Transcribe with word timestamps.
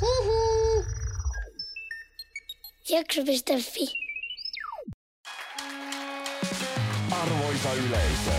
Huhu. 0.00 0.84
Jakso.fi. 2.88 3.86
Arvoisa 7.22 7.72
yleisö, 7.74 8.30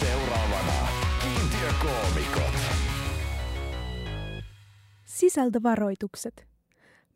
seuraavana 0.00 0.88
kiintiökoomikot. 1.22 2.54
Sisältövaroitukset. 5.04 6.46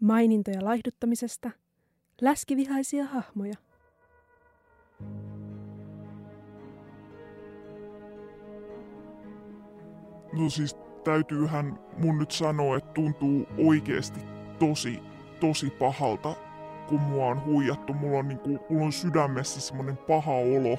Mainintoja 0.01 0.65
laihduttamisesta. 0.65 1.51
Läskivihaisia 2.21 3.05
hahmoja. 3.05 3.55
No 10.33 10.51
siis 10.51 10.77
täytyyhän 11.05 11.79
mun 11.99 12.19
nyt 12.19 12.31
sanoa, 12.31 12.77
että 12.77 12.93
tuntuu 12.93 13.47
oikeesti 13.67 14.21
tosi, 14.59 15.03
tosi 15.41 15.71
pahalta, 15.71 16.35
kun 16.89 17.01
mua 17.01 17.27
on 17.27 17.45
huijattu. 17.45 17.95
Mulla 17.95 18.19
on, 18.19 18.29
niinku, 18.29 18.59
mulla 18.71 18.85
on 18.85 18.93
sydämessä 18.93 19.61
semmonen 19.61 19.97
paha 19.97 20.33
olo. 20.33 20.79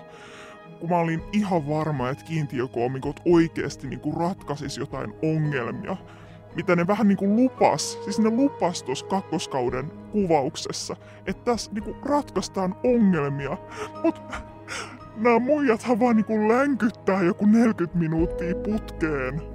Kun 0.80 0.90
mä 0.90 0.98
olin 0.98 1.24
ihan 1.34 1.68
varma, 1.68 2.10
että 2.10 2.24
kiintiökoomikot 2.24 3.20
oikeesti 3.26 3.88
niinku 3.88 4.12
ratkaisis 4.12 4.78
jotain 4.78 5.14
ongelmia, 5.24 5.98
mitä 6.56 6.76
ne 6.76 6.88
vähän 6.88 7.08
niinku 7.08 7.36
lupas, 7.36 8.00
siis 8.04 8.20
ne 8.20 8.30
lupas 8.30 8.84
tuossa 8.84 9.06
kakkoskauden 9.06 9.92
kuvauksessa, 10.12 10.96
että 11.26 11.44
tässä 11.52 11.72
niinku 11.74 11.96
ratkaistaan 12.06 12.76
ongelmia. 12.84 13.58
Mut 14.04 14.22
nämä 15.16 15.40
muijathan 15.40 16.00
vaan 16.00 16.16
niinku 16.16 16.48
länkyttää 16.48 17.24
joku 17.24 17.46
40 17.46 18.00
minuuttia 18.00 18.56
putkeen. 18.56 19.51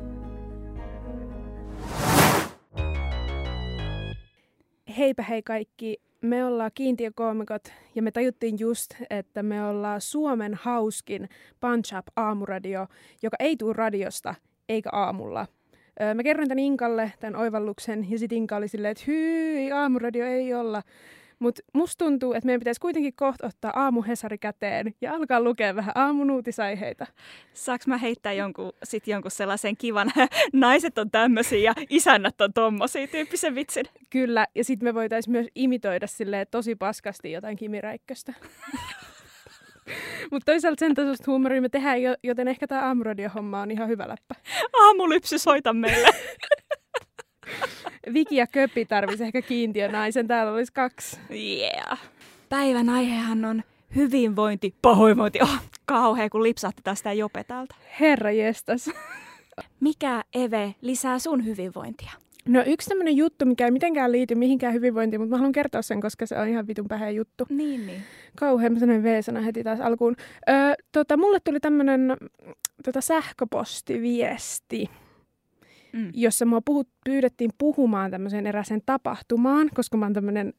Heipä 4.98 5.22
hei 5.22 5.42
kaikki. 5.42 5.97
Me 6.20 6.44
ollaan 6.44 6.70
kiintiökoomikot 6.75 7.72
ja 7.94 8.02
me 8.02 8.11
tajuttiin 8.11 8.58
just, 8.58 8.91
että 9.11 9.42
me 9.42 9.64
ollaan 9.66 10.00
Suomen 10.00 10.55
hauskin 10.55 11.28
Punch 11.61 11.98
Up 11.98 12.06
aamuradio, 12.16 12.86
joka 13.22 13.36
ei 13.41 13.56
tule 13.56 13.72
radiosta 13.72 14.34
eikä 14.69 14.91
aamulla. 14.92 15.47
Öö, 16.00 16.14
Mä 16.14 16.22
kerroin 16.22 16.48
tän 16.48 16.58
Inkalle 16.58 17.12
tämän 17.20 17.36
oivalluksen 17.41 18.11
ja 18.11 18.19
sit 18.19 18.33
Inka 18.33 18.56
oli 18.56 18.69
silleen, 18.69 18.92
että 18.92 19.05
hyi, 19.06 19.72
aamuradio 19.72 20.27
ei 20.27 20.55
olla. 20.55 20.83
Mutta 21.39 21.62
musta 21.73 22.05
tuntuu, 22.05 22.33
että 22.33 22.47
meidän 22.47 22.61
pitäisi 22.61 22.81
kuitenkin 22.81 23.15
kohta 23.17 23.47
ottaa 23.47 23.73
aamuhesari 23.75 24.39
käteen 24.39 24.95
ja 25.01 25.15
alkaa 25.15 25.41
lukea 25.41 25.77
vähän 25.77 25.92
aamun 25.95 26.31
uutisaiheita. 26.31 27.06
Saanko 27.53 27.84
mä 27.87 27.98
heittää 27.98 28.33
jonkun, 28.33 28.73
sit 28.84 29.06
jonkun 29.06 29.31
sellaisen 29.31 29.77
kivan, 29.77 30.12
naiset 30.53 30.98
on 30.98 31.11
tämmöisiä 31.11 31.61
ja 31.61 31.75
isännät 31.91 32.41
on 32.41 32.53
tommosia 32.53 33.07
tyyppisen 33.07 33.55
vitsin? 33.55 33.84
Kyllä, 34.11 34.47
ja 34.55 34.64
sitten 34.64 34.89
me 34.89 34.95
voitaisiin 34.95 35.33
myös 35.33 35.47
imitoida 35.55 36.07
silleen 36.07 36.47
tosi 36.51 36.75
paskasti 36.75 37.33
jotain 37.33 37.57
Kimi 37.57 37.81
Räikköstä. 37.81 38.34
Mutta 40.31 40.53
toisaalta 40.53 40.81
sen 40.81 40.95
tasoista 40.95 41.31
huumoria 41.31 41.61
me 41.61 41.69
tehdään, 41.69 42.03
jo- 42.03 42.17
joten 42.23 42.48
ehkä 42.48 42.67
tämä 42.67 42.87
aamuradiohomma 42.87 43.61
on 43.61 43.70
ihan 43.70 43.89
hyvä 43.89 44.09
läppä. 44.09 44.34
Aamulypsy, 44.81 45.39
soita 45.39 45.73
meille. 45.73 46.09
Viki 48.14 48.36
ja 48.36 48.47
Köpi 48.47 48.84
tarvisi 48.84 49.25
ehkä 49.25 49.42
kiintiönaisen, 49.42 50.28
täällä 50.28 50.52
olisi 50.52 50.72
kaksi. 50.72 51.19
Yeah. 51.30 52.00
Päivän 52.48 52.89
aihehan 52.89 53.44
on 53.44 53.62
hyvinvointi, 53.97 54.75
pahoinvointi. 54.83 55.39
Oh, 55.42 55.58
kauhea, 55.86 56.30
kun 56.30 56.42
lipsahti 56.42 56.83
sitä 56.94 57.12
jope 57.12 57.44
täältä. 57.44 57.74
Herra 58.00 58.30
jestas. 58.30 58.91
Mikä, 59.80 60.24
Eve, 60.34 60.74
lisää 60.80 61.19
sun 61.19 61.44
hyvinvointia? 61.44 62.11
No 62.48 62.62
yksi 62.67 62.89
tämmöinen 62.89 63.17
juttu, 63.17 63.47
mikä 63.47 63.64
ei 63.64 63.70
mitenkään 63.70 64.12
liity 64.12 64.34
mihinkään 64.34 64.74
hyvinvointiin, 64.74 65.20
mutta 65.20 65.30
mä 65.30 65.36
haluan 65.36 65.52
kertoa 65.52 65.83
sen, 65.83 66.00
koska 66.00 66.27
se 66.27 66.39
on 66.39 66.48
ihan 66.48 66.67
vitun 66.67 66.89
pähä 66.89 67.11
juttu. 67.11 67.46
Niin, 67.48 67.86
niin. 67.86 68.02
Kauhean 68.36 68.73
mä 68.73 68.78
sanoin 68.78 69.02
V-sana 69.02 69.40
heti 69.40 69.64
taas 69.64 69.80
alkuun. 69.80 70.17
Öö, 70.48 70.74
tota, 70.92 71.17
mulle 71.17 71.40
tuli 71.40 71.61
tämmöinen 71.61 72.17
tota, 72.84 73.01
sähköpostiviesti, 73.01 74.90
Mm. 75.96 76.11
jossa 76.14 76.45
mua 76.45 76.61
puhut, 76.61 76.89
pyydettiin 77.05 77.51
puhumaan 77.58 78.11
tämmöiseen 78.11 78.46
eräseen 78.46 78.80
tapahtumaan, 78.86 79.70
koska 79.74 79.96
mä 79.96 80.05
oon 80.05 80.12
tämmöinen 80.12 80.52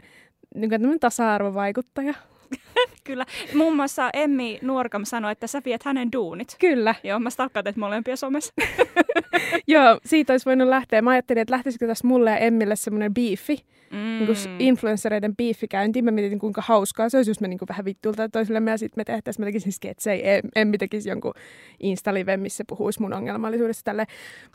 niin 0.55 0.99
tasa-arvovaikuttaja. 0.99 2.13
Kyllä. 3.03 3.25
Muun 3.55 3.75
muassa 3.75 4.09
Emmi 4.13 4.59
Nuorkam 4.61 5.05
sanoi, 5.05 5.31
että 5.31 5.47
sä 5.47 5.61
viet 5.65 5.83
hänen 5.83 6.11
duunit. 6.11 6.55
Kyllä. 6.59 6.95
Joo, 7.03 7.19
mä 7.19 7.29
stalkkaan 7.29 7.63
teitä 7.63 7.79
molempia 7.79 8.15
somessa. 8.15 8.53
Joo, 9.67 9.99
siitä 10.05 10.33
olisi 10.33 10.45
voinut 10.45 10.67
lähteä. 10.67 11.01
Mä 11.01 11.09
ajattelin, 11.11 11.41
että 11.41 11.51
lähtisikö 11.53 11.87
tässä 11.87 12.07
mulle 12.07 12.29
ja 12.29 12.37
Emmille 12.37 12.75
semmoinen 12.75 13.13
biifi, 13.13 13.57
Mm. 13.91 13.97
niin 13.97 14.37
influenssereiden 14.59 15.35
biifi 15.35 15.67
käyntiin. 15.67 16.05
Mä 16.05 16.11
mietin, 16.11 16.39
kuinka 16.39 16.61
hauskaa 16.65 17.09
se 17.09 17.17
olisi, 17.17 17.31
jos 17.31 17.39
me 17.41 17.47
niin 17.47 17.59
vähän 17.69 17.85
vittulta 17.85 18.29
toisille 18.29 18.71
ja 18.71 18.77
sitten 18.77 18.99
me 18.99 19.03
tehtäisiin, 19.03 19.41
mä 19.41 19.45
tekisin 19.45 19.71
sketsejä. 19.71 20.39
Em- 20.39 20.49
Emmi 20.55 20.77
tekisi 20.77 21.09
jonkun 21.09 21.33
Insta-live, 21.83 22.37
missä 22.37 22.63
puhuisi 22.67 23.01
mun 23.01 23.13
ongelmallisuudesta 23.13 23.83
tälle. 23.83 24.05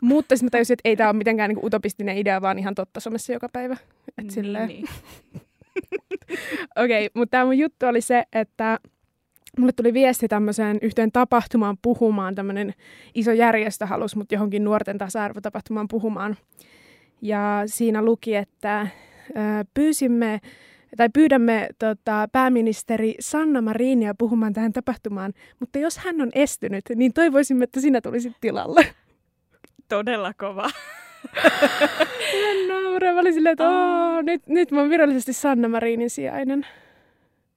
Mutta 0.01 0.35
sitten 0.35 0.45
mä 0.45 0.49
tajusin, 0.49 0.73
että 0.73 0.89
ei 0.89 0.95
tämä 0.95 1.09
ole 1.09 1.17
mitenkään 1.17 1.49
niin 1.49 1.65
utopistinen 1.65 2.17
idea, 2.17 2.41
vaan 2.41 2.59
ihan 2.59 2.75
totta 2.75 2.99
somessa 2.99 3.33
joka 3.33 3.49
päivä. 3.53 3.77
Et 4.17 4.29
silleen. 4.31 4.67
Niin, 4.67 4.85
Okei, 6.83 7.09
mutta 7.13 7.31
tämä 7.31 7.45
mun 7.45 7.57
juttu 7.57 7.85
oli 7.85 8.01
se, 8.01 8.23
että 8.33 8.79
mulle 9.57 9.71
tuli 9.71 9.93
viesti 9.93 10.27
tämmöiseen 10.27 10.77
yhteen 10.81 11.11
tapahtumaan 11.11 11.77
puhumaan. 11.81 12.35
Tämmöinen 12.35 12.73
iso 13.15 13.31
järjestö 13.31 13.85
halusi 13.85 14.17
mut 14.17 14.31
johonkin 14.31 14.63
nuorten 14.63 14.97
tasa-arvotapahtumaan 14.97 15.87
puhumaan. 15.87 16.37
Ja 17.21 17.63
siinä 17.65 18.01
luki, 18.01 18.35
että 18.35 18.87
pyysimme 19.73 20.41
tai 20.97 21.09
pyydämme 21.09 21.69
tota, 21.79 22.27
pääministeri 22.31 23.15
Sanna 23.19 23.61
Marinia 23.61 24.15
puhumaan 24.17 24.53
tähän 24.53 24.73
tapahtumaan, 24.73 25.33
mutta 25.59 25.79
jos 25.79 25.97
hän 25.97 26.21
on 26.21 26.29
estynyt, 26.35 26.83
niin 26.95 27.13
toivoisimme, 27.13 27.63
että 27.63 27.81
sinä 27.81 28.01
tulisit 28.01 28.33
tilalle. 28.41 28.85
Todella 29.89 30.33
kova. 30.33 30.69
Mä 31.43 32.81
nauran. 32.83 33.13
Mä 33.15 33.21
olin 33.21 33.33
silleen, 33.33 33.53
että 33.53 33.69
"Oo, 33.69 34.21
nyt, 34.21 34.47
nyt 34.47 34.71
mä 34.71 34.79
oon 34.79 34.89
virallisesti 34.89 35.33
Sanna 35.33 35.67
Marinin 35.67 36.09
sijainen. 36.09 36.65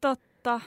Totta. 0.01 0.61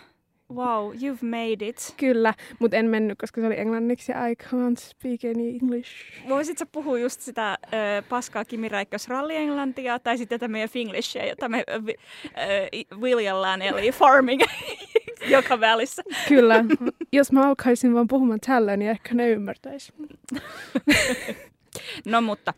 Wow, 0.55 0.91
you've 0.93 1.25
made 1.25 1.67
it. 1.67 1.93
Kyllä, 1.97 2.33
mutta 2.59 2.77
en 2.77 2.85
mennyt, 2.85 3.17
koska 3.19 3.41
se 3.41 3.47
oli 3.47 3.59
englanniksi 3.59 4.11
ja 4.11 4.27
I 4.27 4.33
can't 4.33 4.75
speak 4.79 5.19
any 5.35 5.49
English. 5.49 5.89
Voisit 6.29 6.57
sä 6.57 6.65
puhua 6.65 6.99
just 6.99 7.21
sitä 7.21 7.57
ö, 7.73 7.77
paskaa 8.09 8.45
Kimi 8.45 8.69
Räikkös 8.69 9.07
rallienglantia 9.07 9.99
tai 9.99 10.17
sitten 10.17 10.39
tätä 10.39 10.47
meidän 10.51 10.69
Finglishia, 10.69 11.25
jota 11.27 11.49
me 11.49 11.63
ö, 11.69 11.85
vi- 11.85 11.95
ö, 12.25 13.01
viljellaan, 13.01 13.61
eli 13.61 13.91
farming 14.01 14.41
joka 15.35 15.59
välissä. 15.59 16.03
Kyllä, 16.27 16.65
jos 17.11 17.31
mä 17.31 17.47
alkaisin 17.47 17.93
vaan 17.93 18.07
puhumaan 18.07 18.39
tällä, 18.45 18.77
niin 18.77 18.91
ehkä 18.91 19.13
ne 19.15 19.29
ymmärtäisi. 19.29 19.93
No 22.05 22.21
mutta 22.21 22.53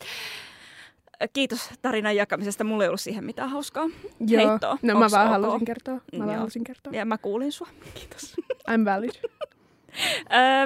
kiitos 1.33 1.69
tarinan 1.81 2.15
jakamisesta. 2.15 2.63
Mulla 2.63 2.83
ei 2.83 2.87
ollut 2.87 3.01
siihen 3.01 3.23
mitään 3.23 3.49
hauskaa. 3.49 3.89
Joo, 4.27 4.49
Heittoa. 4.49 4.77
no 4.81 4.99
mä 4.99 5.11
vaan 5.11 5.27
ok? 5.27 5.31
halusin 5.31 5.65
kertoa. 5.65 5.99
Mä 6.17 6.25
vaan 6.25 6.37
halusin 6.37 6.63
kertoa. 6.63 6.93
Ja 6.93 7.05
mä 7.05 7.17
kuulin 7.17 7.51
sua. 7.51 7.67
Kiitos. 7.93 8.35
I'm 8.71 8.85
valid. 8.85 9.11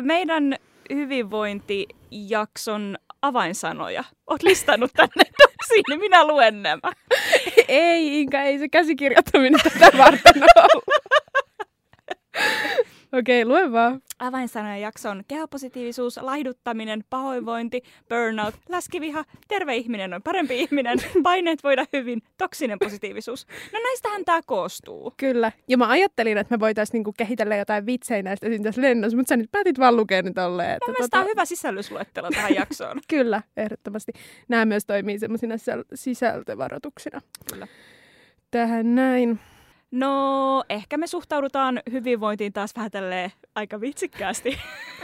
Meidän 0.01 0.55
hyvinvointijakson 0.93 2.97
avainsanoja. 3.21 4.03
Oot 4.27 4.43
listannut 4.43 4.91
tänne. 4.93 5.23
Siinä 5.67 5.97
minä 5.97 6.27
luen 6.27 6.63
nämä. 6.63 6.91
ei, 7.67 8.21
Inka, 8.21 8.41
ei 8.41 8.59
se 8.59 8.69
käsikirjoittaminen 8.69 9.59
tätä 9.63 9.97
varten 9.97 10.43
ole. 10.55 10.81
Okei, 13.19 13.43
okay, 13.43 13.53
lue 13.53 13.71
vaan. 13.71 14.01
Avainsanojen 14.19 14.81
jakson 14.81 15.23
kehopositiivisuus, 15.27 16.17
laihduttaminen, 16.21 17.03
pahoinvointi, 17.09 17.83
burnout, 18.09 18.55
läskiviha, 18.69 19.23
terve 19.47 19.75
ihminen 19.75 20.13
on 20.13 20.23
parempi 20.23 20.59
ihminen, 20.59 20.97
paineet 21.23 21.63
voida 21.63 21.85
hyvin, 21.93 22.21
toksinen 22.37 22.79
positiivisuus. 22.79 23.47
No 23.73 23.79
näistähän 23.83 24.25
tämä 24.25 24.41
koostuu. 24.45 25.13
Kyllä. 25.17 25.51
Ja 25.67 25.77
mä 25.77 25.89
ajattelin, 25.89 26.37
että 26.37 26.55
me 26.55 26.59
voitaisiin 26.59 26.93
niinku 26.93 27.13
kehitellä 27.17 27.55
jotain 27.55 27.85
vitsejä 27.85 28.23
näistä 28.23 28.47
siinä 28.47 28.63
tässä 28.63 28.81
lennossa, 28.81 29.17
mutta 29.17 29.29
sä 29.29 29.37
nyt 29.37 29.51
päätit 29.51 29.79
vaan 29.79 29.95
lukea 29.95 30.21
ne 30.21 30.33
tolleen. 30.33 30.71
Että 30.71 30.85
Mun 30.87 30.95
mielestä 30.97 31.11
tämä 31.11 31.23
on 31.23 31.29
hyvä 31.29 31.45
sisällysluettelo 31.45 32.29
tähän 32.29 32.55
jaksoon. 32.61 32.99
Kyllä, 33.07 33.41
ehdottomasti. 33.57 34.11
Nämä 34.47 34.65
myös 34.65 34.85
toimii 34.85 35.19
semmoisina 35.19 35.57
sisältö- 35.57 35.95
sisältövaroituksina. 35.95 37.21
Kyllä. 37.51 37.67
Tähän 38.51 38.95
näin. 38.95 39.39
No, 39.95 40.63
ehkä 40.69 40.97
me 40.97 41.07
suhtaudutaan 41.07 41.81
hyvinvointiin 41.91 42.53
taas 42.53 42.75
vähän 42.75 42.91
tälleen 42.91 43.31
aika 43.55 43.81
vitsikkäästi. 43.81 44.59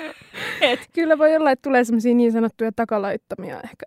Et, 0.62 0.80
Kyllä 0.94 1.18
voi 1.18 1.36
olla, 1.36 1.52
että 1.52 1.64
tulee 1.70 1.84
semmoisia 1.84 2.16
niin 2.16 2.32
sanottuja 2.32 2.72
takalaittamia 2.76 3.62
ehkä 3.62 3.86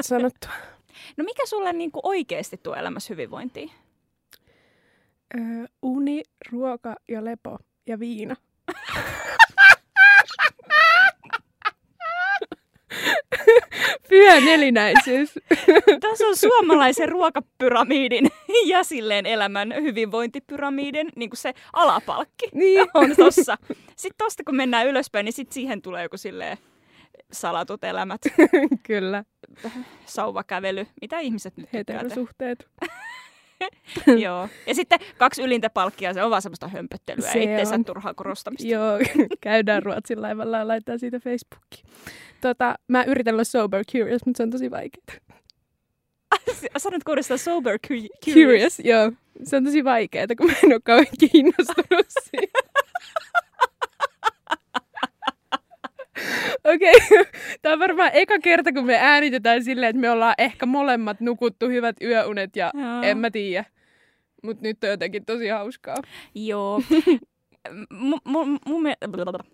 sanottua. 0.00 0.50
no 1.16 1.24
mikä 1.24 1.46
sulle 1.46 1.72
niinku 1.72 2.00
oikeasti 2.02 2.60
tuo 2.62 2.74
elämässä 2.74 3.14
hyvinvointiin? 3.14 3.70
Öö, 5.38 5.66
uni, 5.82 6.22
ruoka 6.52 6.96
ja 7.08 7.24
lepo 7.24 7.58
ja 7.86 7.98
viina. 7.98 8.36
Hyvä 14.10 14.40
nelinäisyys. 14.40 15.34
Tässä 16.00 16.26
on 16.26 16.36
suomalaisen 16.36 17.08
ruokapyramiidin 17.08 18.30
ja 18.66 18.84
silleen 18.84 19.26
elämän 19.26 19.74
hyvinvointipyramiidin 19.82 21.08
niin 21.16 21.30
kuin 21.30 21.38
se 21.38 21.54
alapalkki 21.72 22.46
Niin. 22.54 22.80
on 22.94 23.16
tossa. 23.16 23.56
Sitten 23.96 24.18
tosta 24.18 24.42
kun 24.44 24.56
mennään 24.56 24.86
ylöspäin, 24.86 25.24
niin 25.24 25.32
sit 25.32 25.52
siihen 25.52 25.82
tulee 25.82 26.02
joku 26.02 26.16
silleen 26.16 26.58
salatut 27.32 27.84
elämät, 27.84 28.20
Kyllä. 28.82 29.24
sauvakävely, 30.06 30.86
mitä 31.00 31.18
ihmiset 31.18 31.56
nyt 31.56 31.70
tykkää. 31.70 31.98
Heterosuhteet. 31.98 32.68
Joo. 34.24 34.48
Ja 34.66 34.74
sitten 34.74 34.98
kaksi 35.18 35.42
ylintä 35.42 35.70
palkkia, 35.70 36.14
se 36.14 36.22
on 36.22 36.30
vaan 36.30 36.42
semmoista 36.42 36.68
hömpöttelyä, 36.68 37.32
Se 37.32 37.42
itteensä 37.42 37.74
on. 37.74 37.84
turhaa 37.84 38.14
korostamista. 38.14 38.68
Joo, 38.68 38.98
käydään 39.40 39.82
Ruotsin 39.82 40.22
laivalla 40.22 40.58
ja 40.58 40.68
laittaa 40.68 40.98
siitä 40.98 41.18
Facebookiin. 41.20 41.86
Tota, 42.40 42.74
mä 42.88 43.04
yritän 43.04 43.34
olla 43.34 43.44
sober 43.44 43.84
curious, 43.92 44.26
mutta 44.26 44.36
se 44.36 44.42
on 44.42 44.50
tosi 44.50 44.70
vaikeaa. 44.70 45.16
Sanot 46.76 47.04
kuudesta 47.06 47.36
sober 47.38 47.78
cu- 47.78 47.94
curious. 48.24 48.34
Curious, 48.34 48.78
joo. 48.78 49.12
Se 49.44 49.56
on 49.56 49.64
tosi 49.64 49.84
vaikeaa, 49.84 50.26
kun 50.38 50.46
mä 50.46 50.52
en 50.64 50.72
ole 50.72 50.80
kauhean 50.84 51.06
kiinnostunut 51.20 52.06
siitä. 52.30 52.58
Okei, 56.74 56.94
okay. 57.20 57.24
tämä 57.62 57.72
on 57.72 57.78
varmaan 57.78 58.10
eka 58.12 58.38
kerta, 58.38 58.72
kun 58.72 58.86
me 58.86 58.96
äänitetään 59.00 59.64
silleen, 59.64 59.90
että 59.90 60.00
me 60.00 60.10
ollaan 60.10 60.34
ehkä 60.38 60.66
molemmat 60.66 61.20
nukuttu 61.20 61.68
hyvät 61.68 61.96
yöunet 62.02 62.56
ja 62.56 62.70
Joo. 62.74 63.02
en 63.02 63.18
mä 63.18 63.30
tiedä. 63.30 63.64
Mutta 64.42 64.62
nyt 64.62 64.84
on 64.84 64.90
jotenkin 64.90 65.24
tosi 65.24 65.48
hauskaa. 65.48 65.96
Joo. 66.34 66.82
M- 67.90 68.30
mun, 68.30 68.58
mun 68.66 68.82
mie- 68.82 68.96
blablabla. 69.10 69.44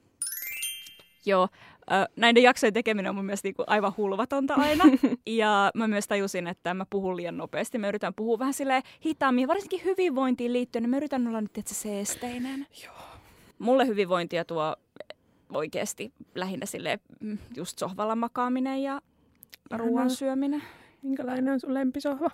Joo. 1.26 1.48
Näiden 2.16 2.42
jaksojen 2.42 2.72
tekeminen 2.74 3.10
on 3.10 3.16
mun 3.16 3.24
mielestä 3.24 3.46
niinku 3.46 3.64
aivan 3.66 3.92
hulvatonta 3.96 4.54
aina. 4.54 4.84
ja 5.26 5.70
mä 5.74 5.88
myös 5.88 6.08
tajusin, 6.08 6.46
että 6.46 6.74
mä 6.74 6.86
puhun 6.90 7.16
liian 7.16 7.36
nopeasti. 7.36 7.78
Mä 7.78 7.88
yritän 7.88 8.14
puhua 8.14 8.38
vähän 8.38 8.54
silleen 8.54 8.82
hitaammin, 9.06 9.48
varsinkin 9.48 9.84
hyvinvointiin 9.84 10.52
liittyen. 10.52 10.82
Niin 10.82 10.90
mä 10.90 10.96
yritän 10.96 11.28
olla 11.28 11.40
nyt 11.40 11.52
tietysti 11.52 11.74
seesteinen. 11.74 12.66
Joo. 12.84 12.94
Mulle 13.58 13.86
hyvinvointia 13.86 14.44
tuo 14.44 14.76
oikeasti 15.52 16.12
lähinnä 16.34 16.66
sille 16.66 17.00
just 17.56 17.78
sohvalla 17.78 18.16
makaaminen 18.16 18.82
ja 18.82 19.00
ruoan 19.70 20.10
syöminen. 20.10 20.62
Minkälainen 21.02 21.52
on 21.52 21.60
sun 21.60 21.74
lempisohva? 21.74 22.30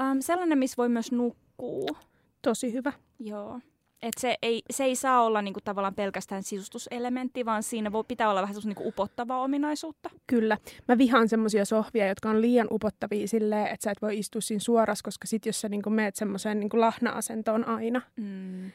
Um, 0.00 0.20
sellainen, 0.20 0.58
missä 0.58 0.76
voi 0.76 0.88
myös 0.88 1.12
nukkua. 1.12 1.98
Tosi 2.42 2.72
hyvä. 2.72 2.92
Joo. 3.18 3.60
Et 4.02 4.12
se, 4.20 4.36
ei, 4.42 4.62
se 4.70 4.84
ei 4.84 4.96
saa 4.96 5.22
olla 5.22 5.42
niinku 5.42 5.60
tavallaan 5.64 5.94
pelkästään 5.94 6.42
sisustuselementti, 6.42 7.44
vaan 7.44 7.62
siinä 7.62 7.92
voi, 7.92 8.04
pitää 8.08 8.30
olla 8.30 8.42
vähän 8.42 8.56
niinku 8.64 8.88
upottavaa 8.88 9.42
ominaisuutta. 9.42 10.10
Kyllä. 10.26 10.58
Mä 10.88 10.98
vihaan 10.98 11.28
semmosia 11.28 11.64
sohvia, 11.64 12.08
jotka 12.08 12.30
on 12.30 12.40
liian 12.40 12.68
upottavia 12.70 13.28
silleen, 13.28 13.66
että 13.66 13.84
sä 13.84 13.90
et 13.90 14.02
voi 14.02 14.18
istua 14.18 14.40
siinä 14.40 14.60
suoras, 14.60 15.02
koska 15.02 15.26
sit 15.26 15.46
jos 15.46 15.60
sä 15.60 15.68
niinku 15.68 15.90
meet 15.90 16.16
semmoiseen 16.16 16.60
niinku 16.60 16.80
lahna-asentoon 16.80 17.64
aina, 17.68 18.02
Mm. 18.16 18.70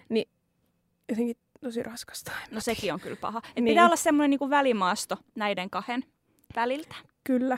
jotenkin 1.09 1.35
tosi 1.63 1.83
raskasta. 1.83 2.31
En 2.31 2.55
No 2.55 2.61
sekin 2.61 2.93
on 2.93 2.99
kyllä 2.99 3.15
paha. 3.15 3.41
Et 3.55 3.63
Niin. 3.63 3.71
Pitää 3.71 3.85
olla 3.85 3.95
semmoinen 3.95 4.29
niinku 4.29 4.49
välimaasto 4.49 5.17
näiden 5.35 5.69
kahden 5.69 6.03
väliltä. 6.55 6.95
Kyllä. 7.23 7.57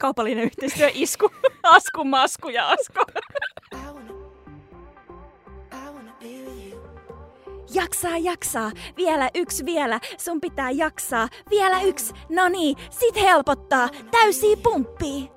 Kaupallinen 0.00 0.44
yhteistyö, 0.44 0.90
isku, 0.94 1.30
asku, 1.62 2.04
masku 2.04 2.48
ja 2.48 2.68
asko. 2.68 3.04
Jaksaa, 7.74 8.18
jaksaa. 8.18 8.70
Vielä 8.96 9.30
yksi 9.34 9.64
vielä. 9.64 10.00
Sun 10.18 10.40
pitää 10.40 10.70
jaksaa. 10.70 11.28
Vielä 11.50 11.80
yksi. 11.80 12.14
No 12.28 12.48
niin, 12.48 12.76
sit 12.90 13.16
helpottaa. 13.16 13.88
Täysi 14.10 14.56
pumppi. 14.56 15.33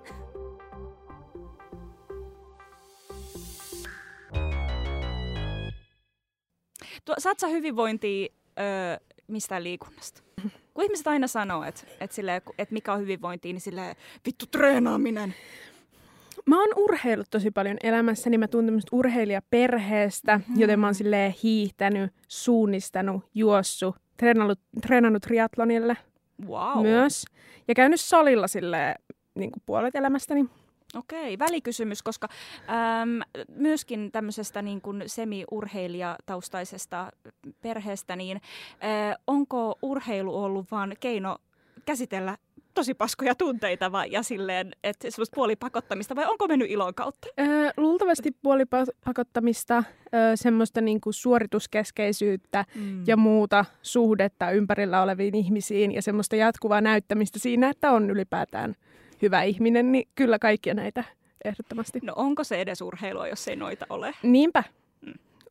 Saat 7.17 7.39
sä 7.39 7.47
hyvinvointia 7.47 8.27
öö, 8.59 8.97
mistään 9.27 9.63
liikunnasta? 9.63 10.21
Kun 10.73 10.83
ihmiset 10.83 11.07
aina 11.07 11.27
sanoo, 11.27 11.63
että 11.63 11.81
et 11.99 12.11
silleen, 12.11 12.41
et 12.57 12.71
mikä 12.71 12.93
on 12.93 12.99
hyvinvointia, 13.01 13.53
niin 13.53 13.61
silleen, 13.61 13.95
vittu 14.25 14.45
treenaaminen. 14.45 15.33
Mä 16.45 16.59
oon 16.59 16.69
urheillut 16.75 17.27
tosi 17.29 17.51
paljon 17.51 17.77
elämässäni. 17.83 18.31
niin 18.31 18.39
Mä 18.39 18.47
tuun 18.47 18.65
tämmöistä 18.65 18.89
urheilijaperheestä, 18.91 20.37
mm-hmm. 20.37 20.59
joten 20.61 20.79
mä 20.79 20.87
oon 20.87 20.95
silleen 20.95 21.33
hiihtänyt, 21.43 22.11
suunnistanut, 22.27 23.23
juossut, 23.35 23.95
treenannut, 24.17 24.59
treenannut 24.81 25.23
triathlonille 25.23 25.97
Wow. 26.45 26.81
myös. 26.81 27.25
Ja 27.67 27.75
käynyt 27.75 28.01
salilla 28.01 28.47
silleen 28.47 28.95
niin 29.35 29.51
kuin 29.51 29.63
puolet 29.65 29.95
elämästäni. 29.95 30.45
Okei, 30.97 31.39
välikysymys, 31.39 32.03
koska 32.03 32.27
äm, 33.01 33.21
myöskin 33.55 34.11
tämmöisestä 34.11 34.61
niin 34.61 34.81
kuin 34.81 35.03
semi-urheilijataustaisesta 35.05 37.11
perheestä, 37.61 38.15
niin 38.15 38.37
ä, 38.37 38.39
onko 39.27 39.75
urheilu 39.81 40.43
ollut 40.43 40.71
vaan 40.71 40.93
keino 40.99 41.37
käsitellä 41.85 42.37
tosi 42.73 42.93
paskoja 42.93 43.35
tunteita 43.35 43.91
vai, 43.91 44.11
ja 44.11 44.23
silleen, 44.23 44.71
että 44.83 45.11
semmoista 45.11 45.35
puolipakottamista, 45.35 46.15
vai 46.15 46.25
onko 46.25 46.47
mennyt 46.47 46.71
ilon 46.71 46.95
kautta? 46.95 47.27
Öö, 47.39 47.69
luultavasti 47.77 48.31
puolipakottamista, 48.43 49.83
öö, 50.13 50.35
semmoista 50.35 50.81
niin 50.81 51.01
kuin 51.01 51.13
suorituskeskeisyyttä 51.13 52.65
Mm. 52.75 53.03
ja 53.07 53.17
muuta 53.17 53.65
suhdetta 53.81 54.51
ympärillä 54.51 55.01
oleviin 55.01 55.35
ihmisiin 55.35 55.91
ja 55.91 56.01
semmoista 56.01 56.35
jatkuvaa 56.35 56.81
näyttämistä 56.81 57.39
siinä, 57.39 57.69
että 57.69 57.91
on 57.91 58.09
ylipäätään 58.09 58.75
hyvä 59.21 59.43
ihminen, 59.43 59.91
niin 59.91 60.07
kyllä 60.15 60.39
kaikkia 60.39 60.73
näitä 60.73 61.03
ehdottomasti. 61.45 61.99
No 62.03 62.13
onko 62.15 62.43
se 62.43 62.61
edes 62.61 62.81
urheilua, 62.81 63.27
jos 63.27 63.47
ei 63.47 63.55
noita 63.55 63.85
ole? 63.89 64.13
Niinpä. 64.23 64.63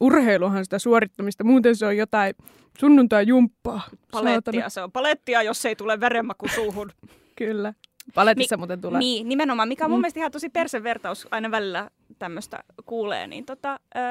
Urheiluhan 0.01 0.65
sitä 0.65 0.79
suorittamista, 0.79 1.45
muuten 1.45 1.77
se 1.77 1.87
on 1.87 1.97
jotain 1.97 2.35
sunnuntai-jumppaa. 2.79 3.81
Palettia, 4.13 4.33
Saatana. 4.53 4.69
se 4.69 4.83
on 4.83 4.93
palettia, 4.93 5.43
jos 5.43 5.67
ei 5.67 5.77
tule 5.77 6.01
verenmaku 6.01 6.49
suuhun. 6.49 6.91
Kyllä. 7.37 7.75
Paletissa 8.15 8.57
muuten 8.57 8.81
tulee. 8.81 8.99
Niin, 8.99 9.29
nimenomaan, 9.29 9.69
mikä 9.69 9.85
on 9.85 9.91
mun 9.91 9.99
Mm. 9.99 10.03
mielestä 10.03 10.21
ihan 10.21 10.33
tosi 10.33 10.49
persevertaus 10.49 11.29
aina 11.31 11.51
välillä 11.51 11.91
tämmöistä 12.19 12.59
kuulee, 12.87 13.27
niin 13.27 13.45
tota, 13.45 13.81
öö, 13.97 14.03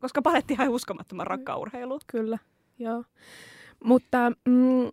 koska 0.00 0.22
palettihan 0.22 0.68
on 0.68 0.74
uskomattoman 0.74 1.26
rakkaa 1.26 1.56
urheilu. 1.56 2.00
Kyllä, 2.06 2.38
joo. 2.78 3.04
Mutta 3.84 4.32
mm, 4.48 4.90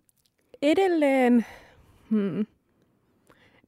edelleen 0.62 1.46
hmm, 2.10 2.46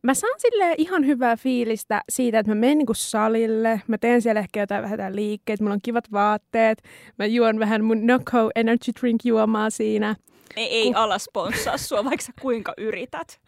mä 0.03 0.15
saan 0.15 0.41
sille 0.41 0.75
ihan 0.79 1.07
hyvää 1.07 1.37
fiilistä 1.37 2.03
siitä, 2.09 2.39
että 2.39 2.51
mä 2.51 2.55
menen 2.55 2.79
niinku 2.79 2.95
salille, 2.95 3.83
mä 3.89 3.99
teen 3.99 4.23
siellä 4.23 4.41
ehkä 4.41 4.61
jotain 4.61 4.83
vähän 4.83 5.17
liikkeitä, 5.17 5.63
mulla 5.65 5.75
on 5.75 5.81
kivat 5.83 6.13
vaatteet, 6.13 6.83
mä 7.19 7.27
juon 7.27 7.59
vähän 7.59 7.85
mun 7.85 8.07
Noco 8.07 8.51
Energy 8.55 8.93
Drink 9.01 9.21
juomaa 9.25 9.71
siinä. 9.71 10.17
Ei, 10.57 10.67
ei 10.69 10.93
ala 10.95 11.19
sponssaa 11.19 11.77
sua, 11.79 12.05
vaikka 12.11 12.25
sä 12.27 12.33
kuinka 12.41 12.75
yrität. 12.79 13.41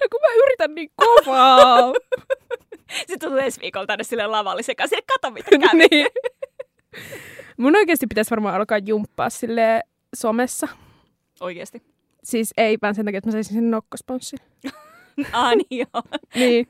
No 0.00 0.06
kun 0.10 0.20
mä 0.20 0.34
yritän 0.44 0.74
niin 0.74 0.90
kovaa. 0.96 1.92
Sitten 3.08 3.18
tulee 3.30 3.44
ensi 3.44 3.60
viikolla 3.60 3.86
tänne 3.86 4.04
sille 4.04 4.26
lavalle 4.26 4.62
sekä 4.62 4.86
sille 4.86 5.02
kato 5.12 5.30
mitä 5.30 5.50
kävi. 5.70 5.86
niin. 5.90 6.06
Mun 7.56 7.76
oikeasti 7.76 8.06
pitäisi 8.06 8.30
varmaan 8.30 8.54
alkaa 8.54 8.78
jumppaa 8.78 9.30
sille 9.30 9.80
somessa. 10.16 10.68
Oikeesti. 11.40 11.82
Siis 12.24 12.54
ei 12.56 12.78
vaan 12.82 12.94
sen 12.94 13.04
takia, 13.04 13.18
että 13.18 13.28
mä 13.28 13.32
saisin 13.32 13.54
sen 13.54 13.70
nokkosponssin. 13.70 14.38
Ah 15.32 15.52
niin 15.56 15.86
joo. 15.94 16.02
niin. 16.34 16.66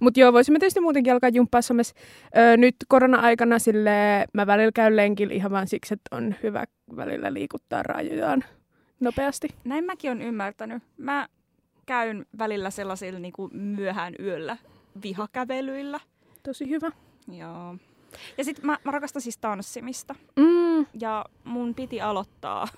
Mutta 0.00 0.20
joo, 0.20 0.32
voisimme 0.32 0.58
tietysti 0.58 0.80
muutenkin 0.80 1.12
alkaa 1.12 1.30
jumppaa 1.30 1.62
somessa. 1.62 1.94
Öö, 2.36 2.56
nyt 2.56 2.76
korona-aikana 2.88 3.58
sille 3.58 4.24
mä 4.34 4.46
välillä 4.46 4.72
käyn 4.74 4.96
lenkillä 4.96 5.34
ihan 5.34 5.50
vaan 5.50 5.68
siksi, 5.68 5.94
että 5.94 6.16
on 6.16 6.34
hyvä 6.42 6.64
välillä 6.96 7.32
liikuttaa 7.32 7.82
rajojaan 7.82 8.44
nopeasti. 9.00 9.48
Näin 9.64 9.84
mäkin 9.84 10.10
on 10.10 10.22
ymmärtänyt. 10.22 10.82
Mä 10.96 11.28
käyn 11.86 12.26
välillä 12.38 12.70
sellaisilla 12.70 13.18
niin 13.18 13.32
kuin 13.32 13.56
myöhään 13.56 14.14
yöllä 14.20 14.56
vihakävelyillä. 15.02 16.00
Tosi 16.42 16.68
hyvä. 16.70 16.90
Joo. 17.32 17.76
Ja 18.38 18.44
sitten 18.44 18.66
mä, 18.66 18.78
mä 18.84 18.90
rakastan 18.92 19.22
siis 19.22 19.38
tanssimista. 19.38 20.14
Mm, 20.36 20.86
Ja 21.00 21.24
mun 21.44 21.74
piti 21.74 22.00
aloittaa, 22.00 22.68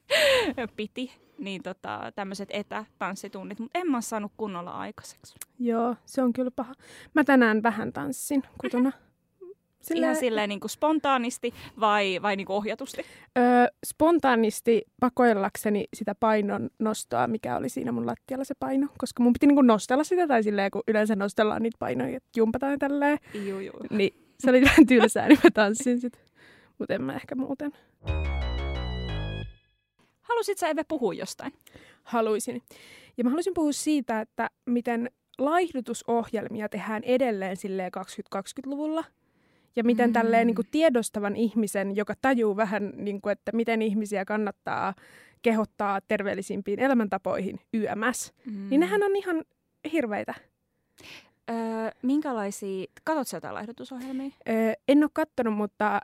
piti, 0.76 1.12
niin 1.38 1.62
tota, 1.62 2.12
tämmöiset 2.14 2.48
etätanssitunnit, 2.52 3.58
mutta 3.58 3.78
en 3.78 3.90
mä 3.90 4.00
saanut 4.00 4.32
kunnolla 4.36 4.70
aikaiseksi. 4.70 5.34
joo, 5.58 5.96
se 6.06 6.22
on 6.22 6.32
kyllä 6.32 6.50
paha. 6.50 6.74
Mä 7.14 7.24
tänään 7.24 7.62
vähän 7.62 7.92
tanssin 7.92 8.42
kotona. 8.58 8.92
Sillä... 9.80 10.06
Ihan 10.06 10.16
silleen 10.16 10.48
niin 10.48 10.60
kuin 10.60 10.70
spontaanisti 10.70 11.54
vai, 11.80 12.18
vai 12.22 12.36
niin 12.36 12.46
kuin 12.46 12.56
ohjatusti? 12.56 13.02
Öö, 13.38 13.66
spontaanisti 13.86 14.82
pakoillakseni 15.00 15.84
sitä 15.94 16.14
painon 16.14 16.70
nostoa, 16.78 17.26
mikä 17.26 17.56
oli 17.56 17.68
siinä 17.68 17.92
mun 17.92 18.06
lattialla 18.06 18.44
se 18.44 18.54
paino, 18.60 18.86
koska 18.98 19.22
mun 19.22 19.32
piti 19.32 19.46
niinku 19.46 19.62
nostella 19.62 20.04
sitä, 20.04 20.26
tai 20.26 20.42
silleen, 20.42 20.70
kun 20.70 20.82
yleensä 20.88 21.16
nostellaan 21.16 21.62
niitä 21.62 21.76
painoja, 21.78 22.16
että 22.16 22.28
jumpataan 22.36 22.78
tälleen, 22.78 23.18
Juu, 23.34 23.60
juu. 23.60 23.74
niin 23.90 24.25
se 24.38 24.50
oli 24.50 24.62
vähän 24.62 24.86
tylsää, 24.86 25.28
niin 25.28 25.38
mä 25.44 25.50
tanssin 25.50 26.00
sit. 26.00 26.20
Mutta 26.78 26.94
en 26.94 27.02
mä 27.02 27.14
ehkä 27.14 27.34
muuten 27.34 27.72
Halusit 30.20 30.58
sä 30.58 30.68
Eve 30.68 30.84
puhua 30.84 31.14
jostain? 31.14 31.52
haluaisin. 32.06 32.62
Ja 33.16 33.24
mä 33.24 33.30
haluaisin 33.30 33.54
puhua 33.54 33.72
siitä, 33.72 34.20
että 34.20 34.50
miten 34.66 35.10
laihdutusohjelmia 35.38 36.68
tehdään 36.68 37.04
edelleen 37.04 37.56
silleen 37.56 37.92
2020-luvulla. 37.96 39.04
Ja 39.76 39.84
miten 39.84 40.10
mm. 40.10 40.12
tälleen 40.12 40.46
niin 40.46 40.54
kuin 40.54 40.68
tiedostavan 40.70 41.36
ihmisen, 41.36 41.96
joka 41.96 42.14
tajuu 42.22 42.56
vähän, 42.56 42.92
niin 42.96 43.20
kuin, 43.20 43.32
että 43.32 43.52
miten 43.54 43.82
ihmisiä 43.82 44.24
kannattaa 44.24 44.94
kehottaa 45.42 46.00
terveellisimpiin 46.08 46.80
elämäntapoihin 46.80 47.60
YMS, 47.74 48.32
mm. 48.46 48.70
niin 48.70 48.80
nehän 48.80 49.02
on 49.02 49.16
ihan 49.16 49.44
hirveitä. 49.92 50.34
Öö, 51.50 51.90
minkälaisia, 52.02 52.86
katsot 53.04 53.28
sä 53.28 53.36
jotain 53.36 53.54
laihdutusohjelmia? 53.54 54.30
Öö, 54.48 54.72
en 54.88 55.04
ole 55.04 55.10
katsonut, 55.12 55.54
mutta 55.54 56.00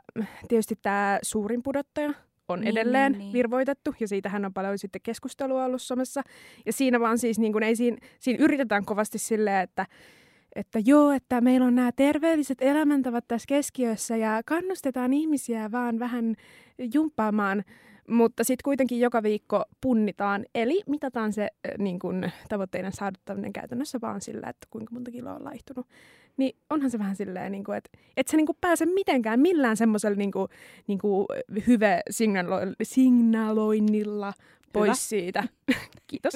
tietysti 0.47 0.75
tämä 0.81 1.19
suurin 1.21 1.63
pudottaja 1.63 2.13
on 2.49 2.59
Niin, 2.59 2.71
edelleen 2.71 3.11
niin, 3.11 3.19
niin. 3.19 3.33
virvoitettu, 3.33 3.95
ja 3.99 4.07
siitähän 4.07 4.45
on 4.45 4.53
paljon 4.53 4.77
sitten 4.77 5.01
keskustelua 5.01 5.65
ollut 5.65 5.81
somessa. 5.81 6.21
Ja 6.65 6.73
siinä 6.73 6.99
vaan 6.99 7.17
siis, 7.17 7.39
niin 7.39 7.51
kuin, 7.51 7.63
ei 7.63 7.75
siinä, 7.75 7.97
siinä 8.19 8.43
yritetään 8.43 8.85
kovasti 8.85 9.17
silleen, 9.17 9.63
että 9.63 9.85
että 10.55 10.79
joo, 10.85 11.11
että 11.11 11.41
meillä 11.41 11.67
on 11.67 11.75
nämä 11.75 11.91
terveelliset 11.91 12.57
elämäntavat 12.61 13.25
tässä 13.27 13.45
keskiössä 13.47 14.17
ja 14.17 14.41
kannustetaan 14.45 15.13
ihmisiä 15.13 15.71
vaan 15.71 15.99
vähän 15.99 16.35
jumppaamaan, 16.93 17.63
mutta 18.09 18.43
sitten 18.43 18.63
kuitenkin 18.63 18.99
joka 18.99 19.23
viikko 19.23 19.63
punnitaan, 19.81 20.45
eli 20.55 20.81
mitataan 20.87 21.33
se 21.33 21.47
niin 21.77 21.99
kun, 21.99 22.29
tavoitteiden 22.49 22.91
saavuttaminen 22.91 23.53
käytännössä 23.53 24.01
vaan 24.01 24.21
sillä, 24.21 24.47
että 24.49 24.67
kuinka 24.69 24.93
monta 24.93 25.11
kiloa 25.11 25.33
on 25.35 25.43
laihtunut. 25.45 25.87
Niin 26.37 26.55
onhan 26.69 26.91
se 26.91 26.99
vähän 26.99 27.15
silleen, 27.15 27.51
niin 27.51 27.63
kuin, 27.63 27.77
että 27.77 27.89
et 28.17 28.27
sä 28.27 28.37
niin 28.37 28.45
kuin 28.45 28.57
pääse 28.61 28.85
mitenkään 28.85 29.39
millään 29.39 29.77
semmoisella 29.77 30.17
niin 30.17 30.31
kuin, 30.31 30.47
niin 30.87 30.99
kuin 30.99 31.25
hyve 31.67 32.01
signalo- 32.11 32.75
signaloinnilla 32.83 34.33
pois 34.73 34.87
Hyvä. 34.87 34.93
siitä. 34.95 35.43
Kiitos. 36.07 36.33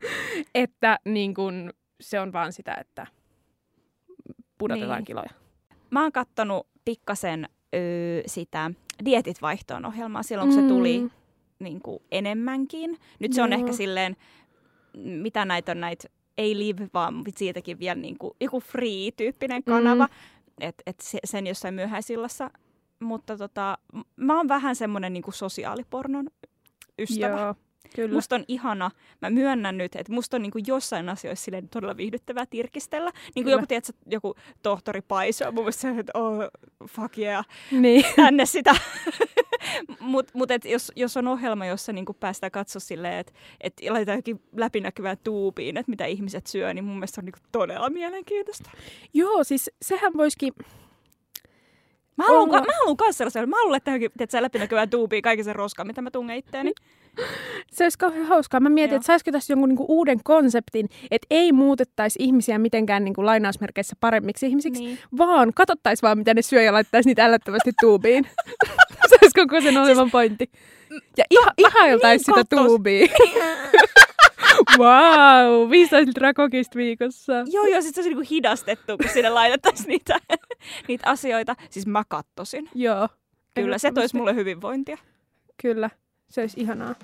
että 0.54 0.98
niin 1.04 1.34
kuin, 1.34 1.72
se 2.00 2.20
on 2.20 2.32
vaan 2.32 2.52
sitä, 2.52 2.74
että 2.80 3.06
pudotetaan 4.58 4.98
Niin. 4.98 5.04
kiloja. 5.04 5.30
Mä 5.90 6.02
oon 6.02 6.12
kattonut 6.12 6.66
pikkasen 6.84 7.48
öö, 7.74 8.22
sitä 8.26 8.70
Dietit 9.04 9.42
vaihtoon 9.42 9.84
ohjelmaa 9.84 10.22
silloin, 10.22 10.48
kun 10.54 10.62
se 10.62 10.68
tuli 10.68 11.08
niin 11.58 11.80
kuin 11.80 12.02
enemmänkin. 12.10 12.98
Nyt 13.18 13.32
se 13.32 13.42
on 13.42 13.52
Joo. 13.52 13.60
ehkä 13.60 13.72
silleen, 13.72 14.16
mitä 14.96 15.44
näitä 15.44 15.72
on 15.72 15.80
näitä, 15.80 16.08
ei 16.38 16.58
live, 16.58 16.88
vaan 16.94 17.22
siitäkin 17.36 17.78
vielä 17.78 18.00
niin 18.00 18.18
kuin, 18.18 18.32
joku 18.40 18.60
free-tyyppinen 18.60 19.64
kanava. 19.64 20.04
Mm. 20.04 20.12
Että 20.60 20.82
et 20.86 21.00
se, 21.00 21.18
sen 21.24 21.46
jossain 21.46 21.74
myöhäisillassa. 21.74 22.50
Mutta 23.00 23.36
tota, 23.36 23.78
mä 24.16 24.36
oon 24.36 24.48
vähän 24.48 24.76
semmoinen 24.76 25.12
niin 25.12 25.22
kuin 25.22 25.34
sosiaalipornon 25.34 26.26
ystävä. 26.98 27.40
Joo, 27.40 27.54
kyllä. 27.94 28.14
Musta 28.14 28.36
on 28.36 28.44
ihana, 28.48 28.90
mä 29.22 29.30
myönnän 29.30 29.78
nyt, 29.78 29.96
että 29.96 30.12
musta 30.12 30.36
on 30.36 30.42
niin 30.42 30.52
kuin 30.52 30.64
jossain 30.66 31.08
asioissa 31.08 31.44
silleen 31.44 31.68
todella 31.68 31.96
viihdyttävää 31.96 32.46
tirkistellä. 32.46 33.10
Niin 33.34 33.44
kuin 33.44 33.52
joku, 33.52 33.66
tiedätkö, 33.66 33.92
joku 34.06 34.34
tohtori 34.62 35.00
Paiso, 35.02 35.52
mun 35.52 35.54
mielestä 35.64 35.80
se, 35.80 35.88
että 35.98 36.12
oh, 36.14 36.38
fuck 36.88 37.18
yeah, 37.18 37.46
Niin. 37.70 38.04
tänne 38.16 38.46
sitä. 38.46 38.74
Mutta 40.00 40.32
mut 40.38 40.48
jos, 40.64 40.92
jos 40.96 41.16
on 41.16 41.28
ohjelma, 41.28 41.66
jossa 41.66 41.92
niinku 41.92 42.14
päästään 42.14 42.50
katsoa 42.50 42.80
silleen, 42.80 43.18
että 43.18 43.32
et 43.60 43.80
laitetaan 43.90 44.18
jokin 44.18 44.42
läpinäkyvään 44.56 45.16
tuubiin, 45.24 45.76
että 45.76 45.90
mitä 45.90 46.06
ihmiset 46.06 46.46
syö, 46.46 46.74
niin 46.74 46.84
mun 46.84 46.94
mielestä 46.96 47.14
se 47.14 47.20
on 47.20 47.24
niinku 47.24 47.38
todella 47.52 47.90
mielenkiintoista. 47.90 48.70
Joo, 49.14 49.44
siis 49.44 49.70
sehän 49.82 50.12
voisikin... 50.16 50.52
Mä 52.22 52.28
haluan, 52.28 52.50
ka- 52.50 52.60
mä 52.60 52.72
haluan 52.80 52.96
kanssa 52.96 53.18
sellaisen, 53.18 53.48
mä 53.48 53.56
haluan 53.56 53.72
laittaa 53.72 53.92
johonkin 53.92 54.10
tiedätkö, 54.16 54.42
läpinäkyvään 54.42 54.90
tuubiin 54.90 55.22
kaiken 55.22 55.44
sen 55.44 55.54
roskan, 55.56 55.86
mitä 55.86 56.02
mä 56.02 56.10
tungen 56.10 56.36
itteeni. 56.36 56.72
Se 57.72 57.84
olisi 57.84 57.98
kauhean 57.98 58.26
hauskaa. 58.26 58.60
Mä 58.60 58.68
mietin, 58.68 58.90
Joo. 58.94 58.96
että 58.96 59.06
saisiko 59.06 59.32
tässä 59.32 59.52
jonkun 59.52 59.68
niinku 59.68 59.84
uuden 59.88 60.18
konseptin, 60.24 60.88
että 61.10 61.26
ei 61.30 61.52
muutettaisi 61.52 62.18
ihmisiä 62.22 62.58
mitenkään 62.58 63.04
niinku 63.04 63.26
lainausmerkeissä 63.26 63.96
paremmiksi 64.00 64.46
ihmisiksi, 64.46 64.84
Niin. 64.84 64.98
vaan 65.18 65.52
katsottaisiin 65.54 66.02
vaan, 66.06 66.18
mitä 66.18 66.34
ne 66.34 66.42
syö 66.42 66.62
ja 66.62 66.72
laittaisi 66.72 67.08
niitä 67.08 67.24
älyttömästi 67.24 67.70
tuubiin. 67.80 68.26
se 69.08 69.16
olisi 69.22 69.34
koko 69.34 69.60
sen 69.60 69.78
ohjelman 69.78 70.10
pointti. 70.10 70.50
Ja 71.16 71.24
iha, 71.30 71.50
ihailtaisi 71.58 72.16
niin 72.16 72.24
sitä 72.24 72.34
kattos. 72.34 72.66
tuubia. 72.66 73.06
wow, 74.78 75.70
15 75.70 76.06
litraa 76.06 76.34
kokista 76.34 76.76
viikossa. 76.78 77.32
Joo, 77.32 77.66
joo, 77.66 77.82
sit 77.82 77.94
se 77.94 78.00
on 78.00 78.06
niinku 78.06 78.26
hidastettu, 78.30 78.98
kun 78.98 79.10
sinne 79.12 79.30
laitettaisiin 79.30 79.88
niitä, 79.88 80.18
niitä 80.88 81.10
asioita. 81.10 81.56
Siis 81.70 81.86
mä 81.86 82.02
kattosin. 82.08 82.68
Joo. 82.74 83.08
Kyllä, 83.54 83.78
se 83.78 83.92
toisi 83.92 84.16
mulle 84.16 84.34
hyvinvointia. 84.34 84.98
Kyllä, 85.62 85.90
se 86.28 86.40
olisi 86.40 86.60
ihanaa. 86.60 86.94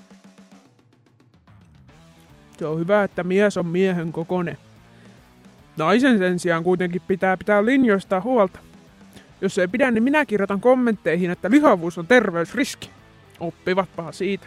Se 2.59 2.67
on 2.67 2.79
hyvä, 2.79 3.05
että 3.05 3.25
mies 3.25 3.57
on 3.57 3.67
miehen 3.67 4.13
kokone. 4.13 4.57
Naisen 5.77 6.19
sen 6.19 6.39
sijaan 6.39 6.65
kuitenkin 6.65 7.03
pitää 7.09 7.37
pitää 7.37 7.65
linjoista 7.65 8.21
huolta. 8.21 8.59
Jos 9.41 9.59
ei 9.59 9.69
pidä, 9.69 9.91
niin 9.91 10.03
minä 10.03 10.27
kirjoitan 10.27 10.61
kommentteihin, 10.61 11.31
että 11.31 11.51
lihavuus 11.51 11.99
on 11.99 12.07
terveysriski. 12.07 12.91
Oppivatpahan 13.41 14.13
siitä. 14.13 14.47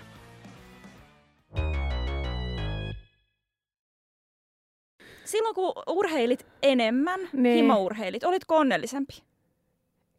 Silloin 5.32 5.56
kun 5.56 5.74
urheilit 5.90 6.46
enemmän, 6.64 7.20
Niin. 7.34 7.56
himourheilit, 7.56 8.24
olitko 8.24 8.58
onnellisempi? 8.58 9.24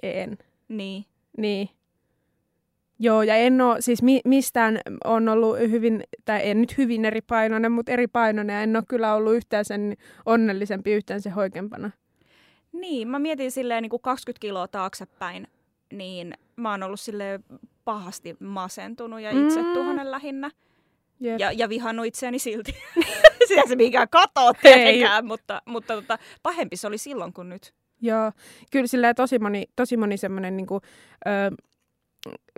En. 0.03 0.39
Niin. 0.69 1.05
Niin. 1.37 1.69
Joo, 2.99 3.23
ja 3.23 3.37
en 3.37 3.61
ole, 3.61 3.81
siis 3.81 4.03
mi- 4.03 4.21
mistään 4.25 4.81
on 5.05 5.29
ollut 5.29 5.59
hyvin, 5.59 6.05
tai 6.25 6.41
en 6.51 6.61
nyt 6.61 6.79
hyvin 6.79 7.05
eripainoinen, 7.05 7.73
mutta 7.73 7.93
eripainoinen, 7.93 8.55
ja 8.55 8.63
en 8.63 8.77
ole 8.77 8.85
kyllä 8.89 9.15
ollut 9.15 9.35
yhtään 9.35 9.65
sen 9.65 9.97
onnellisempi, 10.27 10.93
yhtään 10.93 11.21
sen 11.21 11.33
hoikempana. 11.33 11.91
Niin, 12.73 13.09
mä 13.09 13.19
mietin 13.19 13.51
silleen 13.51 13.83
niin 13.83 13.91
kuin 13.91 14.03
20 14.03 14.41
kiloa 14.41 14.69
taaksepäin, 14.69 15.47
niin 15.93 16.35
mä 16.57 16.71
oon 16.71 16.83
ollut 16.83 17.01
silleen 17.01 17.45
pahasti 17.85 18.37
masentunut 18.41 19.21
ja 19.21 19.33
Mm. 19.33 19.47
itsetuhonen 19.47 20.11
lähinnä. 20.11 20.51
Jep. 21.21 21.41
Ja, 21.41 21.53
ja 21.53 21.69
vihannut 21.69 22.07
itseäni 22.07 22.39
silti. 22.39 22.73
Sitä 23.55 23.69
se 23.69 23.77
mikään 23.77 24.09
katoo 24.09 24.53
Ei. 24.65 24.73
tietenkään, 24.75 25.27
mutta, 25.27 25.63
mutta 25.67 25.95
tota, 25.95 26.19
pahempi 26.43 26.77
se 26.77 26.87
oli 26.87 26.99
silloin 26.99 27.33
kuin 27.33 27.49
nyt. 27.49 27.75
Joo, 28.01 28.33
kyllä 28.71 28.87
silleen 28.87 29.15
tosi 29.15 29.39
moni, 29.39 29.65
tosi 29.77 29.97
moni 29.97 30.17
semmoinen 30.17 30.57
ö, 31.27 31.57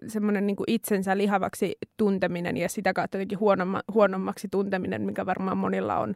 semmoinen 0.07 0.47
niinku 0.47 0.65
itsensä 0.67 1.17
lihavaksi 1.17 1.73
tunteminen 1.97 2.57
ja 2.57 2.69
sitä 2.69 2.93
kautta 2.93 3.17
jotenkin 3.17 3.41
huonomma, 3.41 3.83
huonommaksi 3.95 4.49
tunteminen, 4.51 5.03
mikä 5.03 5.27
varmaan 5.27 5.57
monilla 5.59 5.99
on 5.99 6.15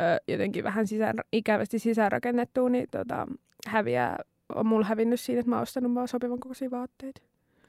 ö, 0.00 0.04
jotenkin 0.28 0.64
vähän 0.64 0.86
sisään, 0.86 1.16
ikävästi 1.32 1.78
sisäänrakennettu, 1.78 2.68
niin 2.68 2.86
tota, 2.90 3.26
häviää, 3.66 4.16
on 4.54 4.66
mulla 4.66 4.86
hävinnyt 4.86 5.20
siinä, 5.20 5.40
että 5.40 5.50
mä 5.50 5.56
oon 5.56 5.62
ostanut 5.62 5.94
vaan 5.94 6.08
sopivan 6.08 6.40
kokoisia 6.40 6.70
vaatteita. 6.70 7.20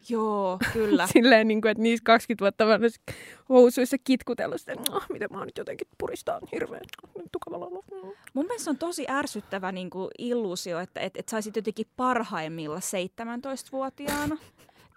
Joo, 0.10 0.60
kyllä. 0.74 1.08
Silleen, 1.08 1.48
niin 1.48 1.62
kuin, 1.62 1.72
että 1.72 1.84
niissä 1.84 2.04
20 2.04 2.44
vuotta 2.44 2.78
noissa 2.78 3.02
housuissa 3.50 3.98
kitkutellut 4.04 4.60
sitä, 4.60 4.74
että 4.74 4.92
oh, 4.92 5.06
miten 5.10 5.28
mä 5.32 5.38
oon 5.38 5.48
nyt 5.48 5.58
jotenkin 5.58 5.88
puristaa 5.98 6.40
hirveän 6.52 6.82
tukavalla. 7.32 7.84
Mun 8.34 8.46
mielestä 8.46 8.70
on 8.70 8.78
tosi 8.78 9.06
ärsyttävä 9.10 9.72
niin 9.72 9.90
kuin 9.90 10.10
illuusio, 10.18 10.80
että 10.80 11.00
et, 11.00 11.18
et 11.18 11.30
saisit 11.30 11.56
jotenkin 11.56 11.88
parhaimmilla 11.96 12.80
17-vuotiaana. 12.80 14.38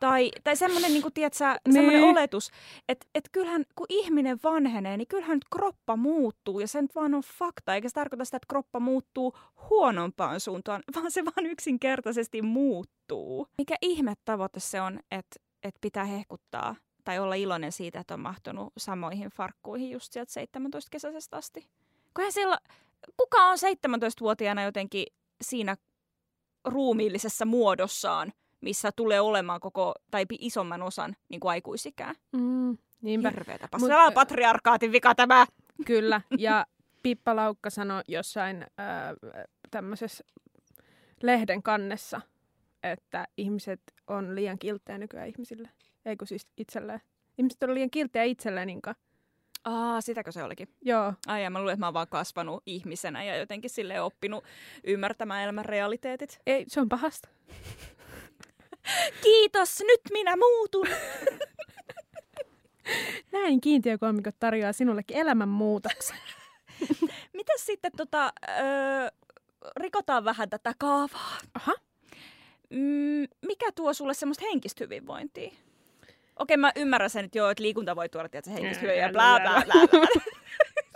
Tai, 0.05 0.31
tai 0.45 0.57
semmoinen, 0.57 0.91
niin 0.93 1.03
kuin, 1.03 1.15
tiedätkö, 1.15 1.39
semmoinen 1.73 2.01
Niin. 2.03 2.17
oletus, 2.17 2.51
että 2.89 3.07
et 3.15 3.29
kyllähän 3.33 3.65
kun 3.75 3.87
ihminen 3.89 4.39
vanhenee, 4.45 4.97
niin 4.97 5.09
kyllähän 5.09 5.37
nyt 5.37 5.45
kroppa 5.53 5.97
muuttuu. 5.97 6.61
Ja 6.61 6.69
se 6.69 6.83
nyt 6.83 6.95
vaan 6.95 7.15
on 7.15 7.23
fakta, 7.23 7.75
eikä 7.75 7.89
se 7.89 7.95
tarkoita 7.95 8.25
sitä, 8.25 8.37
että 8.37 8.47
kroppa 8.49 8.81
muuttuu 8.81 9.37
huonompaan 9.71 10.41
suuntaan, 10.41 10.83
vaan 10.95 11.11
se 11.11 11.25
vaan 11.25 11.47
yksinkertaisesti 11.47 12.43
muuttuu. 12.43 13.49
Mikä 13.59 13.75
ihme 13.83 14.15
tavoite 14.25 14.61
se 14.61 14.81
on, 14.81 15.01
että 15.11 15.41
et 15.63 15.75
pitää 15.81 16.05
hehkuttaa 16.05 16.77
tai 17.05 17.19
olla 17.19 17.35
iloinen 17.35 17.73
siitä, 17.73 18.01
että 18.01 18.15
on 18.15 18.21
mahtunut 18.21 18.73
samoihin 18.77 19.31
farkkuihin 19.31 19.91
just 19.91 20.13
sieltä 20.13 20.33
17 20.33 20.89
kesäisestä 20.91 21.37
asti. 21.37 21.69
Kunhan 22.15 22.33
siellä, 22.33 22.59
kuka 23.17 23.45
on 23.45 23.59
17-vuotiaana 23.59 24.63
jotenkin 24.63 25.07
siinä 25.43 25.77
ruumiillisessa 26.65 27.45
muodossaan, 27.45 28.33
missä 28.65 28.91
tulee 28.97 29.21
olemaan 29.21 29.61
koko, 29.61 29.95
tai 30.11 30.27
isomman 30.39 30.83
osan 30.83 31.17
niin 31.29 31.41
kuin 31.41 31.51
aikuisikää. 31.51 32.15
Mm, 32.33 32.79
niinpä. 33.03 33.31
Hirveetä. 33.31 33.65
Mut- 33.65 33.71
Paskaa 33.71 34.11
patriarkaatin 34.13 34.93
vika 34.93 35.15
tämä. 35.15 35.47
Kyllä, 35.87 36.21
ja 36.39 36.67
Pippa 37.03 37.37
Laukka 37.37 37.71
sanoi 37.71 38.03
jossain 38.09 38.63
äh, 38.63 38.69
tämmöisessä 39.71 40.25
lehden 41.23 41.63
kannessa, 41.63 42.21
että 42.83 43.27
ihmiset 43.37 43.81
on 44.07 44.35
liian 44.35 44.59
kilttejä 44.59 44.99
nykyään 44.99 45.29
ihmisille. 45.29 45.69
Eikö 46.07 46.27
siis 46.27 46.47
itselleen? 46.57 47.01
Ihmiset 47.39 47.63
on 47.63 47.75
liian 47.75 47.91
kilttejä 47.91 48.25
itselleen, 48.25 48.71
Inka. 48.71 48.95
Aa, 49.65 50.01
sitäkö 50.01 50.33
se 50.33 50.43
olikin? 50.43 50.69
Joo, 50.83 51.13
Ai 51.27 51.43
ja 51.43 51.51
mä 51.51 51.59
luulen, 51.59 51.73
että 51.73 51.81
mä 51.81 51.87
oon 51.87 51.95
vaan 51.95 52.09
kasvanut 52.09 52.63
ihmisenä 52.67 53.25
ja 53.25 53.37
jotenkin 53.37 53.71
sille 53.71 54.01
oppinut 54.01 54.45
ymmärtämään 54.85 55.43
elämän 55.43 55.65
realiteetit. 55.65 56.39
ei, 56.47 56.65
se 56.69 56.81
on 56.81 56.89
pahasta. 56.89 57.29
Kiitos, 59.23 59.81
nyt 59.87 60.01
minä 60.13 60.37
muutun. 60.37 60.87
Näin 63.33 63.61
kiintiökoomikot 63.61 64.35
tarjoaa 64.41 64.73
sinullekin 64.73 65.17
elämänmuutoksen. 65.17 66.17
Mitäs 67.33 67.67
sitten 67.67 67.93
tota, 67.97 68.33
öö, 68.49 69.09
rikotaan 69.77 70.25
vähän 70.25 70.51
tätä 70.51 70.73
kaavaa. 70.79 71.39
Aha. 71.55 71.75
Mm, 72.71 73.27
mikä 73.47 73.73
tuo 73.75 73.93
sulle 73.93 74.15
semmoista 74.15 74.45
henkistä 74.53 74.85
hyvinvointia? 74.85 75.51
Okei, 76.39 76.57
mä 76.57 76.73
ymmärrän 76.77 77.11
sen, 77.11 77.25
että 77.25 77.39
joo, 77.39 77.51
että 77.51 77.63
liikunta 77.63 77.97
voi 77.97 78.09
tuoda 78.09 78.29
tietysti 78.29 78.55
henkistä 78.55 78.81
hyvinvointia 78.81 79.07
ja 79.07 79.13
bla 79.13 79.41
bla 79.41 79.63
bla. 79.65 79.87
bla. 79.87 80.07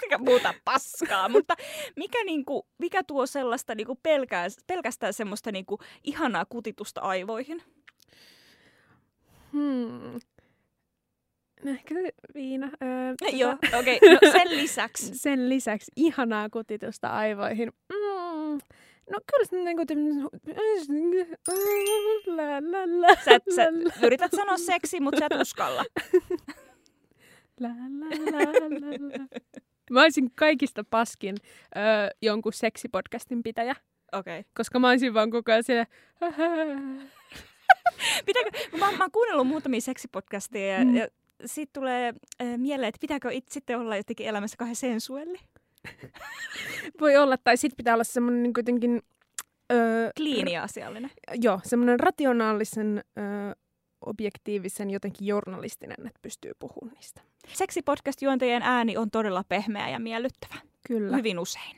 Mikä 0.03 0.19
muuta 0.19 0.55
paskaa, 0.65 1.29
mutta 1.29 1.55
mikä, 1.97 2.25
niinku, 2.25 2.67
mikä 2.79 3.03
tuo 3.03 3.27
sellaista 3.27 3.75
niinku 3.75 3.99
pelkää, 4.03 4.47
pelkästään 4.67 5.13
semmoista 5.13 5.53
niinku 5.53 5.79
ihanaa 6.05 6.45
kutitusta 6.45 7.01
aivoihin? 7.01 7.63
Hmm. 9.59 10.21
No 11.65 11.71
ehkä 11.71 11.95
se 11.95 12.13
viina. 12.35 12.67
Öö, 12.67 13.15
tota, 13.19 13.37
Joo, 13.37 13.53
okei. 13.79 13.97
Okay, 13.97 14.13
no 14.13 14.33
sen 14.33 14.57
lisäksi. 14.57 15.15
Sen 15.15 15.49
lisäksi 15.49 15.93
ihanaa 15.97 16.49
kutitusta 16.51 17.09
aivoihin. 17.09 17.73
Mm. 17.93 18.59
No 19.11 19.19
kyllä 19.27 19.45
se 19.45 19.57
niinku. 19.57 19.83
La, 22.27 22.43
la, 22.61 23.01
la, 23.01 23.09
Sä, 23.25 23.35
et, 23.35 23.43
sä 23.55 23.63
yrität 24.07 24.33
sanoa 24.37 24.57
seksi, 24.57 25.01
mutta 25.01 25.19
sä 25.19 25.27
et 25.27 25.41
uskalla. 25.41 25.85
la, 27.61 27.69
la, 27.69 28.07
la, 28.33 28.39
la, 28.41 29.19
la. 29.19 29.41
Mä 29.91 30.03
olisin 30.03 30.31
kaikista 30.35 30.85
paskin 30.91 31.37
öö, 31.77 31.83
jonkun 32.23 32.53
seksipodcastin 32.53 33.43
pitäjä, 33.43 33.75
Okei. 34.13 34.41
Okay. 34.41 34.51
koska 34.57 34.79
mä 34.79 34.89
olisin 34.89 35.15
vaan 35.15 35.31
koko 35.31 35.53
ajan 35.53 35.65
siellä... 35.65 35.87
Pitääkö, 38.27 38.51
mä, 38.79 38.93
mä 38.93 39.05
oon 39.05 39.11
kuunnellut 39.13 39.47
muutamia 39.47 39.81
seksipodcasteja 39.81 40.79
ja, 40.79 40.85
Mm. 40.85 40.91
mm. 40.91 40.97
ja 40.97 41.09
siitä 41.47 41.71
tulee 41.73 42.15
äh, 42.43 42.59
mieleen, 42.59 42.89
että 42.89 43.01
pitääkö 43.01 43.31
itse 43.33 43.53
sitten 43.53 43.79
olla 43.79 43.97
jotenkin 43.97 44.27
elämässä 44.27 44.57
kahden 44.57 44.77
sensuelli? 44.77 45.39
Voi 47.01 47.17
olla, 47.17 47.37
tai 47.37 47.57
sit 47.57 47.77
pitää 47.77 47.95
olla 47.95 48.05
semmoinen 48.05 48.43
niin 48.43 48.55
kuitenkin... 48.55 49.03
Öö, 49.73 50.11
Kliini 50.17 50.53
ja 50.53 50.63
asiallinen. 50.63 51.11
joo, 51.35 51.61
semmoinen 51.65 52.01
rationaalisen, 52.01 53.05
öö, 53.19 53.53
objektiivisen, 54.07 54.91
jotenkin 54.91 55.27
journalistinen, 55.27 55.97
että 56.07 56.19
pystyy 56.23 56.53
puhumaan 56.59 56.95
niistä. 56.95 57.21
Seksipodcast-juontajien 57.49 58.63
ääni 58.63 58.97
on 58.97 59.11
todella 59.11 59.45
pehmeä 59.49 59.89
ja 59.89 59.99
miellyttävä. 59.99 60.55
Kyllä. 60.89 61.17
Hyvin 61.17 61.39
usein. 61.39 61.77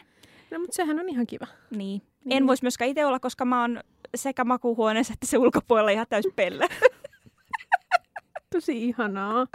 No, 0.50 0.58
mutta 0.58 0.74
sehän 0.76 1.00
on 1.00 1.08
ihan 1.08 1.26
kiva. 1.26 1.46
Niin. 1.70 2.02
Niin. 2.24 2.32
En 2.36 2.46
voisi 2.46 2.64
myöskään 2.64 2.90
itse 2.90 3.06
olla, 3.06 3.20
koska 3.20 3.44
mä 3.44 3.60
oon 3.60 3.80
sekä 4.14 4.44
makuuhuoneessa 4.44 5.12
että 5.12 5.26
se 5.26 5.38
ulkopuolella 5.38 5.90
ihan 5.90 6.06
täys 6.08 6.28
pelle. 6.36 6.68
Tosi 8.52 8.84
ihanaa. 8.88 9.46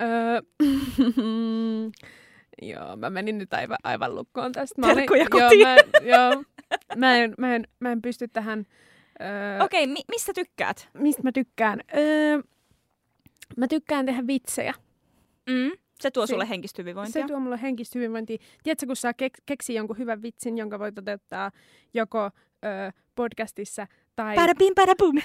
öö, 0.00 0.40
joo, 2.62 2.96
mä 2.96 3.10
menin 3.10 3.38
nyt 3.38 3.54
aivan, 3.54 3.78
aivan 3.84 4.14
lukkoon 4.14 4.52
tästä. 4.52 4.80
Mä 4.80 4.94
Terkkuja 4.94 5.20
joo, 5.20 5.28
kotiin. 5.30 5.66
mä, 5.68 5.76
joo, 6.02 6.44
mä, 6.96 7.16
en, 7.16 7.34
mä, 7.38 7.54
en, 7.54 7.68
mä 7.80 7.92
en 7.92 8.02
pysty 8.02 8.28
tähän... 8.28 8.66
Öö, 9.20 9.64
Okei, 9.64 9.84
okay, 9.84 9.92
mi- 9.92 10.04
mistä 10.08 10.32
tykkäät? 10.32 10.88
Mistä 10.94 11.22
mä 11.22 11.32
tykkään? 11.32 11.80
Öö, 11.96 12.42
mä 13.56 13.68
tykkään 13.68 14.06
tehdä 14.06 14.26
vitsejä. 14.26 14.74
Mm. 15.50 15.70
Se 16.00 16.10
tuo 16.10 16.26
Se- 16.26 16.30
sulle 16.30 16.48
henkistä 16.48 16.82
hyvinvointia. 16.82 17.22
Se 17.22 17.28
tuo 17.28 17.40
mulle 17.40 17.62
henkistä 17.62 17.98
hyvinvointia. 17.98 18.38
Tiedätkö, 18.62 18.86
kun 18.86 18.96
saa 18.96 19.12
kek- 19.12 19.42
keksii 19.46 19.76
jonkun 19.76 19.98
hyvän 19.98 20.22
vitsin, 20.22 20.58
jonka 20.58 20.78
voi 20.78 20.92
toteuttaa 20.92 21.50
joko 21.94 22.18
öö, 22.64 22.90
podcastissa 23.14 23.86
tai... 24.16 24.34
Padabim, 24.36 24.74
padabum. 24.74 25.14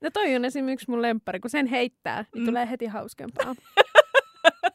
No 0.00 0.10
toi 0.10 0.36
on 0.36 0.44
esimerkiksi 0.44 0.90
mun 0.90 1.02
lemppari, 1.02 1.40
kun 1.40 1.50
sen 1.50 1.66
heittää, 1.66 2.24
niin 2.34 2.42
Mm. 2.42 2.46
tulee 2.46 2.70
heti 2.70 2.86
hauskempaa. 2.86 3.54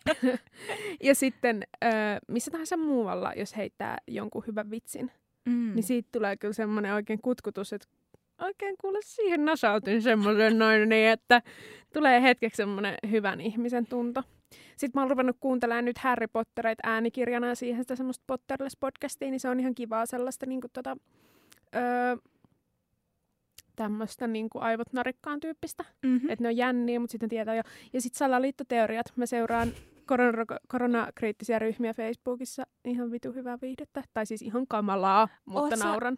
ja 1.04 1.16
sitten 1.16 1.64
öö, 1.84 1.92
missä 2.28 2.52
tahansa 2.52 2.78
muualla, 2.78 3.34
jos 3.36 3.58
heittää 3.58 3.98
jonkun 4.08 4.44
hyvän 4.48 4.72
vitsin, 4.72 5.12
mm. 5.46 5.72
niin 5.76 5.84
siitä 5.84 6.10
tulee 6.12 6.38
kyllä 6.38 6.54
semmoinen 6.54 6.94
oikein 6.94 7.22
kutkutus, 7.22 7.74
että 7.74 7.88
oikein 8.42 8.76
kuule 8.82 9.00
siihen 9.02 9.46
nasautin 9.46 10.02
semmoisen 10.02 10.60
noin, 10.60 10.90
niin 10.90 11.10
että 11.10 11.42
tulee 11.94 12.22
hetkeksi 12.22 12.58
semmoinen 12.58 12.96
hyvän 13.12 13.42
ihmisen 13.42 13.88
tunto. 13.88 14.24
Sitten 14.78 14.92
mä 14.94 15.02
oon 15.02 15.10
ruvennut 15.12 15.38
kuuntelemaan 15.40 15.86
nyt 15.86 15.98
Harry 15.98 16.28
Pottereita 16.28 16.82
äänikirjana 16.86 17.48
ja 17.48 17.56
siihen 17.56 17.84
sitä 17.84 17.96
semmoista 17.96 18.24
Potterless-podcastia, 18.34 19.30
niin 19.30 19.40
se 19.40 19.50
on 19.50 19.60
ihan 19.60 19.76
kivaa 19.76 20.06
sellaista 20.06 20.46
niinku 20.46 20.68
tota, 20.74 20.98
öö, 21.76 22.16
tämmöistä 23.76 24.28
niinku 24.28 24.60
aivot 24.60 24.94
narikkaan 24.94 25.40
tyyppistä. 25.40 25.86
Mm-hmm. 26.06 26.30
Että 26.30 26.44
ne 26.44 26.48
on 26.48 26.58
jänniä, 26.58 27.00
mutta 27.00 27.12
sitten 27.12 27.30
tietää 27.30 27.56
jo. 27.56 27.64
Ja 27.94 28.02
sitten 28.02 28.18
salaliittoteoriat. 28.18 29.06
Mä 29.16 29.26
seuraan 29.26 29.70
korona- 30.06 30.60
koronakriittisiä 30.68 31.60
ryhmiä 31.60 31.94
Facebookissa. 31.94 32.64
Ihan 32.86 33.12
vitu 33.12 33.32
hyvää 33.32 33.58
viihdettä. 33.62 34.04
Tai 34.14 34.26
siis 34.26 34.42
ihan 34.42 34.68
kamalaa, 34.68 35.28
mutta 35.46 35.62
Oot 35.62 35.80
sä- 35.80 35.86
nauran. 35.86 36.18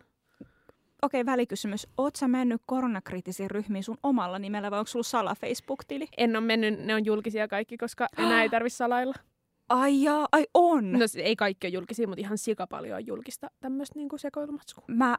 Okei, 1.03 1.21
okay, 1.21 1.31
välikysymys. 1.31 1.87
Oot 1.97 2.15
sä 2.15 2.27
mennyt 2.27 2.61
koronakriittisiin 2.65 3.51
ryhmiin 3.51 3.83
sun 3.83 3.97
omalla 4.03 4.39
nimellä 4.39 4.71
vai 4.71 4.79
onko 4.79 4.87
sulla 4.87 5.03
sala 5.03 5.35
Facebook-tili? 5.35 6.07
En 6.17 6.35
ole 6.35 6.45
mennyt, 6.45 6.79
ne 6.79 6.95
on 6.95 7.05
julkisia 7.05 7.47
kaikki, 7.47 7.77
koska 7.77 8.07
enää 8.17 8.43
ei 8.43 8.49
tarvi 8.49 8.69
salailla. 8.69 9.13
Ai 9.69 10.03
jaa, 10.03 10.27
ai 10.31 10.45
on. 10.53 10.91
No 10.91 10.99
ei 11.23 11.35
kaikki 11.35 11.67
ole 11.67 11.73
julkisia, 11.73 12.07
mutta 12.07 12.21
ihan 12.21 12.37
sika 12.37 12.67
paljon 12.67 12.95
on 12.95 13.07
julkista 13.07 13.51
tämmöistä 13.59 13.99
niinku 13.99 14.17
sekoilumatskua. 14.17 14.85
Mä 14.87 15.17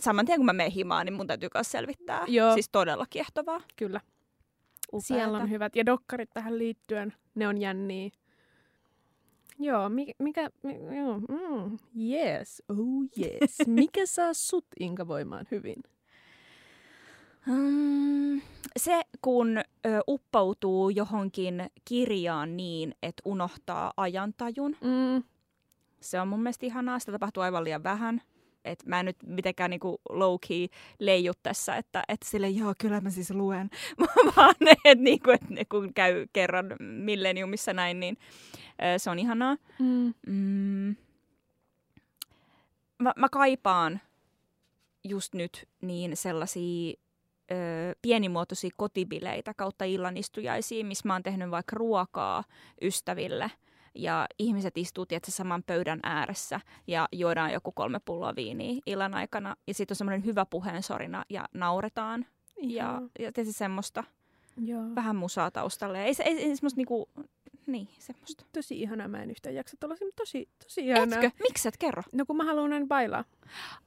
saman 0.00 0.26
tien 0.26 0.38
kun 0.38 0.46
mä 0.46 0.52
menen 0.52 0.72
himaan, 0.72 1.06
niin 1.06 1.14
mun 1.14 1.26
täytyy 1.26 1.48
myös 1.54 1.70
selvittää. 1.72 2.24
Joo. 2.28 2.54
Siis 2.54 2.68
todella 2.68 3.06
kiehtovaa. 3.10 3.60
Kyllä. 3.76 4.00
Upeata. 4.92 5.06
Siellä 5.06 5.38
on 5.38 5.50
hyvät. 5.50 5.76
Ja 5.76 5.86
dokkarit 5.86 6.30
tähän 6.34 6.58
liittyen, 6.58 7.12
ne 7.34 7.48
on 7.48 7.58
jänniä. 7.58 8.10
Joo, 9.62 9.88
mikä, 9.88 10.12
mikä 10.18 10.50
mi, 10.62 10.74
joo, 10.98 11.18
mm, 11.18 11.78
yes, 12.10 12.62
oh 12.68 13.04
yes. 13.18 13.56
Mikä 13.66 14.06
saa 14.06 14.34
sut 14.34 14.66
Inka 14.80 15.08
voimaan 15.08 15.46
hyvin? 15.50 15.76
Mm, 17.46 18.40
se, 18.76 19.02
kun 19.22 19.58
ö, 19.58 19.62
uppoutuu 20.08 20.90
johonkin 20.90 21.70
kirjaan 21.84 22.56
niin, 22.56 22.94
että 23.02 23.22
unohtaa 23.24 23.92
ajantajun, 23.96 24.76
Mm, 24.80 25.22
se 26.00 26.20
on 26.20 26.28
mun 26.28 26.42
mielestä 26.42 26.66
ihanaa. 26.66 26.98
Sitä 26.98 27.12
tapahtuu 27.12 27.42
aivan 27.42 27.64
liian 27.64 27.82
vähän. 27.82 28.22
Et 28.64 28.86
mä 28.86 29.00
en 29.00 29.06
nyt 29.06 29.16
mitenkään 29.26 29.70
niinku 29.70 30.00
low-key 30.10 30.68
leiju 30.98 31.32
tässä, 31.42 31.76
että 31.76 32.02
et 32.08 32.20
sille 32.24 32.48
joo, 32.48 32.74
kyllä 32.80 33.00
mä 33.00 33.10
siis 33.10 33.30
luen. 33.30 33.70
Vaan 34.36 34.54
että 34.84 35.02
niinku, 35.04 35.30
et 35.30 35.68
kun 35.68 35.94
käy 35.94 36.26
kerran 36.32 36.66
milleniumissa 36.80 37.72
näin, 37.72 38.00
niin 38.00 38.16
se 38.98 39.10
on 39.10 39.18
ihanaa. 39.18 39.56
mm, 39.78 40.14
Mm. 40.26 40.96
Mä, 42.98 43.12
mä 43.16 43.28
kaipaan 43.32 44.00
just 45.04 45.34
nyt 45.34 45.68
niin 45.80 46.16
sellaisia 46.16 46.94
ö, 47.50 47.54
pienimuotoisia 48.02 48.70
kotibileitä 48.76 49.54
kautta 49.54 49.84
illanistujaisia, 49.84 50.84
missä 50.84 51.08
mä 51.08 51.12
oon 51.14 51.22
tehnyt 51.22 51.50
vaikka 51.50 51.76
ruokaa 51.76 52.44
ystäville 52.82 53.50
ja 53.94 54.26
ihmiset 54.38 54.78
istuu 54.78 55.06
tietysti 55.06 55.32
saman 55.36 55.62
pöydän 55.62 56.00
ääressä 56.02 56.60
ja 56.86 57.08
juodaan 57.12 57.52
joku 57.52 57.72
kolme 57.72 58.00
pulloa 58.04 58.36
viiniä 58.36 58.80
illan 58.86 59.14
aikana 59.14 59.56
ja 59.66 59.74
sitten 59.74 59.92
on 59.92 59.96
semmoinen 59.96 60.24
hyvä 60.24 60.46
puheensorina 60.46 61.24
ja 61.28 61.48
nauretaan 61.54 62.26
ja, 62.62 63.02
ja 63.18 63.32
tietysti 63.32 63.58
semmoista 63.58 64.04
Joo. 64.64 64.82
vähän 64.94 65.16
musaa 65.16 65.50
taustalle. 65.50 66.04
Ei, 66.04 66.14
se- 66.14 66.22
ei, 66.22 66.36
ei 66.44 66.56
semmoista 66.56 66.76
niinku, 66.78 67.08
niin 67.66 67.88
semmoista. 67.98 68.44
Tosi 68.52 68.80
ihanaa, 68.80 69.08
mä 69.08 69.22
en 69.22 69.30
yhtään 69.30 69.54
jaksa 69.54 69.76
tuolla, 69.80 69.96
mutta 70.00 70.16
tosi, 70.22 70.48
tosi 70.64 70.80
ihanaa. 70.86 71.22
Etkö? 71.22 71.42
Miksi 71.42 71.68
et 71.68 71.76
kerro? 71.76 72.02
No 72.12 72.24
kun 72.26 72.36
mä 72.36 72.44
haluan 72.44 72.70
näin 72.70 72.88
bailaa. 72.88 73.24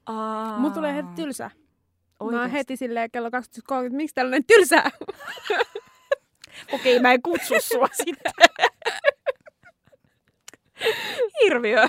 Aa, 0.05 0.59
Mulla 0.59 0.73
tulee 0.73 0.95
heti 0.95 1.09
tylsää. 1.15 1.51
Mä 2.31 2.41
oon 2.41 2.49
heti 2.49 2.77
silleen 2.77 3.11
kello 3.11 3.29
20.30, 3.29 3.33
miksi 3.95 4.15
tällainen 4.15 4.43
tylsää? 4.45 4.91
Okei, 6.73 6.99
mä 6.99 7.13
en 7.13 7.21
kutsu 7.21 7.53
sua 7.61 7.87
sitten. 8.05 8.31
Hirviö. 11.43 11.81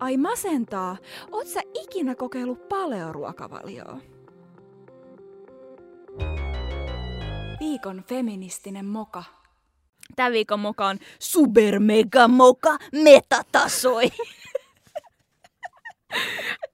Ai 0.00 0.16
masentaa. 0.16 0.96
Oot 1.32 1.46
sä 1.46 1.60
ikinä 1.74 2.14
kokeillut 2.14 2.68
paleoruokavalioa? 2.68 3.98
Viikon 7.60 8.04
feministinen 8.08 8.86
moka. 8.86 9.24
Tämän 10.16 10.32
viikon 10.32 10.60
moka 10.60 10.86
on 10.86 10.98
super 11.18 11.78
mega 11.78 12.28
moka 12.28 12.76
metatasoi. 12.92 14.08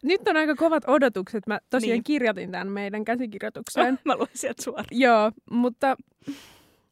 Nyt 0.03 0.29
on 0.29 0.37
aika 0.37 0.55
kovat 0.55 0.85
odotukset. 0.87 1.47
Mä 1.47 1.59
tosiaan 1.71 1.93
Niin. 1.97 2.05
kirjoitin 2.05 2.51
tämän 2.53 2.69
meidän 2.69 3.05
käsikirjoitukseen. 3.05 3.99
Mä 4.05 4.17
luen 4.17 4.29
sieltä 4.35 4.63
suoraan. 4.63 4.87
Joo, 4.91 5.33
mutta 5.51 5.97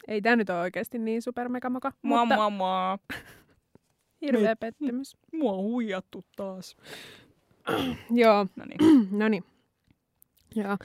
ei 0.08 0.22
tämä 0.22 0.36
nyt 0.36 0.50
ole 0.50 0.60
oikeasti 0.60 0.98
niin 0.98 1.22
supermegamoka. 1.22 1.92
Mua, 2.02 2.24
mutta 2.24 2.34
mua, 2.36 2.50
mua. 2.50 2.98
hirveä 4.22 4.56
pettymys. 4.56 5.16
Mua 5.32 5.52
on 5.52 5.64
huijattu 5.64 6.24
taas. 6.36 6.76
Joo, 8.10 8.46
No 8.56 8.64
niin. 8.64 9.08
no 9.20 9.28
niin. 9.28 9.44
Joo. 10.54 10.76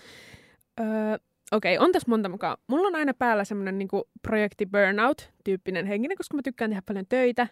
Öö, 0.79 1.17
Okei, 1.51 1.77
on 1.77 1.91
tässä 1.91 2.09
monta 2.09 2.29
mukaan. 2.29 2.57
Mulla 2.67 2.87
on 2.87 2.95
aina 2.95 3.13
päällä 3.13 3.43
semmoinen 3.43 3.77
niinku 3.77 4.09
projekti 4.21 4.65
burnout-tyyppinen 4.65 5.85
henkinen, 5.85 6.17
koska 6.17 6.35
mä 6.37 6.41
tykkään 6.43 6.71
tehdä 6.71 6.81
paljon 6.85 7.05
töitä. 7.09 7.47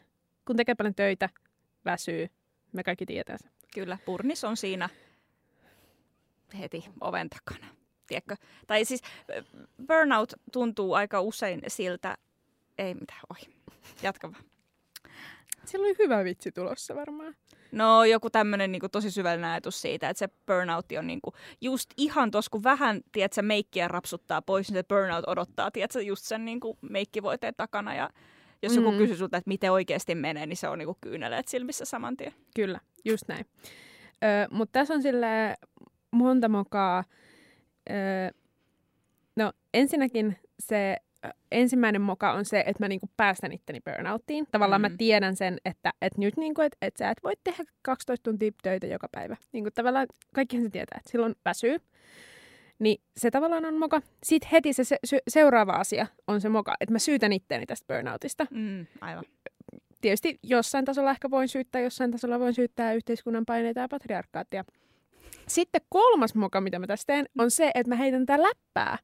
Kun 0.46 0.56
tekee 0.56 0.76
paljon 0.76 0.96
töitä, 0.96 1.30
väsyy. 1.86 2.28
Me 2.74 2.84
kaikki 2.84 3.06
tietää 3.06 3.38
se. 3.38 3.50
Kyllä, 3.74 3.98
purnis 4.06 4.44
on 4.44 4.58
siinä 4.58 4.90
heti 6.60 6.86
oven 7.02 7.30
takana. 7.30 7.68
Tiedätkö? 8.08 8.36
Tai 8.68 8.86
siis 8.86 9.02
burnout 9.88 10.34
tuntuu 10.52 10.94
aika 10.94 11.22
usein 11.22 11.62
siltä, 11.68 12.18
ei 12.78 12.94
mitään, 12.94 13.20
ohi. 13.30 13.56
Jatka 14.04 14.32
vaan. 14.32 14.44
Siellä 15.66 15.86
oli 15.86 15.96
hyvä 16.00 16.24
vitsi 16.24 16.52
tulossa 16.52 16.96
varmaan. 16.96 17.36
No 17.72 18.04
joku 18.06 18.30
tämmöinen 18.30 18.72
niin 18.72 18.82
tosi 18.92 19.12
syvällinen 19.12 19.50
ajatus 19.50 19.82
siitä, 19.82 20.10
että 20.10 20.20
se 20.20 20.30
burnout 20.46 20.86
on 21.00 21.08
niin 21.08 21.22
kuin, 21.22 21.34
just 21.62 21.90
ihan 21.98 22.32
tuossa, 22.32 22.52
kun 22.52 22.64
vähän 22.64 23.02
tiedätkö, 23.12 23.42
meikkiä 23.42 23.88
rapsuttaa 23.88 24.42
pois, 24.42 24.70
niin 24.72 24.78
se 24.80 24.84
burnout 24.84 25.28
odottaa 25.28 25.72
tiedätkö, 25.72 26.02
just 26.02 26.26
sen 26.26 26.46
niin 26.46 26.60
kuin, 26.60 26.78
meikkivoiteen 26.82 27.54
takana. 27.58 27.96
Ja 27.96 28.10
jos 28.62 28.76
joku 28.76 28.92
Mm. 28.92 28.98
kysyy 28.98 29.16
sulta, 29.18 29.38
että 29.38 29.48
miten 29.48 29.72
oikeasti 29.72 30.16
menee, 30.16 30.46
niin 30.46 30.58
se 30.58 30.68
on 30.68 30.78
niin 30.78 30.86
kuin, 30.88 30.98
kyyneleet 31.02 31.48
silmissä 31.48 31.86
saman 31.86 32.18
tien. 32.18 32.34
Kyllä, 32.56 32.80
just 33.06 33.24
näin. 33.28 33.46
Öö, 34.24 34.48
Mutta 34.52 34.80
tässä 34.80 34.94
on 34.94 35.02
sille 35.02 35.56
monta 36.12 36.50
mokaa. 36.50 37.04
Öö, 37.90 38.32
no 39.36 39.52
ensinnäkin 39.74 40.38
se 40.60 40.98
ensimmäinen 41.52 42.02
moka 42.02 42.32
on 42.32 42.46
se, 42.46 42.60
että 42.60 42.84
mä 42.84 42.88
niinku 42.88 43.10
päästän 43.18 43.52
itteni 43.52 43.80
burnouttiin. 43.82 44.48
Tavallaan 44.52 44.82
mm. 44.82 44.92
Mä 44.92 44.98
tiedän 44.98 45.36
sen, 45.36 45.58
että, 45.66 45.94
että 46.02 46.20
nyt 46.22 46.38
niinku, 46.38 46.62
et, 46.62 46.78
et 46.82 46.98
sä 46.98 47.10
et 47.10 47.18
voi 47.24 47.34
tehdä 47.44 47.64
12 47.82 48.24
tuntia 48.24 48.52
töitä 48.64 48.88
joka 48.88 49.08
päivä. 49.12 49.38
Niinku 49.52 49.70
tavallaan 49.72 50.08
kaikkihan 50.36 50.66
se 50.66 50.70
tietää, 50.70 50.98
että 50.98 51.12
silloin 51.12 51.36
väsyy. 51.46 51.78
Niin 52.80 53.02
se 53.18 53.32
tavallaan 53.32 53.66
on 53.66 53.78
moka. 53.80 54.02
Sitten 54.24 54.50
heti 54.52 54.74
se, 54.74 54.84
se, 54.84 54.98
se 55.06 55.20
seuraava 55.28 55.72
asia 55.72 56.08
on 56.28 56.42
se 56.42 56.50
moka, 56.50 56.76
että 56.80 56.94
mä 56.94 57.00
syytän 57.00 57.34
itteeni 57.34 57.66
tästä 57.66 57.94
burnoutista 57.94 58.46
Mm, 58.52 58.86
aivan. 59.02 59.24
Tietysti 60.02 60.40
jossain 60.44 60.86
tasolla 60.86 61.12
ehkä 61.12 61.32
voin 61.32 61.48
syyttää, 61.48 61.82
jossain 61.82 62.12
tasolla 62.12 62.40
voin 62.40 62.54
syyttää 62.54 62.94
yhteiskunnan 62.94 63.46
paineita 63.46 63.80
ja 63.80 63.88
patriarkaattia. 63.88 64.66
Sitten 65.48 65.82
kolmas 65.90 66.36
moka, 66.36 66.62
mitä 66.62 66.80
mä 66.80 66.88
tässä 66.88 67.08
teen, 67.08 67.26
on 67.38 67.52
se, 67.52 67.72
että 67.76 67.90
mä 67.90 67.96
heitän 67.96 68.26
tätä 68.26 68.44
läppää 68.44 68.98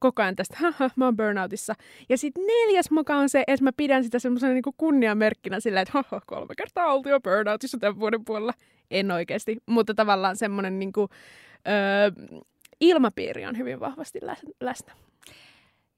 koko 0.00 0.22
ajan 0.22 0.36
tästä, 0.36 0.56
haha, 0.58 0.90
mä 0.96 1.04
oon 1.04 1.16
burnoutissa. 1.16 1.74
Ja 2.08 2.18
sitten 2.18 2.44
neljäs 2.46 2.90
moka 2.90 3.16
on 3.16 3.28
se, 3.28 3.44
että 3.46 3.64
mä 3.64 3.70
pidän 3.76 4.04
sitä 4.04 4.18
semmoisena 4.18 4.52
niinku 4.52 4.74
kunniamerkkinä 4.76 5.60
sillä, 5.60 5.80
että 5.80 5.92
haha, 5.94 6.22
kolme 6.26 6.54
kertaa 6.54 6.92
oltu 6.92 7.08
jo 7.08 7.20
burnoutissa 7.20 7.78
tämän 7.78 8.00
vuoden 8.00 8.24
puolella. 8.24 8.52
En 8.90 9.10
oikeasti, 9.10 9.56
mutta 9.66 9.94
tavallaan 9.94 10.36
semmoinen 10.36 10.78
niinku, 10.78 11.08
öö, 11.68 12.26
ilmapiiri 12.80 13.46
on 13.46 13.58
hyvin 13.58 13.80
vahvasti 13.80 14.18
lä- 14.22 14.36
läsnä. 14.60 14.92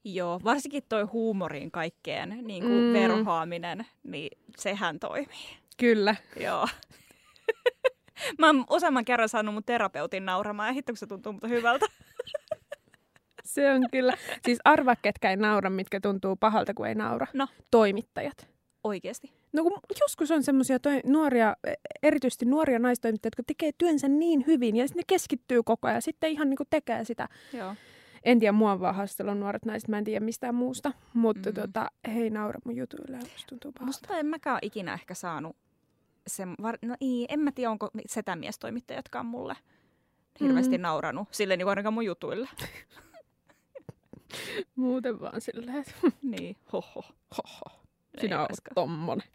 Joo, 0.03 0.39
varsinkin 0.43 0.83
toi 0.89 1.03
huumorin 1.03 1.71
kaikkeen 1.71 2.39
niin 2.41 2.63
kuin 2.63 2.83
Mm. 2.83 2.93
verhoaminen, 2.93 3.85
niin 4.03 4.37
sehän 4.57 4.99
toimii. 4.99 5.57
Kyllä. 5.77 6.15
Joo. 6.39 6.67
Mä 8.39 8.45
oon 8.47 8.65
useamman 8.69 9.05
kerran 9.05 9.29
saanut 9.29 9.53
mun 9.53 9.63
terapeutin 9.63 10.25
nauramaan 10.25 10.67
ja 10.69 10.73
hitto, 10.73 10.91
kun 10.93 10.97
se 10.97 11.07
tuntuu 11.07 11.31
mutta 11.33 11.47
hyvältä. 11.47 11.85
Se 13.45 13.71
on 13.71 13.81
kyllä. 13.91 14.13
Siis 14.45 14.59
arvaa, 14.65 14.95
ketkä 14.95 15.29
ei 15.29 15.37
naura, 15.37 15.69
mitkä 15.69 15.99
tuntuu 15.99 16.35
pahalta, 16.35 16.73
kun 16.73 16.87
ei 16.87 16.95
naura. 16.95 17.27
No. 17.33 17.47
Toimittajat. 17.71 18.47
Oikeesti. 18.83 19.31
No 19.53 19.63
kun 19.63 19.79
joskus 20.01 20.31
on 20.31 20.43
semmoisia 20.43 20.77
nuoria, 21.05 21.55
erityisesti 22.03 22.45
nuoria 22.45 22.79
naistoimittajia, 22.79 23.27
jotka 23.27 23.43
tekee 23.47 23.71
työnsä 23.77 24.07
niin 24.07 24.43
hyvin 24.47 24.75
ja 24.75 24.87
sitten 24.87 24.99
ne 24.99 25.03
keskittyy 25.07 25.63
koko 25.63 25.87
ajan. 25.87 26.01
Sitten 26.01 26.31
ihan 26.31 26.49
niin 26.49 26.57
tekee 26.69 27.03
sitä. 27.05 27.29
Joo. 27.53 27.75
En 28.23 28.39
tiedä, 28.39 28.51
mua 28.51 28.71
on 28.71 28.79
vaan 28.79 28.95
haastellut 28.95 29.37
nuoret 29.37 29.65
naiset, 29.65 29.89
mä 29.89 29.97
en 29.97 30.03
tiedä 30.03 30.25
mistään 30.25 30.55
muusta. 30.55 30.91
Mutta 31.13 31.49
Mm. 31.49 31.55
tota, 31.55 31.91
he 32.07 32.21
ei 32.21 32.29
naura 32.29 32.59
mun 32.65 32.75
jutuille 32.75 33.17
musta 33.17 33.43
tuntuu 33.49 33.71
pahalta. 33.71 33.85
Musta 33.85 34.17
en 34.17 34.25
mäkään 34.25 34.59
ikinä 34.61 34.93
ehkä 34.93 35.13
saanut 35.13 35.55
se, 36.27 36.43
var, 36.61 36.77
no 36.81 36.95
ei, 37.01 37.25
en 37.29 37.39
mä 37.39 37.51
tiedä, 37.51 37.71
onko 37.71 37.89
setämiestoimittajatkaan 38.05 39.25
mulle 39.25 39.55
hirveästi 40.39 40.77
Mm. 40.77 40.81
nauranut. 40.81 41.27
Silleen 41.31 41.57
niin 41.57 41.67
ainakaan 41.67 41.93
mun 41.93 42.05
jutuille. 42.05 42.49
Muuten 44.75 45.19
vaan 45.19 45.41
silleen, 45.41 45.77
että 45.77 45.91
niin, 46.21 46.55
hoho. 46.73 47.03
hoho, 47.37 47.79
sinä 48.21 48.39
oot 48.41 48.49
olisikaan. 48.49 48.75
tommonen. 48.75 49.27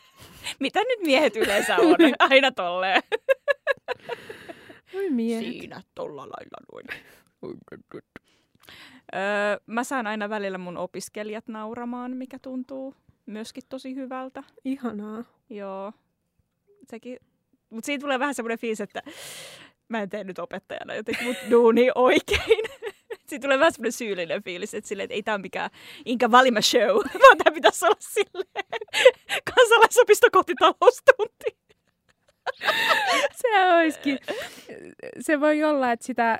Mitä 0.60 0.80
nyt 0.80 1.00
miehet 1.02 1.36
yleensä 1.36 1.76
on? 1.76 1.96
Aina 2.18 2.50
tolleen. 2.52 3.02
Oi 4.94 5.10
miehet. 5.10 5.44
Siinä 5.44 5.82
tolla 5.94 6.22
lailla 6.22 6.58
noin. 6.72 6.86
Öö, 9.14 9.20
mä 9.66 9.84
saan 9.84 10.06
aina 10.06 10.28
välillä 10.28 10.58
mun 10.58 10.76
opiskelijat 10.76 11.48
nauramaan, 11.48 12.16
mikä 12.16 12.38
tuntuu 12.38 12.94
myöskin 13.26 13.62
tosi 13.68 13.94
hyvältä. 13.94 14.42
Ihanaa. 14.64 15.24
Joo. 15.50 15.92
Sekin. 16.90 17.18
Mutta 17.70 17.86
siitä 17.86 18.02
tulee 18.02 18.18
vähän 18.18 18.34
semmoinen 18.34 18.58
fiilis, 18.58 18.80
että 18.80 19.02
mä 19.88 20.02
en 20.02 20.10
tee 20.10 20.24
nyt 20.24 20.38
opettajana 20.38 20.94
jotenkin 20.94 21.26
mut 21.26 21.36
duuni 21.50 21.88
oikein. 21.94 22.64
Siitä 23.28 23.42
tulee 23.46 23.58
vähän 23.58 23.72
semmoinen 23.72 23.92
syyllinen 23.92 24.42
fiilis, 24.42 24.74
että, 24.74 24.88
silleen, 24.88 25.04
että 25.04 25.14
ei 25.14 25.22
tämä 25.22 25.34
ole 25.34 25.42
mikään 25.42 25.70
Inka 26.04 26.30
Valima 26.30 26.60
show, 26.60 26.96
vaan 27.22 27.38
tämä 27.38 27.54
pitäisi 27.54 27.84
olla 27.84 27.96
silleen 27.98 28.64
kansalaisopisto 29.54 30.26
kotitaloustunti. 30.32 31.61
Se 33.34 33.74
olisikin. 33.74 34.18
Se 35.20 35.40
voi 35.40 35.64
olla, 35.64 35.92
että 35.92 36.06
sitä, 36.06 36.38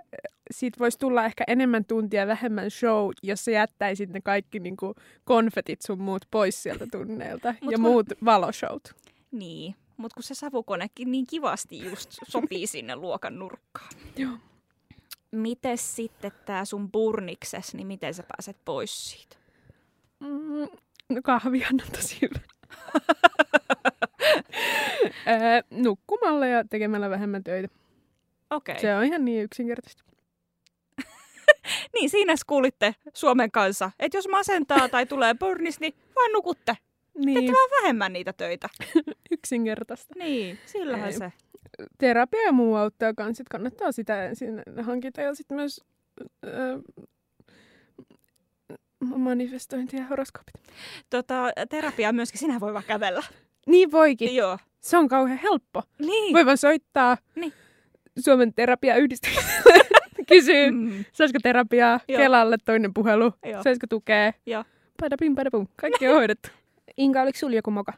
siitä 0.51 0.79
voisi 0.79 0.99
tulla 0.99 1.25
ehkä 1.25 1.45
enemmän 1.49 1.85
tuntia, 1.85 2.27
vähemmän 2.27 2.71
show, 2.71 3.11
jos 3.23 3.45
sä 3.45 3.51
jättäisit 3.51 4.11
ne 4.11 4.21
kaikki 4.21 4.59
niin 4.59 4.77
kuin 4.77 4.95
konfetit 5.25 5.83
sun 5.83 6.01
muut 6.03 6.23
pois 6.31 6.63
sieltä 6.63 6.87
tunneilta. 6.93 7.55
Mut 7.63 7.73
ja 7.73 7.77
kun- 7.79 7.81
muut 7.81 8.07
valoshowt. 8.25 8.83
Niin, 9.31 9.75
mutta 9.97 10.15
kun 10.15 10.23
se 10.23 10.35
savukonekin 10.35 11.13
niin 11.13 11.27
kivasti 11.27 11.79
just 11.85 12.11
sopii 12.29 12.67
sinne 12.67 12.97
luokan 12.97 13.39
nurkkaan. 13.39 13.89
Joo. 14.17 14.33
Mites 15.31 15.97
sitten 15.97 16.33
tämä 16.45 16.65
sun 16.65 16.93
burnikses, 16.93 17.75
niin 17.75 17.87
miten 17.87 18.15
sä 18.15 18.23
pääset 18.29 18.57
pois 18.65 19.11
siitä? 19.11 19.37
Mm, 20.21 20.69
no 21.09 21.21
kahvia 21.25 21.67
on 21.73 21.81
tosi 21.97 22.19
hyvä. 22.23 22.39
Öö, 25.29 25.63
nukkumalla 25.71 26.47
ja 26.47 26.65
tekemällä 26.71 27.11
vähemmän 27.11 27.45
töitä. 27.45 27.69
Okei. 28.51 28.81
Se 28.81 28.97
on 28.97 29.05
ihan 29.05 29.25
niin 29.25 29.45
yksinkertaista. 29.45 30.05
Niin, 31.95 32.11
siinä 32.11 32.35
kuulitte 32.47 32.95
Suomen 33.15 33.51
kanssa, 33.51 33.91
että 33.99 34.19
jos 34.19 34.29
masentaa 34.29 34.89
tai 34.89 35.07
tulee 35.07 35.35
burnis, 35.35 35.81
niin 35.81 35.95
vaan 36.17 36.33
nukutte. 36.33 36.77
Niin, 37.15 37.35
Teette 37.35 37.53
vaan 37.53 37.83
vähemmän 37.83 38.13
niitä 38.13 38.33
töitä. 38.33 38.69
yksinkertaista. 39.31 40.15
Niin, 40.19 40.59
sillähän 40.67 41.09
Ei. 41.09 41.13
se. 41.19 41.33
Terapia 41.99 42.43
ja 42.43 42.53
muu 42.53 42.75
auttaa 42.75 43.15
kans. 43.15 43.37
Sit 43.37 43.49
kannattaa 43.49 43.93
sitä 43.93 44.25
ensin 44.25 44.63
hankita 44.83 45.21
ja 45.21 45.35
sitten 45.35 45.57
myös 45.57 45.81
öö, 46.45 46.79
manifestointi 49.05 49.97
ja 49.97 50.07
horoskoopit. 50.07 50.55
Tota, 51.11 51.53
terapia 51.69 52.13
myöskin, 52.13 52.41
sinä 52.41 52.61
voi 52.61 52.73
vaan 52.73 52.85
kävellä. 52.85 53.23
Niin 53.67 53.93
voikin. 53.93 54.35
Joo. 54.35 54.59
Se 54.81 54.97
on 54.97 55.09
kauhean 55.09 55.39
helppo. 55.43 55.83
Niin. 55.99 56.35
Voi 56.35 56.47
vaan 56.47 56.59
soittaa 56.59 57.17
Niin. 57.35 57.53
Suomen 58.19 58.55
terapiayhdistykselle. 58.55 59.53
Kysyy, 60.29 60.71
Mm. 60.71 61.05
saisiko 61.13 61.39
terapiaa 61.43 62.01
Joo. 62.09 62.19
Kelalle 62.19 62.57
toinen 62.65 62.95
puhelu. 62.95 63.33
Joo. 63.47 63.63
Saisiko 63.63 63.87
tukea. 63.87 64.33
Joo. 64.47 64.65
Padapim, 65.01 65.35
padapum. 65.35 65.67
Kaikki 65.77 66.09
on 66.09 66.15
hoidettu. 66.15 66.49
Inka, 66.97 67.23
oliko 67.23 67.39
sulla 67.39 67.57
joku 67.57 67.71
moka? 67.71 67.93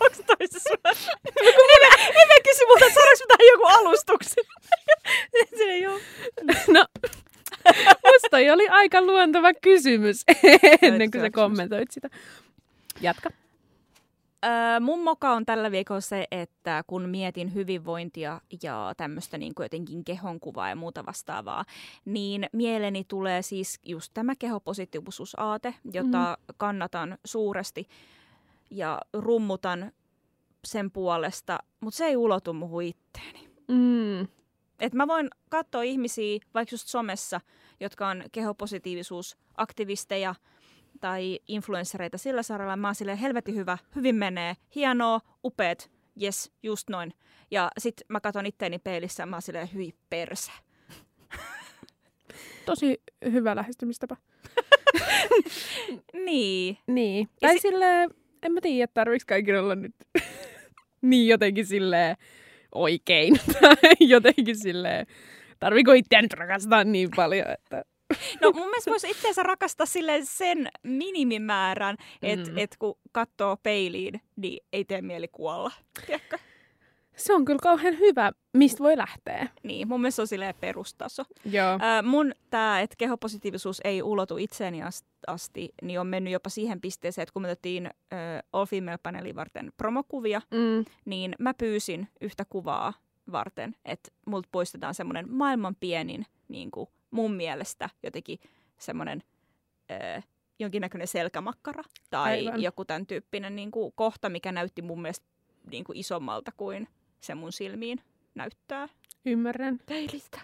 Onko 0.00 0.16
toisessa? 0.38 0.74
Emme, 0.84 1.88
emme 2.22 2.34
kysy 2.44 2.64
multa, 2.66 2.84
että 2.86 2.94
saadaanko 2.94 3.22
me 3.22 3.26
tähän 3.28 3.46
joku 3.52 3.64
alustuksen. 3.66 4.44
se 5.58 5.64
ei 5.64 5.86
ole. 5.86 6.00
No, 6.68 6.84
musta 8.12 8.36
oli 8.36 8.68
aika 8.68 9.02
luontava 9.02 9.54
kysymys 9.54 10.24
ennen 10.82 11.10
kuin 11.10 11.20
sä 11.22 11.30
kommentoit 11.30 11.90
sitä. 11.90 12.08
Jatka. 13.00 13.30
Öö, 14.44 14.80
mun 14.80 15.02
moka 15.02 15.32
on 15.32 15.46
tällä 15.46 15.70
viikolla 15.70 16.00
se, 16.00 16.26
että 16.30 16.84
kun 16.86 17.08
mietin 17.08 17.54
hyvinvointia 17.54 18.40
ja 18.62 18.94
tämmöistä 18.96 19.38
niin 19.38 19.52
jotenkin 19.60 20.04
kehonkuvaa 20.04 20.68
ja 20.68 20.76
muuta 20.76 21.06
vastaavaa, 21.06 21.64
niin 22.04 22.46
mieleeni 22.52 23.04
tulee 23.08 23.42
siis 23.42 23.80
just 23.84 24.10
tämä 24.14 24.34
kehopositiivisuusaate, 24.38 25.74
jota 25.92 26.38
mm. 26.38 26.44
kannatan 26.56 27.18
suuresti 27.24 27.88
ja 28.70 29.00
rummutan 29.12 29.92
sen 30.64 30.90
puolesta, 30.90 31.58
mutta 31.80 31.98
se 31.98 32.04
ei 32.04 32.16
ulotu 32.16 32.52
muuhun 32.52 32.82
itteeni. 32.82 33.48
Mm. 33.68 34.28
Et 34.80 34.94
mä 34.94 35.08
voin 35.08 35.30
katsoa 35.48 35.82
ihmisiä 35.82 36.38
vaikka 36.54 36.74
just 36.74 36.88
somessa, 36.88 37.40
jotka 37.80 38.08
on 38.08 38.24
kehopositiivisuusaktivisteja 38.32 40.34
tai 41.00 41.40
influenssereita 41.48 42.18
sillä 42.18 42.42
saralla. 42.42 42.76
Mä 42.76 42.88
oon 42.88 42.94
silleen 42.94 43.18
helvetin 43.18 43.54
hyvä, 43.54 43.78
hyvin 43.96 44.14
menee, 44.16 44.54
hienoa, 44.74 45.20
upeet, 45.44 45.90
yes, 46.22 46.52
just 46.62 46.90
noin. 46.90 47.14
Ja 47.50 47.70
sit 47.78 47.94
mä 48.08 48.20
katson 48.20 48.46
itteeni 48.46 48.78
peilissä 48.78 49.22
ja 49.22 49.26
mä 49.26 49.36
oon 49.36 49.42
silleen 49.42 49.68
hyi 49.74 49.94
perse. 50.10 50.52
tosi 52.66 53.02
hyvä 53.32 53.56
lähestymistapa. 53.56 54.16
Niin. 56.24 56.78
Niin. 56.86 57.28
Ja 57.42 57.48
Tai 57.48 57.54
si- 57.54 57.60
silleen, 57.68 58.10
en 58.42 58.52
mä 58.52 58.60
tiedä, 58.60 58.90
tarviks 58.94 59.24
kaikilla 59.24 59.60
olla 59.60 59.74
nyt 59.74 59.94
niin 61.02 61.28
jotenkin 61.28 61.66
silleen 61.66 62.16
oikein. 62.74 63.40
Tai 63.60 63.76
jotenkin 64.00 64.56
silleen, 64.58 65.06
tarviiko 65.60 65.92
itseään 65.92 66.24
nyt 66.24 66.32
rakastaa 66.32 66.84
niin 66.84 67.08
paljon, 67.16 67.46
että... 67.50 67.84
No 68.40 68.50
mun 68.52 68.66
mielestä 68.66 68.90
voisi 68.90 69.10
itseensä 69.10 69.42
rakastaa 69.42 69.86
silleen 69.86 70.26
sen 70.26 70.68
minimimäärän, 70.82 71.96
että 72.22 72.50
Mm. 72.50 72.58
et 72.58 72.76
kun 72.78 72.98
katsoo 73.12 73.56
peiliin, 73.62 74.20
niin 74.36 74.64
ei 74.72 74.84
tee 74.84 75.02
mieli 75.02 75.28
kuolla. 75.28 75.72
Tiedätkö? 76.06 76.38
Se 77.16 77.34
on 77.34 77.44
kyllä 77.44 77.58
kauhean 77.62 77.98
hyvä, 77.98 78.32
mistä 78.56 78.82
voi 78.84 78.96
lähteä. 78.96 79.48
Niin, 79.62 79.88
mun 79.88 80.00
mielestä 80.00 80.16
se 80.16 80.22
on 80.22 80.26
silleen 80.28 80.54
perustaso. 80.60 81.22
Joo. 81.44 81.78
Ää, 81.80 82.02
mun 82.02 82.32
tämä, 82.50 82.80
että 82.80 82.96
kehopositiivisuus 82.98 83.80
ei 83.84 84.02
ulotu 84.02 84.36
itseeni 84.36 84.80
ast- 84.82 85.06
asti, 85.26 85.68
niin 85.82 86.00
on 86.00 86.06
mennyt 86.06 86.32
jopa 86.32 86.50
siihen 86.50 86.80
pisteeseen, 86.80 87.22
että 87.22 87.32
kun 87.32 87.42
me 87.42 87.48
otettiin 87.48 87.86
äh, 87.86 87.92
All 88.52 88.66
Female-paneelin 88.66 89.36
varten 89.36 89.72
promokuvia, 89.76 90.42
Mm. 90.50 90.84
niin 91.04 91.34
mä 91.38 91.54
pyysin 91.54 92.08
yhtä 92.20 92.44
kuvaa 92.50 92.92
varten, 93.32 93.74
että 93.84 94.10
multa 94.26 94.48
poistetaan 94.52 94.94
semmoinen 94.94 95.26
maailman 95.32 95.76
pienin, 95.80 96.26
niin 96.48 96.70
kuin 96.70 96.88
mun 97.16 97.34
mielestä 97.34 97.90
jotenkin 98.02 98.38
semmoinen 98.78 99.22
äh, 99.90 100.24
jonkinnäköinen 100.58 101.08
selkämakkara 101.08 101.82
tai 102.10 102.46
Aivan. 102.46 102.62
joku 102.62 102.84
tämän 102.84 103.06
tyyppinen 103.06 103.56
niin 103.56 103.70
kuin 103.70 103.92
kohta, 103.94 104.28
mikä 104.28 104.52
näytti 104.52 104.82
mun 104.82 105.02
mielestä 105.02 105.26
niin 105.70 105.84
kuin 105.84 105.98
isommalta 105.98 106.52
kuin 106.56 106.88
se 107.20 107.34
mun 107.34 107.52
silmiin 107.52 108.00
näyttää 108.34 108.88
Ymmärrän. 109.26 109.78
peilistä. 109.86 110.40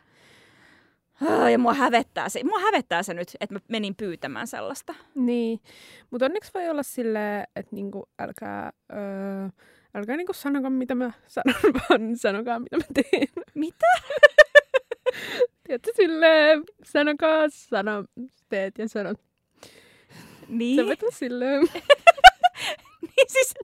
Ah, 1.29 1.51
Ja 1.53 1.59
mua 1.59 1.75
hävettää 1.75 2.29
se, 2.29 2.45
mua 2.45 2.59
hävettää 2.59 3.03
se 3.03 3.15
nyt, 3.15 3.29
että 3.41 3.55
mä 3.55 3.61
menin 3.69 3.95
pyytämään 3.97 4.47
sellaista. 4.47 4.95
Niin, 5.15 5.61
mutta 6.11 6.27
onneksi 6.27 6.51
voi 6.55 6.69
olla 6.69 6.83
silleen, 6.83 7.45
että 7.57 7.77
niinku, 7.77 8.09
älkää, 8.19 8.73
öö, 8.93 9.49
älkää 9.95 10.17
niinku 10.17 10.33
sanoko, 10.33 10.71
mitä 10.71 10.95
mä 10.95 11.13
sanon, 11.27 11.55
vaan 11.89 12.17
sanokaa, 12.17 12.59
mitä 12.59 12.77
mä 12.77 12.85
teen. 12.95 13.29
Mitä? 13.55 13.87
Tiedätkö, 15.67 15.91
silleen, 15.97 16.63
sanokaa, 16.85 17.49
sano, 17.49 18.05
teet 18.49 18.79
ja 18.79 18.89
sanot. 18.89 19.21
Niin, 20.49 20.77
Sä 20.77 20.87
voit 20.87 21.03
olla 21.03 21.13
silleen, 21.17 21.61
niin 23.17 23.27
siis... 23.29 23.55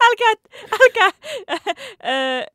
Älkää, 0.00 0.32
älkää... 0.82 1.10
Äh, 2.04 2.46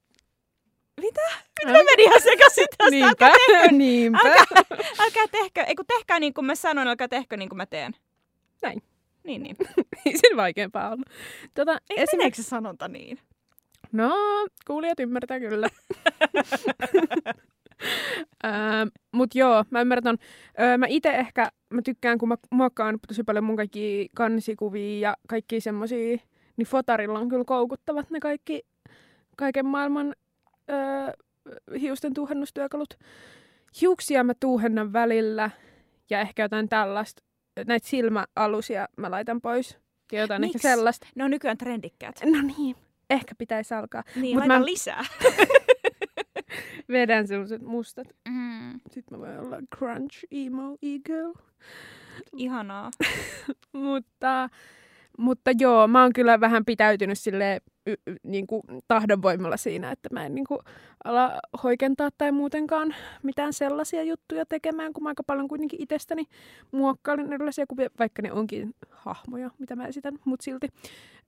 mitä? 1.02 1.21
Nyt 1.65 1.73
mä 1.73 1.84
menin 1.84 2.00
ihan 2.00 2.21
sekaisin 2.21 2.67
tästä. 2.78 2.91
niinpä, 2.91 3.08
Älkää, 3.08 3.32
tehkö, 3.47 3.71
niinpä. 3.76 4.19
älkää, 4.19 4.78
älkää 5.00 5.28
tehkö, 5.32 5.62
ei 5.62 5.76
kun 5.76 5.86
tehkää 5.86 6.19
niin 6.19 6.34
kuin 6.34 6.45
mä 6.45 6.56
sanoin, 6.56 6.88
älkää 6.88 7.08
tehkö 7.08 7.38
niin 7.38 7.50
kuin 7.50 7.58
mä 7.58 7.65
teen. 7.65 7.95
Näin. 8.62 8.84
Niin, 9.23 9.43
niin. 9.43 9.56
Ei 10.06 10.17
sen 10.17 10.38
vaikeampaa 10.38 10.89
olla. 10.89 11.04
Tota, 11.54 11.78
Ei 11.89 12.02
esim... 12.02 12.17
meneekö 12.17 12.36
se 12.36 12.43
sanonta 12.43 12.88
niin? 12.88 13.19
No, 13.91 14.12
kuulijat 14.67 15.00
ymmärtää 15.00 15.39
kyllä. 15.39 15.69
Öö, 18.45 18.51
mut 19.11 19.35
joo, 19.35 19.65
mä 19.69 19.81
ymmärrän 19.81 20.03
ton. 20.03 20.17
Öö, 20.59 20.77
mä 20.77 20.85
itse 20.89 21.09
ehkä, 21.09 21.51
mä 21.69 21.81
tykkään, 21.81 22.17
kun 22.17 22.29
mä 22.29 22.35
muokkaan 22.51 22.99
tosi 23.07 23.23
paljon 23.23 23.43
mun 23.43 23.55
kaikki 23.55 24.09
kansikuvia 24.15 24.99
ja 25.09 25.17
kaikki 25.27 25.61
semmosia, 25.61 26.17
niin 26.57 26.67
fotarilla 26.67 27.19
on 27.19 27.29
kyllä 27.29 27.43
koukuttavat 27.45 28.09
ne 28.09 28.19
kaikki, 28.19 28.61
kaiken 29.37 29.65
maailman 29.65 30.15
öö, 30.69 31.11
hiusten 31.79 32.13
tuuhennustyökalut. 32.13 32.89
Hiuksia 33.81 34.23
mä 34.23 34.33
tuuhennan 34.39 34.93
välillä 34.93 35.49
ja 36.09 36.19
ehkä 36.21 36.43
jotain 36.43 36.69
tällaista, 36.69 37.23
näitä 37.67 37.87
silmäalusia 37.87 38.87
mä 38.97 39.11
laitan 39.11 39.41
pois. 39.41 39.77
Ja 40.11 40.21
jotain 40.21 40.41
Miksi? 40.41 40.57
ehkä 40.57 40.69
sellaista. 40.69 41.07
Ne 41.15 41.23
on 41.23 41.31
nykyään 41.31 41.57
trendikkäät. 41.57 42.15
No 42.25 42.41
niin, 42.57 42.75
ehkä 43.09 43.35
pitäisi 43.37 43.73
alkaa. 43.73 44.03
Niin, 44.15 44.37
Mut 44.37 44.47
mä- 44.47 44.65
lisää. 44.65 45.03
Vedän 46.91 47.28
sellaiset 47.28 47.62
mustat. 47.62 48.08
Mm, 48.30 48.80
Sitten 48.91 49.20
mä 49.20 49.26
voin 49.28 49.39
olla 49.39 49.58
crunch 49.78 50.24
emo 50.32 50.78
e-girl. 50.82 51.34
ihanaa. 52.38 52.91
Mutta, 53.74 54.50
mutta 55.17 55.52
joo, 55.60 55.88
mä 55.88 56.02
oon 56.02 56.13
kyllä 56.13 56.39
vähän 56.39 56.65
pitäytynyt 56.65 57.20
sille 57.20 57.62
niin 58.24 58.48
kuin 58.48 58.62
tahdonvoimalla 58.88 59.58
siinä, 59.58 59.91
että 59.91 60.10
mä 60.12 60.26
en 60.26 60.36
niin 60.36 60.46
kuin, 60.46 60.60
ala 61.04 61.39
hoikentaa 61.63 62.10
tai 62.17 62.32
muutenkaan 62.32 62.96
mitään 63.24 63.54
sellaisia 63.54 64.04
juttuja 64.04 64.46
tekemään, 64.46 64.93
kun 64.93 65.04
mä 65.04 65.10
aika 65.10 65.24
paljon 65.24 65.48
kuitenkin 65.48 65.82
itsestäni 65.82 66.24
muokkailen 66.72 67.34
erilaisia 67.34 67.65
kuvia, 67.67 67.89
vaikka 68.00 68.22
ne 68.22 68.32
onkin 68.32 68.76
hahmoja, 68.89 69.52
mitä 69.60 69.76
mä 69.76 69.88
esitän, 69.88 70.13
mutta 70.26 70.43
silti. 70.43 70.67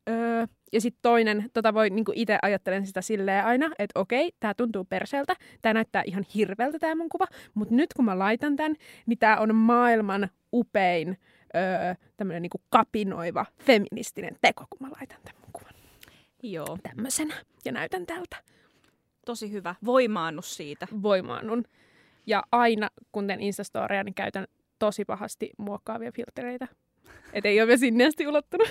Öö, 0.09 0.45
ja 0.73 0.81
sitten 0.81 1.01
toinen, 1.01 1.49
tota 1.53 1.73
voi 1.73 1.89
niinku 1.89 2.11
itse 2.15 2.39
ajattelen 2.41 2.87
sitä 2.87 3.01
silleen 3.01 3.45
aina, 3.45 3.65
että 3.79 3.99
okei, 3.99 4.31
tämä 4.39 4.53
tuntuu 4.53 4.85
perseeltä, 4.85 5.35
tämä 5.61 5.73
näyttää 5.73 6.03
ihan 6.05 6.25
hirveältä 6.35 6.79
tämä 6.79 6.95
mun 6.95 7.09
kuva, 7.09 7.25
mutta 7.53 7.75
nyt 7.75 7.93
kun 7.93 8.05
mä 8.05 8.19
laitan 8.19 8.55
tämän, 8.55 8.75
niin 9.05 9.19
tämä 9.19 9.37
on 9.37 9.55
maailman 9.55 10.29
upein 10.53 11.17
öö, 11.55 11.95
tämmöinen 12.17 12.41
niinku 12.41 12.61
kapinoiva 12.69 13.45
feministinen 13.59 14.35
teko, 14.41 14.65
kun 14.69 14.87
mä 14.87 14.95
laitan 14.99 15.19
tämän 15.23 15.41
mun 15.41 15.53
kuvan 15.53 15.73
Joo, 16.43 16.77
tämmöisenä 16.83 17.33
ja 17.65 17.71
näytän 17.71 18.05
tältä. 18.05 18.37
tosi 19.25 19.51
hyvä. 19.51 19.75
Voimaannus 19.85 20.57
siitä. 20.57 20.87
Voimaannun. 21.01 21.63
Ja 22.25 22.43
aina, 22.51 22.89
kun 23.11 23.27
teen 23.27 23.41
Instastoria, 23.41 24.03
niin 24.03 24.15
käytän 24.15 24.47
tosi 24.79 25.05
pahasti 25.05 25.49
muokkaavia 25.57 26.11
filtreitä. 26.11 26.67
Et 27.33 27.45
ei 27.45 27.61
ole 27.61 27.67
vielä 27.67 27.77
sinne 27.77 28.05
asti 28.05 28.27
ulottunut. 28.27 28.69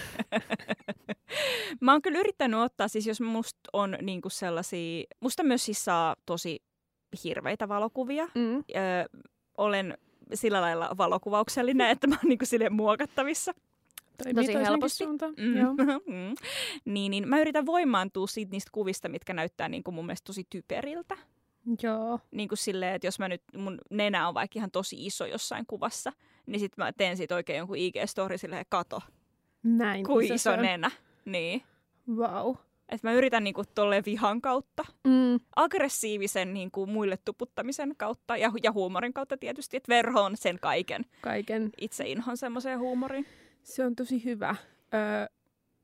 Mä 1.81 1.93
oon 1.93 2.03
kyllä 2.03 2.19
yrittänyt 2.19 2.61
ottaa, 2.61 2.89
siis 2.89 3.07
jos 3.07 3.21
musta 3.21 3.61
on 3.73 3.97
niinku 4.03 4.31
sellaisia, 4.31 5.05
musta 5.21 5.43
myös 5.43 5.65
siis 5.65 5.85
saa 5.85 6.17
tosi 6.27 6.63
hirveitä 7.25 7.69
valokuvia. 7.69 8.29
Mm. 8.35 8.57
Öö, 8.57 9.21
olen 9.59 9.99
sillä 10.35 10.61
lailla 10.61 10.91
valokuvauksellinen, 10.99 11.91
että 11.91 12.07
mä 12.07 12.15
oon 12.15 12.29
niinku 12.29 12.47
silleen 12.47 12.73
muokattavissa. 12.73 13.55
Toimii 14.23 14.47
Tosi 14.47 14.59
helposti. 14.59 15.05
Mm. 15.07 15.57
Joo. 15.57 15.75
Mm. 16.07 16.35
niin, 16.85 17.11
niin 17.11 17.29
mä 17.29 17.41
yritän 17.41 17.67
voimaantua 17.67 18.27
siitä 18.27 18.51
niistä 18.53 18.71
kuvista, 18.73 19.09
mitkä 19.09 19.33
näyttää 19.33 19.69
niinku 19.69 19.93
mun 19.93 20.07
mielestä 20.07 20.27
tosi 20.27 20.47
typeriltä. 20.51 21.17
Joo. 21.83 22.21
Niin 22.31 22.49
kuin 22.49 22.59
silleen, 22.59 22.95
että 22.95 23.07
jos 23.07 23.19
mä 23.19 23.29
nyt, 23.29 23.43
mun 23.57 23.79
nenä 23.91 24.29
on 24.29 24.35
vaikka 24.35 24.59
ihan 24.59 24.71
tosi 24.71 25.07
iso 25.07 25.27
jossain 25.27 25.67
kuvassa, 25.67 26.13
niin 26.49 26.61
sit 26.61 26.77
mä 26.77 26.93
teen 26.93 27.17
siitä 27.17 27.35
oikein 27.35 27.57
jonkun 27.59 27.77
IG-story 27.77 28.39
silleen, 28.39 28.65
kato, 28.69 29.01
Näin. 29.63 30.05
kuin 30.07 30.29
se 30.29 30.35
iso 30.35 30.57
nenä. 30.57 30.91
Niin. 31.25 31.63
Wow. 32.17 32.55
Että 32.89 33.09
mä 33.09 33.13
yritän 33.13 33.45
niinku 33.45 33.63
tolleen 33.75 34.05
vihan 34.07 34.41
kautta, 34.41 34.85
Mm. 35.05 35.41
aggressiivisen 35.57 36.55
niinku 36.55 36.87
muille 36.87 37.19
tuputtamisen 37.25 37.95
kautta 37.97 38.37
ja, 38.37 38.53
ja 38.63 38.73
huumorin 38.73 39.13
kautta 39.13 39.37
tietysti, 39.37 39.77
että 39.77 39.89
verhoon 39.89 40.37
sen 40.37 40.59
kaiken 40.61 41.05
Kaiken. 41.21 41.71
itse 41.81 42.05
inhon 42.07 42.37
semmoiseen 42.37 42.79
huumoriin. 42.79 43.27
Se 43.63 43.85
on 43.85 43.97
tosi 43.97 44.25
hyvä. 44.25 44.57
Öö, 44.95 45.27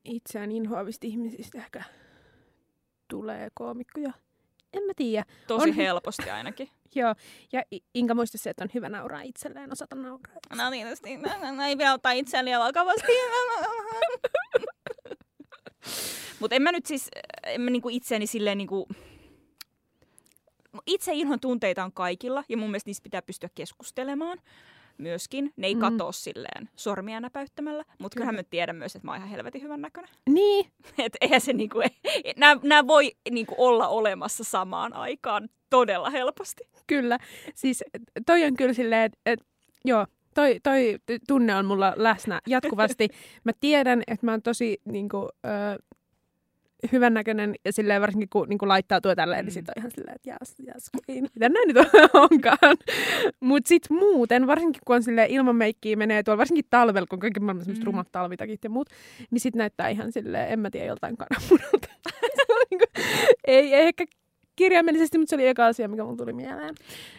itseään 0.05 0.51
inhoavista 0.51 1.07
ihmisistä 1.07 1.57
ehkä 1.57 1.83
tulee 3.07 3.47
koomikkoja. 3.53 4.11
En 4.73 4.83
mä 4.83 4.93
tiedä. 4.95 5.25
Tosi 5.47 5.69
On- 5.69 5.75
helposti 5.75 6.29
ainakin. 6.29 6.69
Joo. 6.95 7.15
Ja 7.51 7.63
Inka 7.93 8.13
muista 8.13 8.37
se, 8.37 8.49
että 8.49 8.63
on 8.63 8.69
hyvä 8.73 8.89
nauraa 8.89 9.21
itselleen, 9.21 9.71
osata 9.71 9.95
nauraa. 9.95 10.33
No 10.55 10.71
tietysti, 10.71 11.17
no, 11.17 11.51
no, 11.51 11.63
ei 11.63 11.77
vielä 11.77 11.93
ottaa 11.93 12.11
itseään 12.11 12.45
liian 12.45 12.61
vakavasti. 12.61 13.11
Mutta 16.39 16.55
en 16.55 16.61
mä 16.61 16.71
nyt 16.71 16.85
siis, 16.85 17.09
en 17.43 17.61
mä 17.61 17.69
niinku 17.69 17.89
itseäni 17.89 18.27
silleen 18.27 18.57
niinku... 18.57 18.87
Itse 20.85 21.13
inhon 21.13 21.39
tunteita 21.39 21.83
on 21.83 21.93
kaikilla 21.93 22.43
ja 22.49 22.57
mun 22.57 22.69
mielestä 22.69 22.89
niistä 22.89 23.03
pitää 23.03 23.21
pystyä 23.21 23.49
keskustelemaan 23.55 24.37
myöskin. 24.97 25.53
Ne 25.55 25.67
ei 25.67 25.75
Mm. 25.75 25.81
katoa 25.81 26.11
silleen 26.11 26.69
sormia 26.75 27.19
näpäyttämällä, 27.19 27.83
mutta 27.87 27.97
Kyllä. 27.97 28.09
kyllähän 28.13 28.35
mä 28.35 28.43
tiedän 28.43 28.75
myös, 28.75 28.95
että 28.95 29.07
mä 29.07 29.11
oon 29.11 29.17
ihan 29.17 29.29
helvetin 29.29 29.61
hyvän 29.61 29.81
näköinen. 29.81 30.11
Niin. 30.29 30.65
Että 30.99 31.17
eihän 31.21 31.41
se 31.41 31.53
niinku, 31.53 31.79
nämä 32.63 32.87
voi 32.87 33.11
niinku 33.31 33.55
olla 33.57 33.87
olemassa 33.87 34.43
samaan 34.43 34.93
aikaan 34.93 35.49
todella 35.69 36.09
helposti. 36.09 36.63
Kyllä. 36.87 37.17
Siis 37.55 37.83
toi 38.25 38.43
on 38.43 38.55
kyllä 38.55 38.73
silleen, 38.73 39.03
että 39.03 39.17
et, 39.25 39.39
joo, 39.85 40.05
toi, 40.33 40.59
toi 40.63 40.99
tunne 41.27 41.55
on 41.55 41.65
mulla 41.65 41.93
läsnä 41.95 42.41
jatkuvasti. 42.47 43.07
Mä 43.43 43.51
tiedän, 43.59 44.03
että 44.07 44.25
mä 44.25 44.31
oon 44.31 44.41
tosi 44.41 44.81
niinku, 44.85 45.29
ö, 45.45 45.49
hyvännäköinen 46.91 47.55
ja 47.65 47.73
silleen 47.73 48.01
varsinkin 48.01 48.29
kun 48.29 48.49
niinku 48.49 48.67
laittautuu 48.67 49.15
tälleen, 49.15 49.41
mm. 49.41 49.45
niin 49.45 49.53
sit 49.53 49.69
on 49.69 49.73
ihan 49.77 49.91
silleen, 49.91 50.15
että 50.15 50.29
jas, 50.29 50.55
jas, 50.65 50.89
queen. 51.09 51.27
Mitä 51.35 51.49
näin 51.49 51.67
nyt 51.67 51.77
onkaan. 52.31 52.77
Mut 53.39 53.65
sit 53.65 53.89
muuten, 53.89 54.47
varsinkin 54.47 54.81
kun 54.85 54.95
on 54.95 55.03
silleen 55.03 55.29
ilman 55.29 55.55
meikkiä 55.55 55.95
menee 55.95 56.23
tuolla, 56.23 56.37
varsinkin 56.37 56.65
talvella, 56.69 57.07
kun 57.09 57.19
kaikki 57.19 57.39
maailman 57.39 57.65
Mm. 57.67 57.83
rumat 57.83 58.07
talvitakit 58.11 58.63
ja 58.63 58.69
muut, 58.69 58.89
niin 59.31 59.39
sit 59.39 59.55
näyttää 59.55 59.89
ihan 59.89 60.11
silleen, 60.11 60.49
en 60.49 60.59
mä 60.59 60.69
tiedä, 60.69 60.87
joltain 60.87 61.15
kananmunalta. 61.17 61.87
Niinku, 62.71 62.85
ei 63.47 63.73
ehkä 63.73 64.05
kirjaimellisesti, 64.55 65.17
mutta 65.17 65.29
se 65.29 65.35
oli 65.35 65.47
eka 65.47 65.65
asia, 65.65 65.87
mikä 65.87 66.03
mun 66.03 66.17
tuli 66.17 66.33
mieleen. 66.33 66.75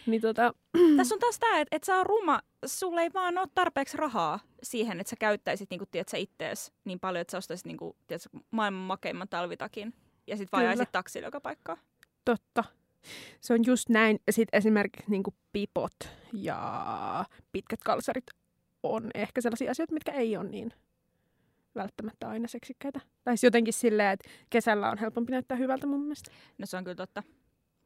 Niin 0.07 0.21
tota, 0.21 0.55
Tässä 0.97 1.15
on 1.15 1.19
taas 1.19 1.39
tämä, 1.39 1.61
että 1.61 1.77
et 1.77 1.85
sä 1.85 1.97
on 1.97 2.07
ruma, 2.07 2.41
sulle 2.67 3.03
ei 3.03 3.11
vaan 3.15 3.39
ole 3.39 3.49
tarpeeksi 3.55 3.97
rahaa 3.97 4.41
siihen, 4.63 5.01
että 5.01 5.11
sä 5.11 5.17
käyttäisit 5.19 5.71
niinku, 5.71 5.87
tiedätkö, 5.91 6.17
ittees 6.17 6.73
niin 6.85 7.01
paljon, 7.01 7.21
että 7.21 7.33
sä 7.33 7.39
ostaisit 7.39 7.67
niinku, 7.67 7.97
tiedätkö, 8.07 8.29
maailman 8.51 8.83
makeimman 8.83 9.29
talvitakin 9.29 9.95
ja 10.27 10.37
sit 10.37 10.53
vaan 10.53 10.61
Kyllä. 10.61 10.71
jaisit 10.73 10.93
taksilla 10.93 11.27
joka 11.27 11.41
paikkaan. 11.41 11.79
totta. 12.25 12.65
Se 13.41 13.55
on 13.55 13.61
just 13.67 13.89
näin. 13.89 14.19
Sitten 14.31 14.59
esimerkiksi 14.59 15.11
niin 15.11 15.23
pipot 15.53 16.09
ja 16.33 17.25
pitkät 17.53 17.81
kalsarit 17.85 18.25
on 18.83 19.11
ehkä 19.15 19.41
sellaisia 19.41 19.71
asioita, 19.71 19.95
mitkä 19.95 20.13
ei 20.13 20.37
ole 20.37 20.49
niin 20.49 20.73
välttämättä 21.77 22.29
aina 22.29 22.49
seksikkäitä. 22.49 23.01
Tai 23.25 23.37
siis 23.37 23.45
jotenkin 23.45 23.73
silleen, 23.75 24.11
että 24.13 24.29
kesällä 24.51 24.91
on 24.91 24.99
helpompi 24.99 25.33
näyttää 25.33 25.57
hyvältä 25.57 25.87
mun 25.87 26.01
mielestä. 26.01 26.31
No 26.59 26.67
se 26.67 26.77
on 26.77 26.85
kyllä 26.85 26.95
totta. 26.97 27.23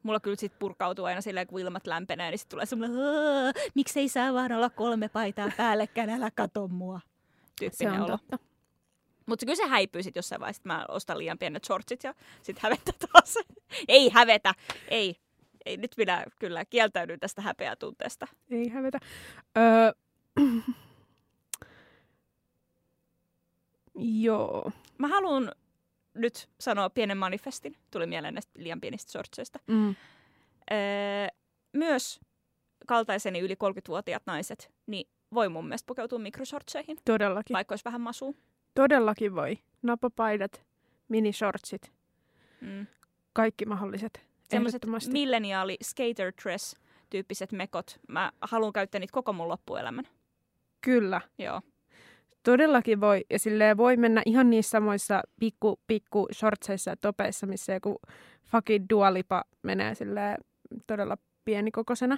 Mulla 0.03 0.21
kyllä 0.21 0.37
sit 0.37 0.59
purkautuu 0.59 1.05
aina 1.05 1.21
silleen, 1.21 1.47
kun 1.47 1.61
ilmat 1.61 1.87
lämpenee, 1.87 2.31
niin 2.31 2.39
sit 2.39 2.49
tulee 2.49 2.67
semmoinen, 2.67 2.99
"Aa, 2.99 3.53
miksei 3.75 4.09
saa 4.09 4.35
vaan 4.35 4.53
olla 4.53 4.71
kolme 4.71 5.09
paitaa 5.09 5.51
päällekkäin, 5.57 6.11
älä 6.11 6.31
kato 6.35 6.69
mua. 6.69 7.01
Se 7.05 7.55
Tyyppinen 7.61 7.93
on 7.95 8.01
olo. 8.01 8.19
totta. 8.19 8.39
Mutta 9.27 9.47
kyllä 9.47 9.57
se 9.57 9.67
häipyy 9.67 10.03
sit 10.03 10.17
jossain 10.17 10.41
vaiheessa, 10.41 10.61
että 10.61 10.69
mä 10.69 10.85
ostan 10.89 11.19
liian 11.19 11.39
pienet 11.39 11.65
shortsit 11.65 12.05
ja 12.05 12.15
sit 12.43 12.59
hävetä 12.59 12.93
taas. 13.13 13.35
ei 13.89 14.11
hävetä, 14.11 14.55
ei. 14.89 15.17
Ei, 15.67 15.77
nyt 15.77 15.95
minä 15.97 16.25
kyllä 16.39 16.65
kieltäydyn 16.65 17.21
tästä 17.21 17.43
häpeätunteesta. 17.43 18.27
Ei 18.51 18.69
hävetä. 18.69 18.99
Öö, 19.59 19.93
joo. 23.99 24.71
Mä 24.99 25.09
haluan 25.09 25.53
nyt 26.15 26.49
sanoa 26.61 26.91
pienen 26.91 27.17
manifestin. 27.19 27.77
Tuli 27.91 28.07
mieleen 28.07 28.35
näistä 28.35 28.53
liian 28.57 28.81
pienistä 28.81 29.13
shortseista. 29.13 29.59
Mm. 29.67 29.89
Öö, 30.73 30.77
myös 31.73 32.21
kaltaiseni 32.87 33.39
yli 33.41 33.55
30-vuotiaat 33.55 34.23
naiset, 34.27 34.71
niin 34.87 35.09
voi 35.35 35.49
mun 35.49 35.65
mielestä 35.65 35.87
pukeutua 35.87 36.19
mikroshortseihin, 36.19 36.97
Todellakin. 37.05 37.55
vaikka 37.55 37.73
olisi 37.73 37.85
vähän 37.85 38.01
masua. 38.01 38.33
Todellakin 38.75 39.35
voi. 39.35 39.59
Napapaidat, 39.83 40.63
minishortsit, 41.09 41.93
Mm. 42.61 42.87
kaikki 43.33 43.67
mahdolliset. 43.67 44.27
Ehdottomasti. 44.53 45.13
milleniaali 45.13 45.77
skater 45.83 46.33
dress 46.43 46.77
tyyppiset 47.11 47.53
mekot. 47.53 48.01
Mä 48.09 48.33
haluan 48.41 48.73
käyttää 48.73 48.99
niitä 48.99 49.13
koko 49.13 49.33
mun 49.33 49.49
loppuelämän. 49.49 50.05
Kyllä. 50.81 51.21
Joo. 51.39 51.61
Todellakin 52.43 53.01
voi. 53.01 53.25
Ja 53.31 53.39
silleen 53.39 53.77
voi 53.77 53.97
mennä 53.97 54.23
ihan 54.27 54.51
niissä 54.51 54.71
samoissa 54.71 55.23
pikku, 55.41 55.81
pikku 55.87 56.29
shortseissa 56.35 56.91
ja 56.91 56.97
topeissa, 56.97 57.47
missä 57.47 57.73
joku 57.73 58.01
fucking 58.47 58.87
dualipa 58.91 59.45
menee 59.63 59.95
silleen 59.95 60.37
todella 60.87 61.17
pienikokoisena. 61.45 62.17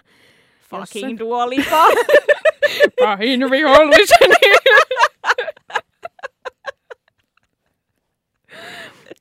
Fucking 0.70 1.18
Dua 1.18 1.50
Lipa. 1.50 1.86
Pahin 3.04 3.50
viholliseni. 3.50 4.34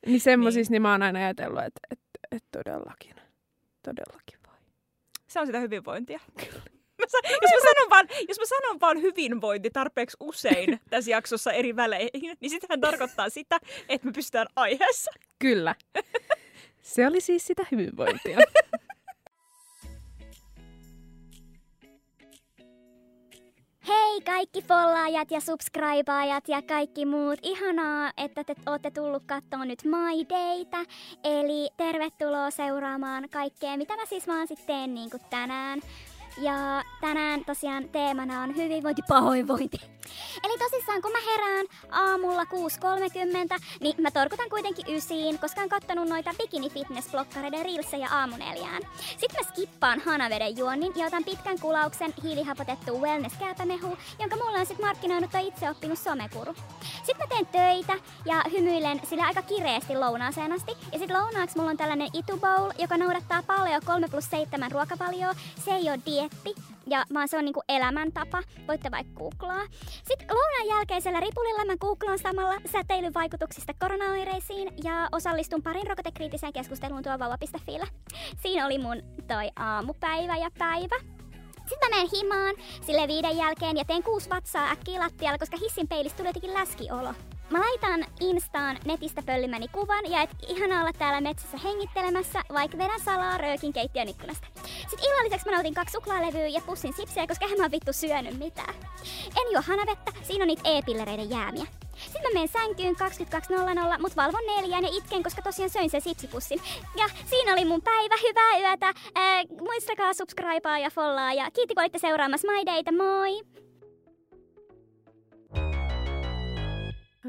niin 0.06 0.20
semmoisissa 0.20 0.70
niin. 0.70 0.82
mä 0.82 0.92
oon 0.92 1.02
aina 1.02 1.18
ajatellut, 1.18 1.64
että, 1.64 1.80
että, 1.90 2.04
että 2.30 2.48
todellakin, 2.58 3.16
todellakin 3.82 4.38
voi. 4.46 4.56
Se 5.26 5.40
on 5.40 5.46
sitä 5.46 5.60
hyvinvointia. 5.60 6.20
Mä 7.02 7.06
sa- 7.08 7.28
jos, 7.42 7.50
mä 7.54 7.70
sanon 7.70 7.90
vaan, 7.90 8.08
jos 8.28 8.38
mä 8.38 8.44
sanon 8.46 8.80
vaan 8.80 9.02
hyvinvointi 9.02 9.70
tarpeeksi 9.70 10.16
usein 10.20 10.80
tässä 10.90 11.10
jaksossa 11.10 11.52
eri 11.52 11.76
väleihin, 11.76 12.36
niin 12.40 12.50
sitähän 12.50 12.80
tarkoittaa 12.80 13.28
sitä, 13.30 13.60
että 13.88 14.06
me 14.06 14.12
pystytään 14.12 14.46
aiheessa. 14.56 15.10
Kyllä. 15.38 15.74
Se 16.82 17.06
oli 17.06 17.20
siis 17.20 17.46
sitä 17.46 17.66
hyvinvointia. 17.72 18.38
Hei 23.88 24.20
kaikki 24.20 24.62
follaajat 24.62 25.30
ja 25.30 25.40
subscribaajat 25.40 26.48
ja 26.48 26.62
kaikki 26.62 27.06
muut. 27.06 27.38
Ihanaa, 27.42 28.12
että 28.16 28.44
te 28.44 28.54
olette 28.66 28.90
tullut 28.90 29.22
katsomaan 29.26 29.68
nyt 29.68 29.84
My 29.84 30.28
Daytä. 30.30 30.84
Eli 31.24 31.70
tervetuloa 31.76 32.50
seuraamaan 32.50 33.28
kaikkea, 33.30 33.76
mitä 33.76 33.96
mä 33.96 34.06
siis 34.06 34.26
vaan 34.26 34.48
sitten 34.48 34.66
teen 34.66 34.94
niin 34.94 35.10
kuin 35.10 35.22
tänään. 35.30 35.80
Ja 36.40 36.82
tänään 37.00 37.44
tosiaan 37.44 37.88
teemana 37.88 38.42
on 38.42 38.56
hyvinvointi, 38.56 39.02
pahoinvointi. 39.08 39.76
Eli 40.44 40.58
tosissaan 40.58 41.02
kun 41.02 41.12
mä 41.12 41.18
herään 41.30 41.66
aamulla 41.90 42.44
6.30, 42.44 42.48
niin 43.80 43.94
mä 43.98 44.10
torkutan 44.10 44.50
kuitenkin 44.50 44.96
ysiin, 44.96 45.38
koska 45.38 45.60
on 45.60 45.68
kattonut 45.68 46.08
noita 46.08 46.34
bikini 46.38 46.70
fitness 46.70 47.10
blokkareiden 47.10 47.64
reelsejä 47.64 48.08
aamuneljään. 48.10 48.82
Sitten 49.18 49.44
mä 49.44 49.48
skippaan 49.48 50.00
hanaveden 50.00 50.58
juonnin 50.58 50.92
ja 50.96 51.06
otan 51.06 51.24
pitkän 51.24 51.60
kulauksen 51.60 52.14
hiilihapotettua 52.22 53.00
wellness 53.00 53.36
kääpämehu, 53.36 53.96
jonka 54.18 54.36
mulla 54.36 54.58
on 54.58 54.66
sit 54.66 54.78
markkinoinut 54.78 55.30
tai 55.30 55.46
itse 55.48 55.70
oppinut 55.70 55.98
somekuru. 55.98 56.54
Sitten 57.02 57.16
mä 57.18 57.26
teen 57.26 57.46
töitä 57.46 57.92
ja 58.24 58.42
hymyilen 58.52 59.00
sillä 59.08 59.24
aika 59.24 59.42
kireesti 59.42 59.96
lounaaseen 59.98 60.52
asti. 60.52 60.72
Ja 60.92 60.98
sitten 60.98 61.16
lounaaksi 61.16 61.56
mulla 61.56 61.70
on 61.70 61.76
tällainen 61.76 62.08
Itu 62.12 62.36
Bowl, 62.36 62.70
joka 62.78 62.96
noudattaa 62.96 63.42
paljon 63.42 63.82
3 63.86 64.08
plus 64.08 64.30
7 64.30 64.72
ruokavalioa. 64.72 65.34
Se 65.64 65.70
ei 65.70 65.90
ole 65.90 66.00
dietti, 66.06 66.54
ja 66.86 67.04
vaan 67.14 67.28
se 67.28 67.38
on 67.38 67.44
niinku 67.44 67.62
elämäntapa. 67.68 68.42
Voitte 68.68 68.90
vaikka 68.90 69.12
googlaa. 69.14 69.62
Sitten 70.04 70.28
lounaan 70.30 70.78
jälkeisellä 70.78 71.20
ripulilla 71.20 71.64
mä 71.64 71.76
googlaan 71.76 72.18
samalla 72.18 72.54
säteilyn 72.72 73.14
vaikutuksista 73.14 73.72
koronaoireisiin 73.80 74.68
ja 74.84 75.08
osallistun 75.12 75.62
parin 75.62 75.86
rokotekriittiseen 75.86 76.52
keskusteluun 76.52 77.02
tuolla 77.02 77.18
vauva.fillä. 77.18 77.86
Siinä 78.42 78.66
oli 78.66 78.78
mun 78.78 79.02
toi 79.28 79.50
aamupäivä 79.56 80.36
ja 80.36 80.50
päivä. 80.58 80.96
Sitten 81.68 81.90
mä 81.90 81.96
menen 81.96 82.10
himaan 82.16 82.54
sille 82.86 83.08
viiden 83.08 83.36
jälkeen 83.36 83.76
ja 83.76 83.84
teen 83.84 84.02
kuusi 84.02 84.30
vatsaa 84.30 84.70
äkkiä 84.70 85.00
lattialla, 85.00 85.38
koska 85.38 85.56
hissin 85.56 85.88
peilistä 85.88 86.16
tuli 86.16 86.28
jotenkin 86.28 86.54
läskiolo. 86.54 87.14
Mä 87.52 87.60
laitan 87.60 88.04
Instaan 88.20 88.78
netistä 88.84 89.22
pöllimäni 89.22 89.68
kuvan 89.68 90.10
ja 90.10 90.22
et 90.22 90.30
ihana 90.48 90.80
olla 90.80 90.92
täällä 90.92 91.20
metsässä 91.20 91.58
hengittelemässä, 91.58 92.42
vaikka 92.52 92.78
vedän 92.78 93.00
salaa 93.00 93.38
röökin 93.38 93.72
keittiön 93.72 94.08
ikkunasta. 94.08 94.46
Sitten 94.56 95.10
illalliseksi 95.10 95.46
mä 95.48 95.54
nautin 95.54 95.74
kaksi 95.74 95.92
suklaalevyä 95.92 96.46
ja 96.46 96.60
pussin 96.66 96.92
sipsejä, 96.92 97.26
koska 97.26 97.46
en 97.46 97.60
mä 97.60 97.70
vittu 97.70 97.92
syönyt 97.92 98.38
mitään. 98.38 98.74
En 99.36 99.52
juo 99.52 99.62
hanavettä, 99.66 100.12
siinä 100.22 100.42
on 100.42 100.46
niitä 100.46 100.62
e-pillereiden 100.64 101.30
jäämiä. 101.30 101.66
Sitten 101.96 102.22
mä 102.22 102.28
menen 102.32 102.48
sänkyyn 102.48 102.96
22.00, 103.96 104.00
mut 104.00 104.16
valvon 104.16 104.46
neljään 104.46 104.84
ja 104.84 104.90
itken, 104.92 105.22
koska 105.22 105.42
tosiaan 105.42 105.70
söin 105.70 105.90
sen 105.90 106.00
sipsipussin. 106.00 106.60
Ja 106.96 107.08
siinä 107.24 107.52
oli 107.52 107.64
mun 107.64 107.82
päivä, 107.82 108.14
hyvää 108.28 108.58
yötä. 108.58 108.94
Ää, 109.14 109.42
muistakaa 109.60 110.12
subscribea 110.12 110.78
ja 110.78 110.90
follaa 110.90 111.32
ja 111.32 111.50
kiitti 111.50 111.74
kun 111.74 111.82
olitte 111.82 111.98
seuraamassa 111.98 112.48
My 112.52 112.66
Dayta, 112.66 112.92
moi! 112.92 113.62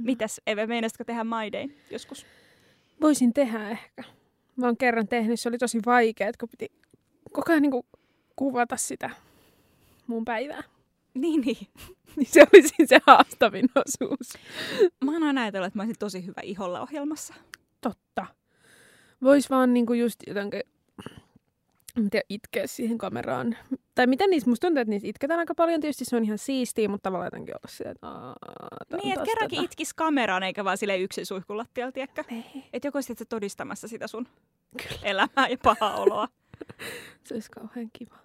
Mitäs 0.04 0.42
Eve, 0.48 0.68
meinasitko 0.68 1.04
tehdä 1.04 1.24
My 1.24 1.52
Day 1.52 1.70
joskus? 1.92 2.26
Voisin 3.02 3.34
tehdä 3.34 3.70
ehkä. 3.70 4.04
Mä 4.56 4.66
oon 4.66 4.78
kerran 4.78 5.08
tehnyt, 5.08 5.40
se 5.40 5.50
oli 5.50 5.58
tosi 5.58 5.80
vaikea, 5.86 6.32
kun 6.40 6.50
piti 6.50 6.72
koko 7.32 7.52
ajan 7.52 7.62
niin 7.62 7.84
kuvata 8.36 8.78
sitä 8.78 9.10
mun 10.08 10.26
päivää. 10.26 10.64
Niin, 11.14 11.42
niin. 11.42 11.68
Niin 12.16 12.28
se 12.32 12.42
oli 12.54 12.68
siinä 12.68 12.86
se 12.88 13.00
haastavin 13.08 13.70
osuus. 13.76 14.34
Mä 15.06 15.12
oon 15.12 15.24
aina 15.24 15.42
ajatellut, 15.42 15.68
että 15.68 15.80
mä 15.80 15.84
olisin 15.84 16.00
tosi 16.00 16.26
hyvä 16.26 16.42
iholla 16.44 16.82
ohjelmassa. 16.82 17.34
Totta. 17.82 18.26
Vois 19.24 19.50
vaan 19.50 19.74
niinku 19.74 19.94
just 19.94 20.20
jotenkin 20.28 20.62
tiedä, 22.10 22.24
itkeä 22.30 22.68
siihen 22.68 22.98
kameraan. 22.98 23.58
Tai 23.96 24.08
mitä 24.08 24.28
niissä, 24.28 24.50
musta 24.50 24.68
tuntuu, 24.68 24.82
että 24.82 24.90
niissä 24.90 25.08
itketään 25.08 25.40
aika 25.40 25.56
paljon. 25.56 25.82
Tietysti 25.82 26.06
se 26.06 26.16
on 26.16 26.24
ihan 26.24 26.38
siistiä, 26.38 26.88
mutta 26.90 27.04
tavallaan 27.04 27.28
jotenkin 27.28 27.56
olla 27.56 27.70
se, 27.70 27.84
että 27.84 28.08
Niin, 29.04 29.14
että 29.14 29.26
kerrankin 29.26 29.64
itkis 29.64 29.94
kameraan, 29.94 30.44
eikä 30.44 30.66
vaan 30.66 30.78
sille 30.78 30.98
yksin 30.98 31.26
suihkulattialla, 31.26 31.92
tiedätkö? 31.92 32.24
Niin, 32.30 32.64
Että 32.74 32.88
joku 32.88 32.98
olisit 32.98 33.18
sä 33.18 33.26
todistamassa 33.30 33.88
sitä 33.88 34.08
sun 34.08 34.28
elämää 35.04 35.48
ja 35.50 35.58
pahaa 35.64 35.96
oloa. 35.96 36.28
se 37.26 37.34
olisi 37.34 37.52
kauhean 37.52 37.90
kiva. 37.94 38.18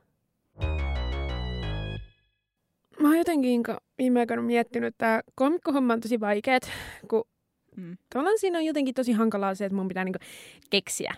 Mä 3.00 3.08
oon 3.08 3.18
jotenkin 3.18 3.62
viime 3.98 4.20
aikoina 4.20 4.42
miettinyt, 4.42 4.94
että 4.94 5.22
komikkohomma 5.34 5.92
on 5.92 6.00
tosi 6.00 6.20
vaikeet, 6.20 6.70
kun 7.10 7.24
Mm. 7.76 7.96
tavallaan 8.10 8.38
siinä 8.38 8.58
on 8.58 8.64
jotenkin 8.64 8.94
tosi 8.94 9.12
hankalaa 9.12 9.54
se, 9.54 9.64
että 9.64 9.76
mun 9.76 9.88
pitää 9.88 10.04
niinku 10.04 10.18
keksiä 10.70 11.14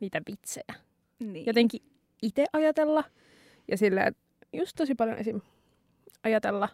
niitä 0.00 0.22
vitsejä. 0.30 0.74
Niin. 1.18 1.46
jotenkin 1.46 1.80
itse 2.22 2.44
ajatella 2.52 3.04
ja 3.70 3.78
sillä 3.78 4.04
että 4.04 4.22
just 4.52 4.76
tosi 4.76 4.94
paljon 4.94 5.18
esim. 5.18 5.40
ajatella. 6.22 6.68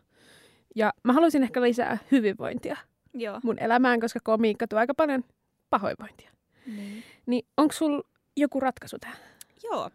Ja 0.77 0.93
mä 1.03 1.13
haluaisin 1.13 1.43
ehkä 1.43 1.63
lisää 1.63 1.99
hyvinvointia 2.13 2.77
Joo. 3.15 3.41
mun 3.43 3.59
elämään, 3.59 4.01
koska 4.01 4.21
komiikka 4.23 4.69
tuo 4.69 4.79
aika 4.79 4.95
paljon 4.95 5.25
pahoinvointia. 5.71 6.31
Niin. 6.67 7.05
Niin 7.27 7.47
onko 7.57 7.73
sul 7.73 8.03
joku 8.37 8.61
ratkaisu 8.61 8.99
tähän? 8.99 9.17
Joo. 9.65 9.91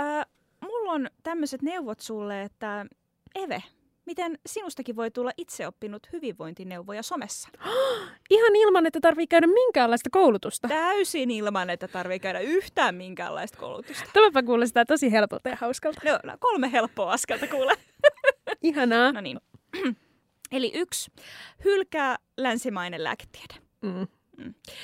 Äh, 0.00 0.26
mulla 0.60 0.92
on 0.92 1.10
tämmöiset 1.22 1.62
neuvot 1.62 2.00
sulle, 2.00 2.42
että 2.42 2.86
Eve, 3.34 3.62
miten 4.08 4.38
sinustakin 4.46 4.96
voi 4.96 5.10
tulla 5.10 5.30
itseoppinut 5.36 6.08
hyvinvointineuvoja 6.12 7.02
somessa. 7.02 7.48
Ihan 8.30 8.56
ilman, 8.56 8.86
että 8.86 9.00
tarvii 9.00 9.26
käydä 9.26 9.46
minkäänlaista 9.46 10.10
koulutusta. 10.10 10.68
Täysin 10.68 11.30
ilman, 11.30 11.70
että 11.70 11.88
tarvii 11.88 12.18
käydä 12.18 12.40
yhtään 12.40 12.94
minkäänlaista 12.94 13.58
koulutusta. 13.58 14.10
Tämäpä 14.12 14.42
kuulostaa 14.42 14.84
tosi 14.84 15.12
helpolta 15.12 15.48
ja 15.48 15.56
hauskalta. 15.60 16.00
No, 16.04 16.18
no, 16.24 16.36
kolme 16.40 16.72
helppoa 16.72 17.12
askelta 17.12 17.46
kuule. 17.46 17.74
Ihanaa. 18.62 19.12
No 19.12 19.20
niin. 19.20 19.40
Eli 20.52 20.72
yksi, 20.74 21.10
hylkää 21.64 22.16
länsimainen 22.36 23.04
lääketiede. 23.04 23.54
Mm. 23.82 24.06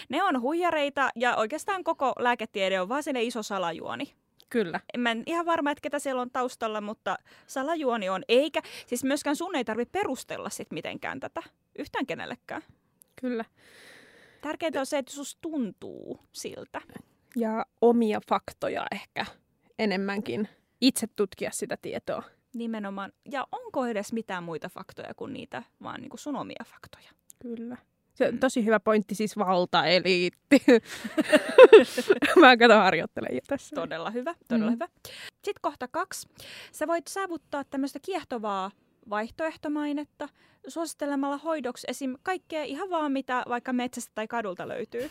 Ne 0.08 0.22
on 0.22 0.40
huijareita 0.40 1.10
ja 1.16 1.36
oikeastaan 1.36 1.84
koko 1.84 2.12
lääketiede 2.18 2.80
on 2.80 2.88
vaan 2.88 3.02
sinne 3.02 3.22
iso 3.22 3.42
salajuoni. 3.42 4.14
Kyllä. 4.55 4.80
En 4.94 5.00
mä 5.00 5.11
en 5.11 5.22
ihan 5.26 5.46
varma, 5.46 5.70
että 5.70 5.82
ketä 5.82 5.98
siellä 5.98 6.22
on 6.22 6.30
taustalla, 6.30 6.80
mutta 6.80 7.18
salajuoni 7.46 8.09
on. 8.09 8.22
Eikä, 8.28 8.62
siis 8.86 9.05
myöskään 9.05 9.36
sun 9.36 9.57
ei 9.57 9.64
tarvitse 9.64 9.92
perustella 9.92 10.50
sit 10.50 10.70
mitenkään 10.70 11.20
tätä 11.20 11.42
yhtään 11.78 12.07
kenellekään. 12.07 12.62
Kyllä. 13.20 13.44
Tärkeintä 14.40 14.80
on 14.80 14.86
se, 14.86 14.98
että 14.98 15.12
sus 15.12 15.38
tuntuu 15.40 16.20
siltä. 16.32 16.80
Ja 17.36 17.66
omia 17.80 18.20
faktoja 18.28 18.86
ehkä 18.92 19.26
enemmänkin. 19.78 20.48
Itse 20.80 21.07
tutkia 21.16 21.50
sitä 21.50 21.76
tietoa. 21.82 22.22
Nimenomaan. 22.55 23.12
Ja 23.30 23.46
onko 23.52 23.86
edes 23.86 24.12
mitään 24.12 24.44
muita 24.44 24.68
faktoja 24.68 25.14
kuin 25.14 25.32
niitä, 25.32 25.62
vaan 25.82 26.00
niin 26.00 26.11
kuin 26.11 26.20
sun 26.20 26.36
omia 26.36 26.64
faktoja? 26.64 27.11
Kyllä. 27.42 27.76
Se 28.14 28.28
on 28.28 28.38
tosi 28.38 28.64
hyvä 28.64 28.80
pointti, 28.80 29.14
siis 29.14 29.38
valtaeliitti. 29.38 30.62
Mä 32.40 32.56
kato 32.56 32.74
harjoittelen 32.74 33.34
jo 33.34 33.40
tässä. 33.46 33.74
Todella 33.76 34.10
hyvä, 34.10 34.34
todella 34.48 34.70
Mm. 34.70 34.74
hyvä. 34.74 34.88
Sitten 35.32 35.60
kohta 35.60 35.88
kaksi. 35.88 36.28
Sä 36.72 36.86
voit 36.86 37.06
saavuttaa 37.06 37.64
tämmöistä 37.64 37.98
kiehtovaa 38.02 38.70
vaihtoehtomainetta 39.10 40.28
suosittelemalla 40.68 41.36
hoidoksi 41.38 41.86
esim. 41.90 42.14
kaikkea 42.22 42.62
ihan 42.62 42.90
vaan 42.90 43.12
mitä 43.12 43.42
vaikka 43.48 43.72
metsästä 43.72 44.12
tai 44.14 44.28
kadulta 44.28 44.68
löytyy. 44.68 45.10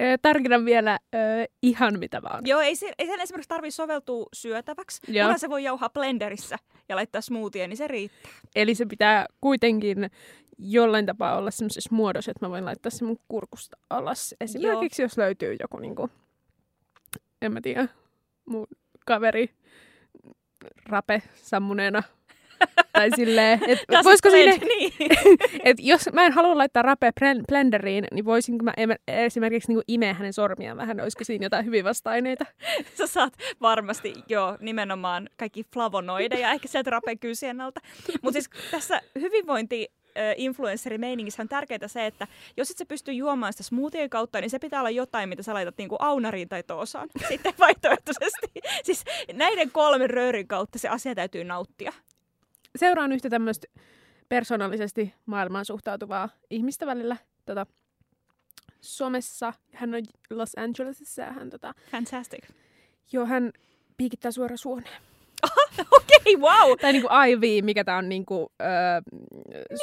Ö, 0.00 0.18
Tarkennan 0.22 0.64
vielä 0.64 0.98
ö, 1.14 1.18
ihan 1.62 1.98
mitä 1.98 2.22
vaan. 2.22 2.46
Joo, 2.46 2.60
ei, 2.60 2.76
se, 2.76 2.92
ei 2.98 3.06
sen 3.06 3.20
esimerkiksi 3.20 3.48
tarvitse 3.48 3.76
soveltua 3.76 4.26
syötäväksi, 4.32 5.00
Joo. 5.08 5.24
kunhan 5.24 5.38
se 5.38 5.50
voi 5.50 5.64
jauhaa 5.64 5.90
blenderissä 5.90 6.56
ja 6.88 6.96
laittaa 6.96 7.20
smoothie, 7.20 7.66
niin 7.66 7.76
se 7.76 7.88
riittää. 7.88 8.32
Eli 8.54 8.74
se 8.74 8.86
pitää 8.86 9.26
kuitenkin 9.40 10.10
jollain 10.58 11.06
tapaa 11.06 11.36
olla 11.36 11.50
semmoisessa 11.50 11.94
muodossa, 11.94 12.30
että 12.30 12.46
mä 12.46 12.50
voin 12.50 12.64
laittaa 12.64 12.90
sen 12.90 13.08
mun 13.08 13.18
kurkusta 13.28 13.76
alas. 13.90 14.34
Esimerkiksi 14.40 15.02
jos 15.02 15.18
löytyy 15.18 15.56
joku, 15.60 15.78
niinku, 15.78 16.10
en 17.42 17.52
mä 17.52 17.60
tiedä, 17.60 17.88
mun 18.44 18.66
kaveri 19.06 19.50
rape 20.86 21.22
sammuneena. 21.34 22.02
Tai 22.92 23.10
silleen, 23.16 23.60
että 23.66 24.00
voisiko 24.04 24.30
sinne, 24.30 24.56
Niin. 24.56 24.92
et 25.64 25.76
jos 25.80 26.08
mä 26.12 26.26
en 26.26 26.32
halua 26.32 26.58
laittaa 26.58 26.82
rapea 26.82 27.10
blen- 27.20 27.44
blenderiin, 27.48 28.04
niin 28.12 28.24
voisinko 28.24 28.64
mä 28.64 28.72
esimerkiksi 29.08 29.68
niinku 29.68 29.82
imeä 29.88 30.14
hänen 30.14 30.32
sormiaan 30.32 30.76
vähän, 30.76 31.00
olisiko 31.00 31.24
siinä 31.24 31.44
jotain 31.44 31.64
hyvin 31.64 31.84
vasta-aineita? 31.84 32.44
Sä 32.98 33.06
saat 33.06 33.32
varmasti 33.60 34.14
jo 34.28 34.56
nimenomaan 34.60 35.28
kaikki 35.36 35.64
flavonoideja, 35.74 36.50
ehkä 36.52 36.68
sieltä 36.68 36.90
rapekyysiennalta. 36.90 37.80
Mutta 38.22 38.32
siis 38.40 38.50
tässä 38.70 39.00
hyvinvointi 39.20 39.88
influencerimeiningissä 40.36 41.42
on 41.42 41.48
tärkeää 41.48 41.88
se, 41.88 42.06
että 42.06 42.26
jos 42.56 42.70
et 42.70 42.78
sä 42.78 42.86
pysty 42.86 43.12
juomaan 43.12 43.52
sitä 43.52 43.62
smoothien 43.62 44.10
kautta, 44.10 44.40
niin 44.40 44.50
se 44.50 44.58
pitää 44.58 44.80
olla 44.80 44.90
jotain, 44.90 45.28
mitä 45.28 45.42
sä 45.42 45.54
laitat 45.54 45.78
niinku 45.78 45.96
aunariin 45.98 46.48
tai 46.48 46.62
toosaan. 46.62 47.08
Sitten 47.28 47.54
vaihtoehtoisesti. 47.58 48.46
Siis 48.82 49.04
näiden 49.32 49.70
kolmen 49.70 50.10
röörin 50.10 50.48
kautta 50.48 50.78
se 50.78 50.88
asia 50.88 51.14
täytyy 51.14 51.44
nauttia. 51.44 51.92
Seuraan 52.78 53.12
yhtä 53.12 53.30
tämmöistä 53.30 53.66
persoonallisesti 54.28 55.14
maailmaan 55.26 55.64
suhtautuvaa 55.64 56.28
ihmistä 56.50 56.86
välillä. 56.86 57.16
Tota, 57.46 57.66
somessa, 58.80 59.52
hän 59.72 59.94
on 59.94 60.02
Los 60.30 60.52
Angelesissa 60.56 61.22
ja 61.22 61.32
hän, 61.32 61.50
tota, 61.50 61.74
Fantastic. 61.90 62.44
joo, 63.12 63.26
hän 63.26 63.52
piikittää 63.96 64.30
suoraan 64.30 64.58
suoneen. 64.58 65.02
Okei, 65.90 66.36
wow! 66.36 66.78
Tai 66.80 66.92
niinku 66.92 67.08
IV, 67.28 67.64
mikä 67.64 67.84
tää 67.84 67.96
on 67.96 68.08
niinku, 68.08 68.52
öö, 68.62 68.68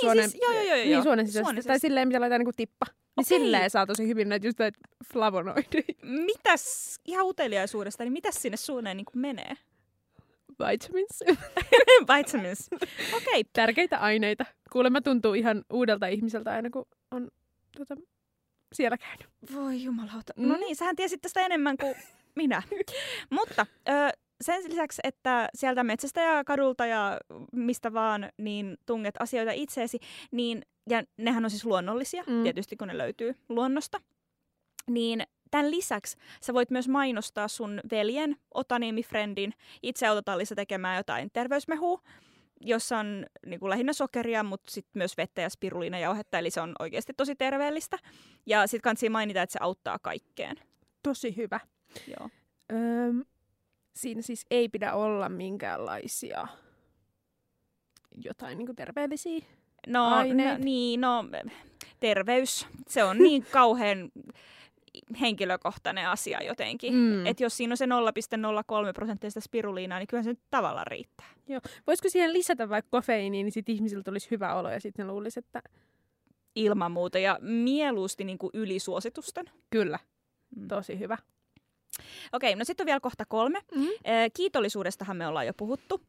suonen, 0.02 0.30
siis- 0.30 0.42
joo, 0.44 0.52
joo, 0.52 0.64
joo, 0.64 0.76
niin, 0.76 1.04
suonen. 1.04 1.32
Suonen 1.32 1.64
Tai 1.64 1.80
silleen, 1.80 2.08
mitä 2.08 2.20
laitetaan 2.20 2.40
niinku 2.40 2.54
tippa. 2.56 2.86
Niin 3.18 3.26
silleen 3.26 3.70
saa 3.70 3.86
tosi 3.86 4.08
hyvin 4.08 4.30
näitä 4.30 4.48
just 4.48 4.60
näitä 4.60 4.80
flavonoideja. 5.14 5.84
Mitäs 6.04 6.96
ihan 7.06 7.26
uteliaisuudesta, 7.26 8.04
niin 8.04 8.14
mitäs 8.14 8.36
sinne 8.36 8.58
suuneen 8.58 8.98
niin 8.98 9.06
menee? 9.14 9.54
Vitamins. 10.70 11.24
Vitamins. 12.18 12.70
Okei, 13.14 13.44
Tärkeitä 13.54 13.98
aineita. 13.98 14.46
Kuulemma 14.72 15.02
tuntuu 15.02 15.34
ihan 15.34 15.64
uudelta 15.70 16.08
ihmiseltä 16.08 16.52
aina, 16.52 16.70
kun 16.70 16.86
on 17.12 17.28
tota, 17.78 17.96
siellä 18.74 18.98
käynyt. 18.98 19.28
Voi 19.54 19.84
jumalauta. 19.84 20.34
Mm. 20.38 20.48
No 20.48 20.58
niin, 20.58 20.76
sähän 20.76 20.96
tiesit 20.96 21.22
tästä 21.22 21.42
enemmän 21.42 21.78
kuin 21.78 21.96
minä. 22.36 22.64
Mutta 23.30 23.66
ö, 23.90 23.92
sen 24.42 24.64
lisäksi, 24.70 25.02
että 25.04 25.50
sieltä 25.56 25.84
metsästä 25.84 26.22
ja 26.22 26.44
kadulta 26.44 26.86
ja 26.86 27.18
mistä 27.52 27.94
vaan, 27.94 28.30
niin 28.38 28.78
tunget 28.86 29.16
asioita 29.20 29.52
itseesi, 29.52 30.00
niin, 30.32 30.62
ja 30.90 31.04
nehän 31.18 31.44
on 31.44 31.50
siis 31.50 31.66
luonnollisia, 31.66 32.24
mm. 32.28 32.44
tietysti 32.44 32.78
kun 32.78 32.88
ne 32.88 32.98
löytyy 32.98 33.36
luonnosta, 33.50 34.02
niin 34.88 35.24
tämän 35.52 35.72
lisäksi 35.72 36.18
sä 36.42 36.54
voit 36.54 36.70
myös 36.72 36.88
mainostaa 36.88 37.48
sun 37.48 37.80
veljen, 37.92 38.38
Otaniemi-friendin, 38.54 39.54
itse 39.84 40.08
autotallissa 40.08 40.56
tekemään 40.56 40.98
jotain 40.98 41.30
terveysmehua, 41.34 42.02
jossa 42.62 42.98
on 42.98 43.26
niin 43.46 43.60
kuin 43.60 43.70
lähinnä 43.70 43.94
sokeria, 43.94 44.44
mutta 44.44 44.72
sitten 44.72 45.00
myös 45.00 45.18
vettä 45.18 45.42
ja 45.42 45.50
spiruliinajauhetta, 45.50 46.40
eli 46.40 46.50
se 46.50 46.62
on 46.62 46.76
oikeasti 46.80 47.14
tosi 47.18 47.36
terveellistä. 47.36 47.98
Ja 48.46 48.68
sitten 48.68 48.82
kannattaa 48.82 49.10
mainita, 49.10 49.42
että 49.42 49.54
se 49.54 49.60
auttaa 49.62 50.00
kaikkeen. 50.00 50.58
Tosi 51.04 51.38
hyvä. 51.38 51.60
Joo. 52.08 52.30
Öö, 52.72 53.14
siinä 53.96 54.22
siis 54.22 54.46
ei 54.52 54.70
pidä 54.70 54.94
olla 54.94 55.30
minkäänlaisia 55.30 56.48
jotain 58.16 58.58
niin 58.58 58.76
terveellisiä. 58.76 59.46
No, 59.88 60.08
Aineet. 60.08 60.58
no, 60.60 60.64
niin, 60.66 61.02
no 61.02 61.26
terveys, 62.00 62.68
se 62.88 63.04
on 63.04 63.18
niin 63.18 63.46
kauhean 63.52 64.12
henkilökohtainen 65.22 66.10
asia 66.10 66.44
jotenkin. 66.44 66.94
Mm. 66.94 67.26
Että 67.26 67.44
jos 67.44 67.58
siinä 67.58 67.74
on 67.74 67.78
se 67.78 67.86
0,03 67.86 67.92
prosenttista 68.94 69.42
spiruliinaa, 69.42 70.00
niin 70.00 70.08
kyllä 70.08 70.24
se 70.24 70.30
nyt 70.30 70.40
tavallaan 70.50 70.88
riittää. 70.88 71.28
Voisiko 71.88 72.10
siihen 72.10 72.34
lisätä 72.34 72.70
vaikka 72.70 72.90
kofeiiniin, 72.92 73.46
niin 73.46 73.52
sitten 73.54 73.76
ihmisiltä 73.76 74.12
olisi 74.12 74.32
hyvä 74.32 74.54
olo 74.56 74.70
ja 74.70 74.80
sitten 74.80 75.08
ne 75.08 75.12
luulisi, 75.14 75.40
että 75.40 75.62
Ilman 76.56 76.92
muuta 76.92 77.20
ja 77.20 77.38
mieluusti 77.42 78.24
niin 78.24 78.38
kuin 78.38 78.52
ylisuositusten. 78.54 79.46
kyllä, 79.70 80.00
Mm. 80.56 80.68
tosi 80.68 81.00
hyvä. 81.00 81.18
Okei, 82.34 82.56
no 82.56 82.66
sitten 82.66 82.84
on 82.84 82.86
vielä 82.86 83.00
kohta 83.00 83.26
kolme. 83.26 83.60
Mm-hmm. 83.76 83.90
Kiitollisuudestahan 84.34 85.18
me 85.18 85.28
ollaan 85.28 85.48
jo 85.48 85.54
puhuttu. 85.58 86.02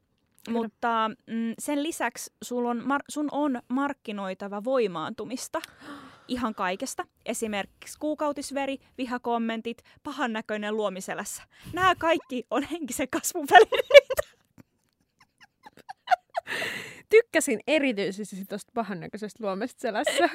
Kyllä. 0.47 0.59
Mutta 0.59 1.11
mm, 1.26 1.55
sen 1.59 1.83
lisäksi 1.83 2.33
sul 2.45 2.64
on, 2.64 2.80
mar- 2.80 3.05
sun 3.09 3.28
on 3.33 3.62
markkinoitava 3.68 4.64
voimaantumista 4.64 5.61
ihan 6.33 6.55
kaikesta. 6.55 7.07
Esimerkiksi 7.26 7.99
kuukautisveri, 7.99 8.78
vihakommentit, 8.99 9.83
pahan 10.03 10.33
näköinen 10.33 10.76
luomiselässä. 10.76 11.43
Nämä 11.72 11.95
kaikki 11.95 12.47
on 12.51 12.62
henkisen 12.62 13.09
kasvun 13.09 13.47
välineitä. 13.51 14.22
Tykkäsin 17.09 17.61
erityisesti 17.66 18.45
tuosta 18.45 18.72
pahannäköisestä 18.74 19.45
luomesta 19.45 19.80
selässä. 19.80 20.28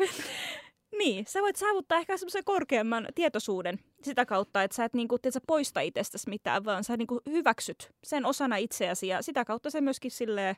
niin, 0.99 1.25
sä 1.27 1.41
voit 1.41 1.55
saavuttaa 1.55 1.97
ehkä 1.97 2.17
semmoisen 2.17 2.43
korkeamman 2.43 3.07
tietoisuuden 3.15 3.79
sitä 4.03 4.25
kautta, 4.25 4.63
että 4.63 4.75
sä 4.75 4.85
et 4.85 4.93
niinku, 4.93 5.19
tiedätkö, 5.19 5.39
poista 5.47 5.81
itsestäsi 5.81 6.29
mitään, 6.29 6.65
vaan 6.65 6.83
sä 6.83 6.97
niinku 6.97 7.21
hyväksyt 7.29 7.91
sen 8.03 8.25
osana 8.25 8.57
itseäsi 8.57 9.07
ja 9.07 9.21
sitä 9.21 9.45
kautta 9.45 9.69
se 9.69 9.81
myöskin 9.81 10.11
silleen 10.11 10.55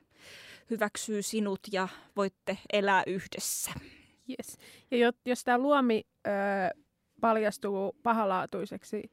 hyväksyy 0.69 1.21
sinut 1.21 1.59
ja 1.71 1.87
voitte 2.15 2.57
elää 2.73 3.03
yhdessä. 3.07 3.71
Yes. 4.29 4.57
Ja 4.91 4.97
jo, 4.97 5.11
jos 5.25 5.43
tämä 5.43 5.57
luomi 5.57 6.07
ö, 6.27 6.29
paljastuu 7.21 7.95
pahalaatuiseksi 8.03 9.11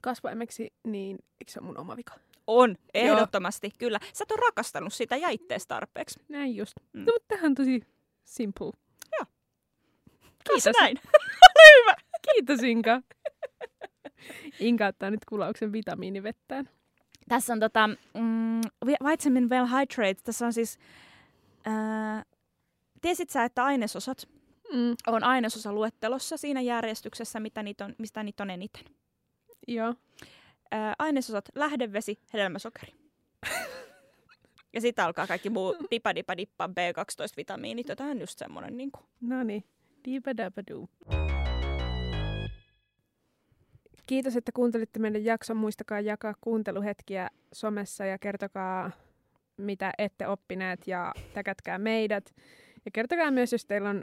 kasvaemeksi, 0.00 0.72
niin 0.84 1.18
eikö 1.40 1.52
se 1.52 1.60
ole 1.60 1.66
mun 1.66 1.78
oma 1.78 1.96
vika? 1.96 2.14
On, 2.46 2.76
ehdottomasti, 2.94 3.70
kyllä. 3.78 3.98
Sä 4.12 4.22
et 4.22 4.30
ole 4.30 4.40
rakastanut 4.46 4.92
sitä 4.92 5.16
ja 5.16 5.28
ittees 5.28 5.66
tarpeeksi. 5.66 6.20
Näin 6.28 6.56
just. 6.56 6.74
Mm. 6.92 7.00
No, 7.00 7.12
mutta 7.12 7.28
tähän 7.28 7.46
on 7.50 7.54
tosi 7.54 7.80
simple. 8.24 8.72
Kiitos. 10.48 10.64
Kiitos. 10.64 10.80
näin. 10.80 10.96
Kiitos 12.32 12.62
Inka. 12.62 13.02
Inka 14.60 14.86
ottaa 14.86 15.10
nyt 15.10 15.24
kulauksen 15.28 15.72
vitamiinivettään. 15.72 16.68
Tässä 17.28 17.52
on 17.52 17.60
tota, 17.60 17.86
mm, 18.14 18.60
vi- 18.86 19.10
vitamin 19.10 19.50
well 19.50 19.66
hydrate. 19.66 20.22
Tässä 20.24 20.46
on 20.46 20.52
siis, 20.52 20.78
ää, 21.64 22.22
tiesit 23.00 23.30
sä, 23.30 23.44
että 23.44 23.64
ainesosat 23.64 24.28
Mm, 24.72 24.96
on 25.06 25.24
ainesosa 25.24 25.72
luettelossa 25.72 26.36
siinä 26.36 26.60
järjestyksessä, 26.60 27.40
mitä 27.40 27.62
niitä 27.62 27.84
on, 27.84 27.94
mistä 27.98 28.22
niitä 28.22 28.42
on 28.42 28.50
eniten. 28.50 28.84
joo. 29.68 29.94
Ää, 30.70 30.94
ainesosat, 30.98 31.44
lähdevesi, 31.54 32.18
hedelmäsokeri. 32.32 32.92
Ja 34.72 34.80
sitten 34.80 35.04
alkaa 35.04 35.26
kaikki 35.26 35.50
muu 35.50 35.76
dipa-dipa-dippa 35.90 36.66
B12-vitamiinit, 36.68 37.88
jotain 37.88 38.10
on 38.10 38.20
just 38.20 38.38
semmoinen 38.38 38.76
niin 38.76 38.90
kuin. 38.92 39.04
No 39.20 39.42
niin, 39.44 39.64
diipadabadoo. 40.04 40.88
Kiitos, 44.06 44.36
että 44.36 44.52
kuuntelitte 44.52 44.98
meidän 44.98 45.24
jakson. 45.24 45.56
Muistakaa 45.56 46.00
jakaa 46.00 46.34
kuunteluhetkiä 46.40 47.30
somessa 47.52 48.04
ja 48.04 48.18
kertokaa, 48.18 48.90
mitä 49.56 49.92
ette 49.98 50.26
oppineet 50.26 50.86
ja 50.86 51.14
täkätkää 51.34 51.78
meidät. 51.78 52.34
Ja 52.84 52.90
kertokaa 52.90 53.30
myös, 53.30 53.52
jos 53.52 53.64
teillä 53.64 53.90
on 53.90 54.02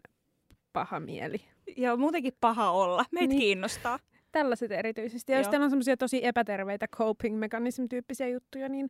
paha 0.73 0.99
mieli. 0.99 1.37
Ja 1.77 1.95
muutenkin 1.95 2.33
paha 2.41 2.71
olla. 2.71 3.05
Meitä 3.11 3.27
Niin. 3.27 3.39
kiinnostaa. 3.39 3.99
Tällaiset 4.31 4.71
erityisesti. 4.71 5.31
Ja 5.31 5.37
jos 5.37 5.45
Joo. 5.45 5.51
teillä 5.51 5.63
on 5.63 5.69
semmoisia 5.69 5.97
tosi 5.97 6.25
epäterveitä 6.25 6.87
coping 6.87 7.39
mechanism 7.39 7.83
tyyppisiä 7.89 8.27
juttuja, 8.27 8.69
niin 8.69 8.89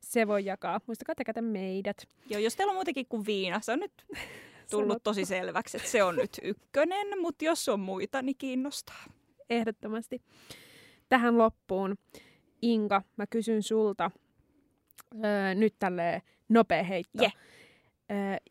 se 0.00 0.26
voi 0.26 0.44
jakaa. 0.44 0.80
Muistakaa 0.86 1.14
täkätä 1.14 1.42
meidät. 1.42 2.08
Joo, 2.30 2.40
jos 2.40 2.56
teillä 2.56 2.70
on 2.70 2.76
muutenkin 2.76 3.06
kuin 3.08 3.26
viina, 3.26 3.60
se 3.60 3.72
on 3.72 3.78
nyt 3.80 3.92
tullut 4.70 5.02
tosi 5.02 5.24
selväksi, 5.24 5.76
että 5.76 5.88
se 5.88 6.02
on 6.02 6.16
nyt 6.16 6.38
ykkönen, 6.42 7.20
mutta 7.20 7.44
jos 7.44 7.68
on 7.68 7.80
muita, 7.80 8.22
niin 8.22 8.36
kiinnostaa. 8.38 9.04
Ehdottomasti. 9.50 10.22
Tähän 11.08 11.38
loppuun, 11.38 11.96
Inka, 12.62 13.02
mä 13.16 13.26
kysyn 13.26 13.62
sulta 13.62 14.10
öö, 15.24 15.54
nyt 15.54 15.74
tälle 15.78 16.22
nopea 16.48 16.82
heitto. 16.82 17.22
Je. 17.22 17.32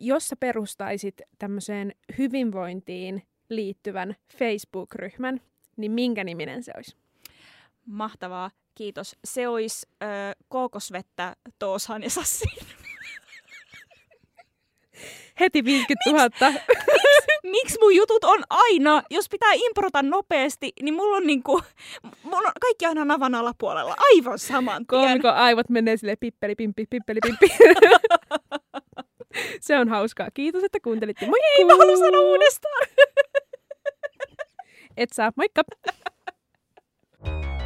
Jos 0.00 0.28
sä 0.28 0.36
perustaisit 0.36 1.22
tämmöiseen 1.38 1.92
hyvinvointiin 2.18 3.22
liittyvän 3.48 4.16
Facebook-ryhmän, 4.38 5.40
niin 5.76 5.92
minkä 5.92 6.24
niminen 6.24 6.62
se 6.62 6.72
olisi? 6.76 6.96
Mahtavaa, 7.86 8.50
kiitos. 8.74 9.16
Se 9.24 9.48
olisi 9.48 9.86
ö, 10.02 10.06
kookosvettä 10.48 11.36
Toosaan 11.58 12.02
ja 12.02 12.10
Sassiin. 12.10 12.66
Heti 15.40 15.64
50 15.64 16.10
000. 16.10 16.30
Miksi 17.42 17.78
mun 17.80 17.94
jutut 17.94 18.24
on 18.24 18.42
aina, 18.50 19.02
jos 19.10 19.28
pitää 19.28 19.52
improta 19.54 20.02
nopeasti, 20.02 20.72
niin 20.82 20.94
mulla 20.94 21.16
on 21.16 21.26
niinku, 21.26 21.60
mulla 22.22 22.48
on 22.48 22.52
kaikki 22.60 22.86
aina 22.86 23.04
navan 23.04 23.34
alapuolella, 23.34 23.96
aivan 23.98 24.38
saman 24.38 24.76
tien. 24.76 24.86
Koomikon 24.86 25.34
aivot 25.34 25.68
menee 25.68 25.96
sille 25.96 26.16
pippeli, 26.16 26.54
pimppi, 26.54 26.86
pippeli, 26.90 27.20
pimppi. 27.22 27.48
Se 29.60 29.78
on 29.78 29.88
hauskaa. 29.88 30.28
Kiitos, 30.34 30.64
että 30.64 30.78
kuuntelitte. 30.82 31.26
Moi! 31.26 31.38
Ei, 31.58 31.64
mä 31.64 31.72
haluan 31.72 31.98
sanoa 31.98 32.20
uudestaan! 32.20 32.86
Et 34.96 35.10
saa. 35.12 35.32
Moikka! 35.36 35.62